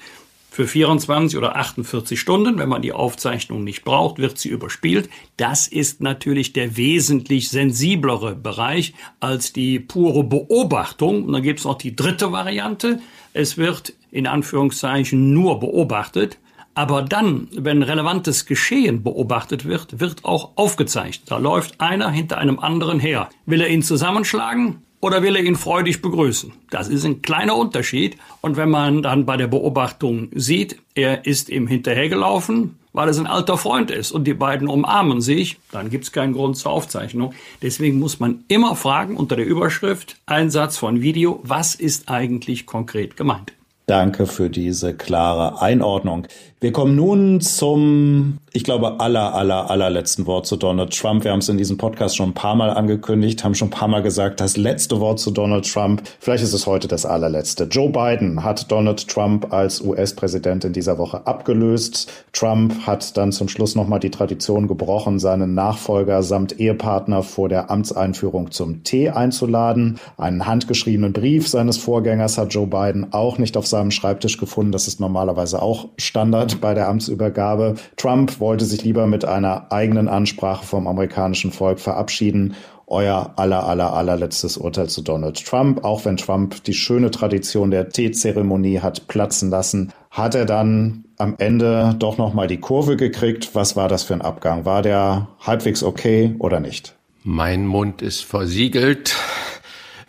[0.59, 2.59] für 24 oder 48 Stunden.
[2.59, 5.09] Wenn man die Aufzeichnung nicht braucht, wird sie überspielt.
[5.37, 11.23] Das ist natürlich der wesentlich sensiblere Bereich als die pure Beobachtung.
[11.23, 12.99] Und dann gibt es noch die dritte Variante.
[13.35, 16.39] Es wird in Anführungszeichen nur beobachtet.
[16.75, 21.31] Aber dann, wenn relevantes Geschehen beobachtet wird, wird auch aufgezeichnet.
[21.31, 23.31] Da läuft einer hinter einem anderen her.
[23.47, 24.83] Will er ihn zusammenschlagen?
[25.01, 26.53] Oder will er ihn freudig begrüßen?
[26.71, 28.17] Das ist ein kleiner Unterschied.
[28.41, 33.27] Und wenn man dann bei der Beobachtung sieht, er ist ihm hinterhergelaufen, weil es ein
[33.27, 37.33] alter Freund ist und die beiden umarmen sich, dann gibt es keinen Grund zur Aufzeichnung.
[37.63, 43.17] Deswegen muss man immer fragen unter der Überschrift Einsatz von Video, was ist eigentlich konkret
[43.17, 43.53] gemeint?
[43.87, 46.27] Danke für diese klare Einordnung.
[46.61, 51.23] Wir kommen nun zum, ich glaube, aller, aller, allerletzten Wort zu Donald Trump.
[51.23, 53.87] Wir haben es in diesem Podcast schon ein paar Mal angekündigt, haben schon ein paar
[53.87, 56.03] Mal gesagt, das letzte Wort zu Donald Trump.
[56.19, 57.69] Vielleicht ist es heute das allerletzte.
[57.71, 62.11] Joe Biden hat Donald Trump als US-Präsident in dieser Woche abgelöst.
[62.33, 67.71] Trump hat dann zum Schluss nochmal die Tradition gebrochen, seinen Nachfolger samt Ehepartner vor der
[67.71, 70.01] Amtseinführung zum Tee einzuladen.
[70.17, 74.73] Einen handgeschriebenen Brief seines Vorgängers hat Joe Biden auch nicht auf seinem Schreibtisch gefunden.
[74.73, 77.75] Das ist normalerweise auch Standard hat bei der Amtsübergabe.
[77.97, 82.55] Trump wollte sich lieber mit einer eigenen Ansprache vom amerikanischen Volk verabschieden.
[82.87, 85.85] Euer aller, aller, allerletztes Urteil zu Donald Trump.
[85.85, 91.35] Auch wenn Trump die schöne Tradition der Teezeremonie hat platzen lassen, hat er dann am
[91.37, 93.51] Ende doch noch mal die Kurve gekriegt.
[93.55, 94.65] Was war das für ein Abgang?
[94.65, 96.95] War der halbwegs okay oder nicht?
[97.25, 99.17] Mein Mund ist versiegelt.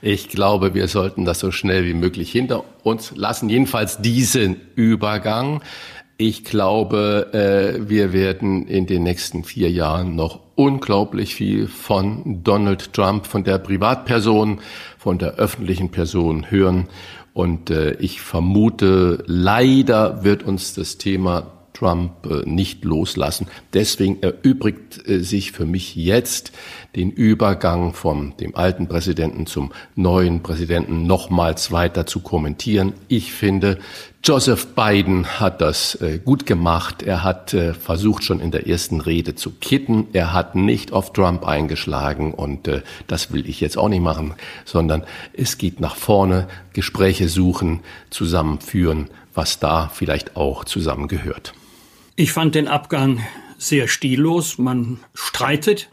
[0.02, 3.50] Ich glaube, wir sollten das so schnell wie möglich hinter uns lassen.
[3.50, 5.62] Jedenfalls diesen Übergang.
[6.22, 12.92] Ich glaube, äh, wir werden in den nächsten vier Jahren noch unglaublich viel von Donald
[12.92, 14.60] Trump, von der Privatperson,
[14.98, 16.90] von der öffentlichen Person hören.
[17.34, 23.48] Und äh, ich vermute, leider wird uns das Thema Trump äh, nicht loslassen.
[23.74, 26.52] Deswegen erübrigt äh, sich für mich jetzt
[26.96, 32.94] den Übergang vom dem alten Präsidenten zum neuen Präsidenten nochmals weiter zu kommentieren.
[33.08, 33.78] Ich finde,
[34.24, 37.04] Joseph Biden hat das äh, gut gemacht.
[37.04, 40.08] Er hat versucht, schon in der ersten Rede zu kitten.
[40.14, 42.70] Er hat nicht auf Trump eingeschlagen und
[43.08, 44.34] das will ich jetzt auch nicht machen,
[44.66, 45.04] sondern
[45.34, 47.80] es geht nach vorne, Gespräche suchen,
[48.10, 51.54] zusammenführen, was da vielleicht auch zusammengehört.
[52.16, 53.24] Ich fand den Abgang
[53.58, 54.58] sehr stillos.
[54.58, 55.90] Man streitet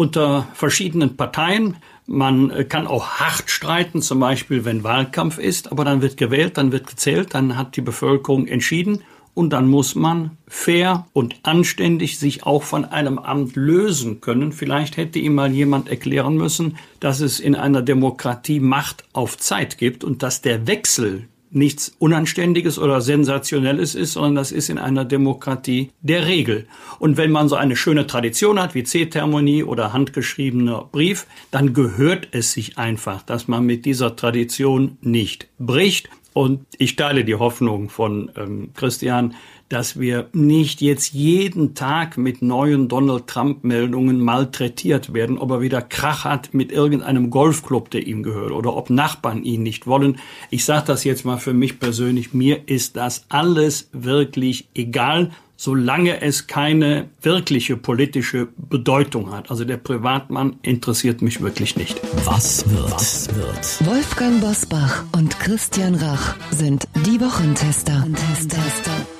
[0.00, 1.76] unter verschiedenen Parteien.
[2.06, 6.72] Man kann auch hart streiten, zum Beispiel wenn Wahlkampf ist, aber dann wird gewählt, dann
[6.72, 9.02] wird gezählt, dann hat die Bevölkerung entschieden
[9.34, 14.52] und dann muss man fair und anständig sich auch von einem Amt lösen können.
[14.52, 19.76] Vielleicht hätte ihm mal jemand erklären müssen, dass es in einer Demokratie Macht auf Zeit
[19.76, 25.04] gibt und dass der Wechsel nichts Unanständiges oder Sensationelles ist, sondern das ist in einer
[25.04, 26.66] Demokratie der Regel.
[26.98, 32.28] Und wenn man so eine schöne Tradition hat wie C-Thermonie oder handgeschriebener Brief, dann gehört
[32.32, 36.08] es sich einfach, dass man mit dieser Tradition nicht bricht.
[36.32, 39.34] Und ich teile die Hoffnung von ähm, Christian,
[39.70, 45.80] dass wir nicht jetzt jeden Tag mit neuen Donald Trump-Meldungen malträtiert werden, ob er wieder
[45.80, 50.18] Krach hat mit irgendeinem Golfclub, der ihm gehört, oder ob Nachbarn ihn nicht wollen.
[50.50, 56.20] Ich sage das jetzt mal für mich persönlich, mir ist das alles wirklich egal, solange
[56.20, 59.50] es keine wirkliche politische Bedeutung hat.
[59.50, 62.00] Also der Privatmann interessiert mich wirklich nicht.
[62.24, 62.90] Was wird?
[62.90, 63.86] Was wird?
[63.86, 68.00] Wolfgang Bosbach und Christian Rach sind die Wochentester.
[68.00, 69.19] Wochentester.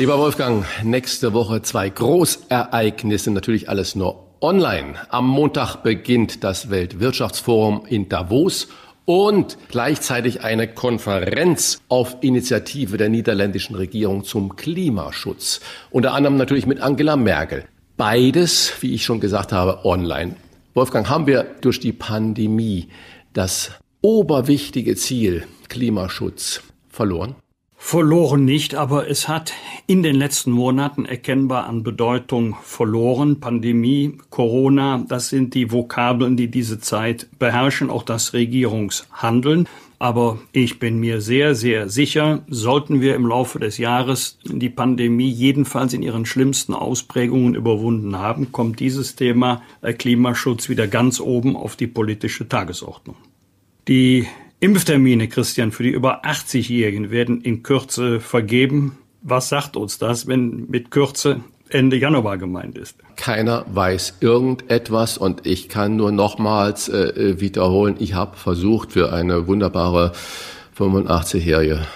[0.00, 4.94] Lieber Wolfgang, nächste Woche zwei Großereignisse, natürlich alles nur online.
[5.10, 8.68] Am Montag beginnt das Weltwirtschaftsforum in Davos
[9.04, 15.60] und gleichzeitig eine Konferenz auf Initiative der niederländischen Regierung zum Klimaschutz.
[15.90, 17.66] Unter anderem natürlich mit Angela Merkel.
[17.98, 20.34] Beides, wie ich schon gesagt habe, online.
[20.72, 22.88] Wolfgang, haben wir durch die Pandemie
[23.34, 27.34] das oberwichtige Ziel Klimaschutz verloren?
[27.82, 29.54] Verloren nicht, aber es hat
[29.86, 33.40] in den letzten Monaten erkennbar an Bedeutung verloren.
[33.40, 39.66] Pandemie, Corona, das sind die Vokabeln, die diese Zeit beherrschen, auch das Regierungshandeln.
[39.98, 45.30] Aber ich bin mir sehr, sehr sicher, sollten wir im Laufe des Jahres die Pandemie
[45.30, 51.56] jedenfalls in ihren schlimmsten Ausprägungen überwunden haben, kommt dieses Thema äh, Klimaschutz wieder ganz oben
[51.56, 53.16] auf die politische Tagesordnung.
[53.88, 54.28] Die
[54.60, 58.98] Impftermine, Christian, für die über 80-Jährigen werden in Kürze vergeben.
[59.22, 62.96] Was sagt uns das, wenn mit Kürze Ende Januar gemeint ist?
[63.16, 69.46] Keiner weiß irgendetwas und ich kann nur nochmals äh, wiederholen, ich habe versucht für eine
[69.46, 70.12] wunderbare
[70.78, 71.86] 85-jährige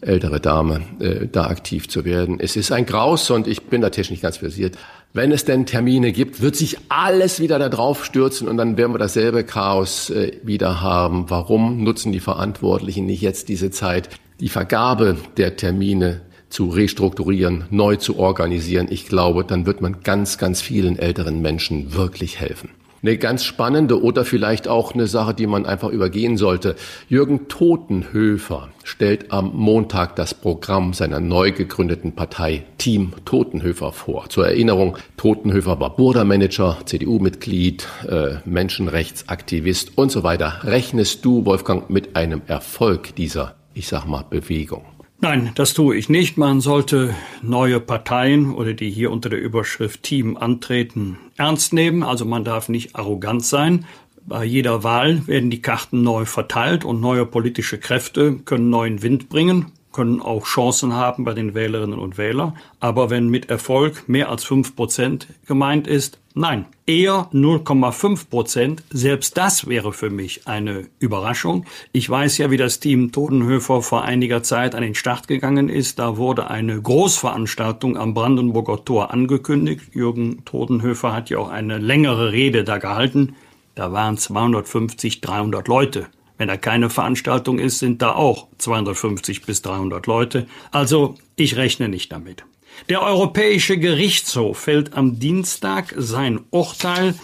[0.00, 2.38] ältere Dame äh, da aktiv zu werden.
[2.38, 4.76] Es ist ein Graus und ich bin da technisch nicht ganz versiert.
[5.16, 8.92] Wenn es denn Termine gibt, wird sich alles wieder da drauf stürzen und dann werden
[8.92, 11.30] wir dasselbe Chaos äh, wieder haben.
[11.30, 14.10] Warum nutzen die Verantwortlichen nicht jetzt diese Zeit,
[14.40, 16.20] die Vergabe der Termine
[16.50, 18.88] zu restrukturieren, neu zu organisieren?
[18.90, 22.68] Ich glaube, dann wird man ganz, ganz vielen älteren Menschen wirklich helfen.
[23.02, 26.76] Eine ganz spannende oder vielleicht auch eine Sache, die man einfach übergehen sollte.
[27.08, 34.28] Jürgen Totenhöfer stellt am Montag das Programm seiner neu gegründeten Partei Team Totenhöfer vor.
[34.28, 40.60] Zur Erinnerung, Totenhöfer war Burda-Manager, CDU-Mitglied, äh, Menschenrechtsaktivist und so weiter.
[40.64, 44.95] Rechnest du, Wolfgang, mit einem Erfolg dieser, ich sag mal, Bewegung?
[45.18, 46.36] Nein, das tue ich nicht.
[46.36, 52.02] Man sollte neue Parteien oder die hier unter der Überschrift Team antreten ernst nehmen.
[52.02, 53.86] Also man darf nicht arrogant sein.
[54.26, 59.28] Bei jeder Wahl werden die Karten neu verteilt und neue politische Kräfte können neuen Wind
[59.28, 62.58] bringen können auch Chancen haben bei den Wählerinnen und Wählern.
[62.80, 68.82] Aber wenn mit Erfolg mehr als fünf Prozent gemeint ist, nein, eher 0,5 Prozent.
[68.90, 71.64] Selbst das wäre für mich eine Überraschung.
[71.92, 75.98] Ich weiß ja, wie das Team Totenhöfer vor einiger Zeit an den Start gegangen ist.
[75.98, 79.94] Da wurde eine Großveranstaltung am Brandenburger Tor angekündigt.
[79.94, 83.34] Jürgen Totenhöfer hat ja auch eine längere Rede da gehalten.
[83.74, 86.08] Da waren 250, 300 Leute.
[86.38, 90.46] Wenn da keine Veranstaltung ist, sind da auch 250 bis 300 Leute.
[90.70, 92.44] Also ich rechne nicht damit.
[92.88, 97.14] Der Europäische Gerichtshof fällt am Dienstag sein Urteil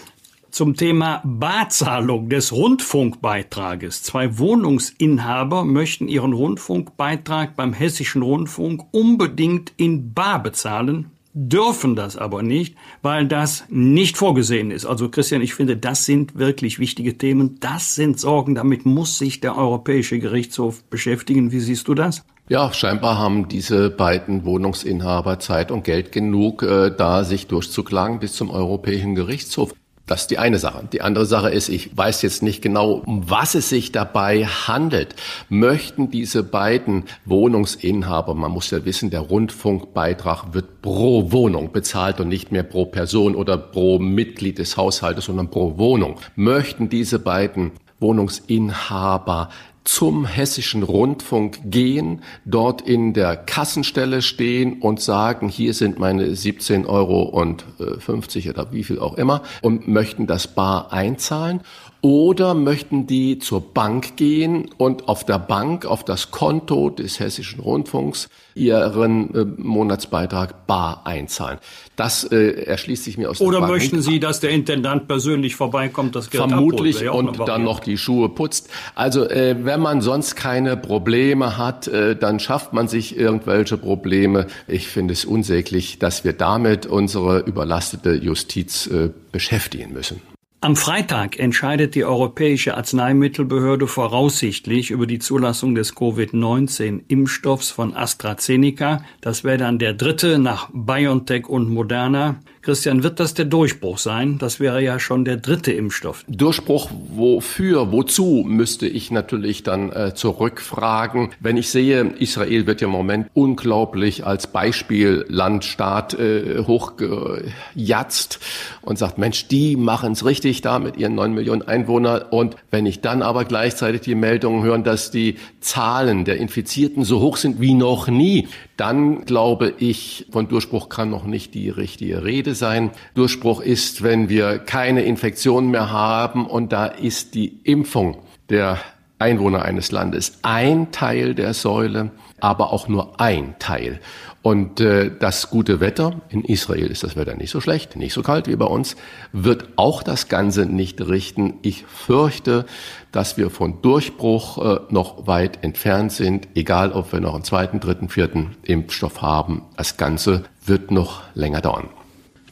[0.51, 4.02] zum Thema Barzahlung des Rundfunkbeitrages.
[4.02, 12.42] Zwei Wohnungsinhaber möchten ihren Rundfunkbeitrag beim Hessischen Rundfunk unbedingt in Bar bezahlen dürfen das aber
[12.42, 14.84] nicht, weil das nicht vorgesehen ist.
[14.84, 17.59] Also Christian, ich finde, das sind wirklich wichtige Themen.
[17.60, 21.52] Das sind Sorgen, damit muss sich der Europäische Gerichtshof beschäftigen.
[21.52, 22.24] Wie siehst du das?
[22.48, 28.34] Ja, scheinbar haben diese beiden Wohnungsinhaber Zeit und Geld genug, äh, da sich durchzuklagen bis
[28.34, 29.72] zum Europäischen Gerichtshof.
[30.06, 30.88] Das ist die eine Sache.
[30.92, 35.14] Die andere Sache ist, ich weiß jetzt nicht genau, um was es sich dabei handelt.
[35.48, 42.28] Möchten diese beiden Wohnungsinhaber, man muss ja wissen, der Rundfunkbeitrag wird pro Wohnung bezahlt und
[42.28, 46.16] nicht mehr pro Person oder pro Mitglied des Haushaltes, sondern pro Wohnung.
[46.34, 47.70] Möchten diese beiden
[48.02, 49.48] Wohnungsinhaber
[49.84, 56.86] zum hessischen Rundfunk gehen, dort in der Kassenstelle stehen und sagen, hier sind meine 17
[56.86, 57.64] Euro und
[57.98, 61.62] 50 äh, oder wie viel auch immer und möchten das bar einzahlen
[62.02, 67.60] oder möchten die zur Bank gehen und auf der Bank, auf das Konto des Hessischen
[67.60, 71.60] Rundfunks ihren äh, Monatsbeitrag bar einzahlen?
[71.94, 76.28] Das äh, erschließt sich mir aus Oder möchten Sie, dass der Intendant persönlich vorbeikommt, das
[76.28, 78.68] Geld Vermutlich abholt, und dann noch die Schuhe putzt.
[78.96, 84.48] Also äh, wenn man sonst keine Probleme hat, äh, dann schafft man sich irgendwelche Probleme.
[84.66, 90.20] Ich finde es unsäglich, dass wir damit unsere überlastete Justiz äh, beschäftigen müssen.
[90.64, 99.02] Am Freitag entscheidet die Europäische Arzneimittelbehörde voraussichtlich über die Zulassung des Covid-19-Impfstoffs von AstraZeneca.
[99.20, 102.36] Das wäre dann der dritte nach BioNTech und Moderna.
[102.62, 104.39] Christian, wird das der Durchbruch sein?
[104.39, 106.24] Das wäre ja schon der dritte Impfstoff.
[106.28, 111.30] Durchbruch wofür, wozu, müsste ich natürlich dann äh, zurückfragen.
[111.40, 118.39] Wenn ich sehe, Israel wird ja im Moment unglaublich als Beispiel Landstaat äh, hochgejatzt
[118.80, 122.22] und sagt, Mensch, die machen es richtig da mit ihren neun Millionen Einwohnern.
[122.30, 127.20] Und wenn ich dann aber gleichzeitig die Meldungen höre, dass die Zahlen der Infizierten so
[127.20, 132.24] hoch sind wie noch nie, dann glaube ich, von Durchbruch kann noch nicht die richtige
[132.24, 132.90] Rede sein.
[133.14, 138.18] Durchbruch ist, wenn wir keine Infektionen mehr haben und da ist die Impfung
[138.48, 138.78] der
[139.18, 144.00] Einwohner eines Landes ein Teil der Säule, aber auch nur ein Teil.
[144.43, 148.23] Und äh, das gute Wetter, in Israel ist das Wetter nicht so schlecht, nicht so
[148.23, 148.97] kalt wie bei uns,
[149.32, 151.55] wird auch das Ganze nicht richten.
[151.62, 152.66] Ich fürchte,
[153.12, 157.78] dass wir von Durchbruch äh, noch weit entfernt sind, egal ob wir noch einen zweiten,
[157.78, 159.62] dritten, vierten Impfstoff haben.
[159.77, 161.89] Das Ganze wird noch länger dauern.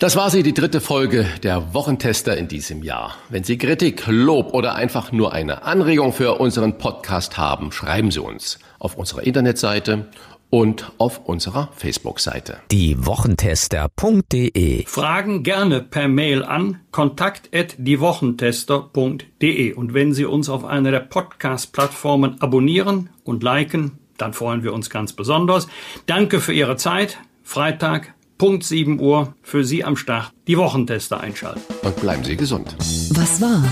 [0.01, 3.17] Das war sie, die dritte Folge der Wochentester in diesem Jahr.
[3.29, 8.23] Wenn Sie Kritik, Lob oder einfach nur eine Anregung für unseren Podcast haben, schreiben Sie
[8.23, 10.07] uns auf unserer Internetseite
[10.51, 12.59] und auf unserer Facebook-Seite.
[12.70, 22.43] Diewochentester.de Fragen gerne per Mail an kontakt@diewochentester.de und wenn Sie uns auf einer der Podcast-Plattformen
[22.43, 25.66] abonnieren und liken, dann freuen wir uns ganz besonders.
[26.06, 27.18] Danke für Ihre Zeit.
[27.43, 31.60] Freitag Punkt 7 Uhr für Sie am Start die Wochentester einschalten.
[31.82, 32.77] Und bleiben Sie gesund.
[33.10, 33.64] Was war?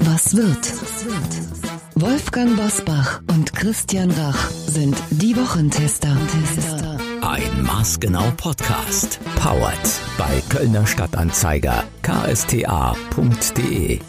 [0.00, 0.72] Was wird?
[1.96, 6.16] Wolfgang Bosbach und Christian Rach sind die Wochentester.
[7.22, 9.20] Ein maßgenau Podcast.
[9.36, 9.78] Powered
[10.18, 14.00] bei Kölner Stadtanzeiger ksta.de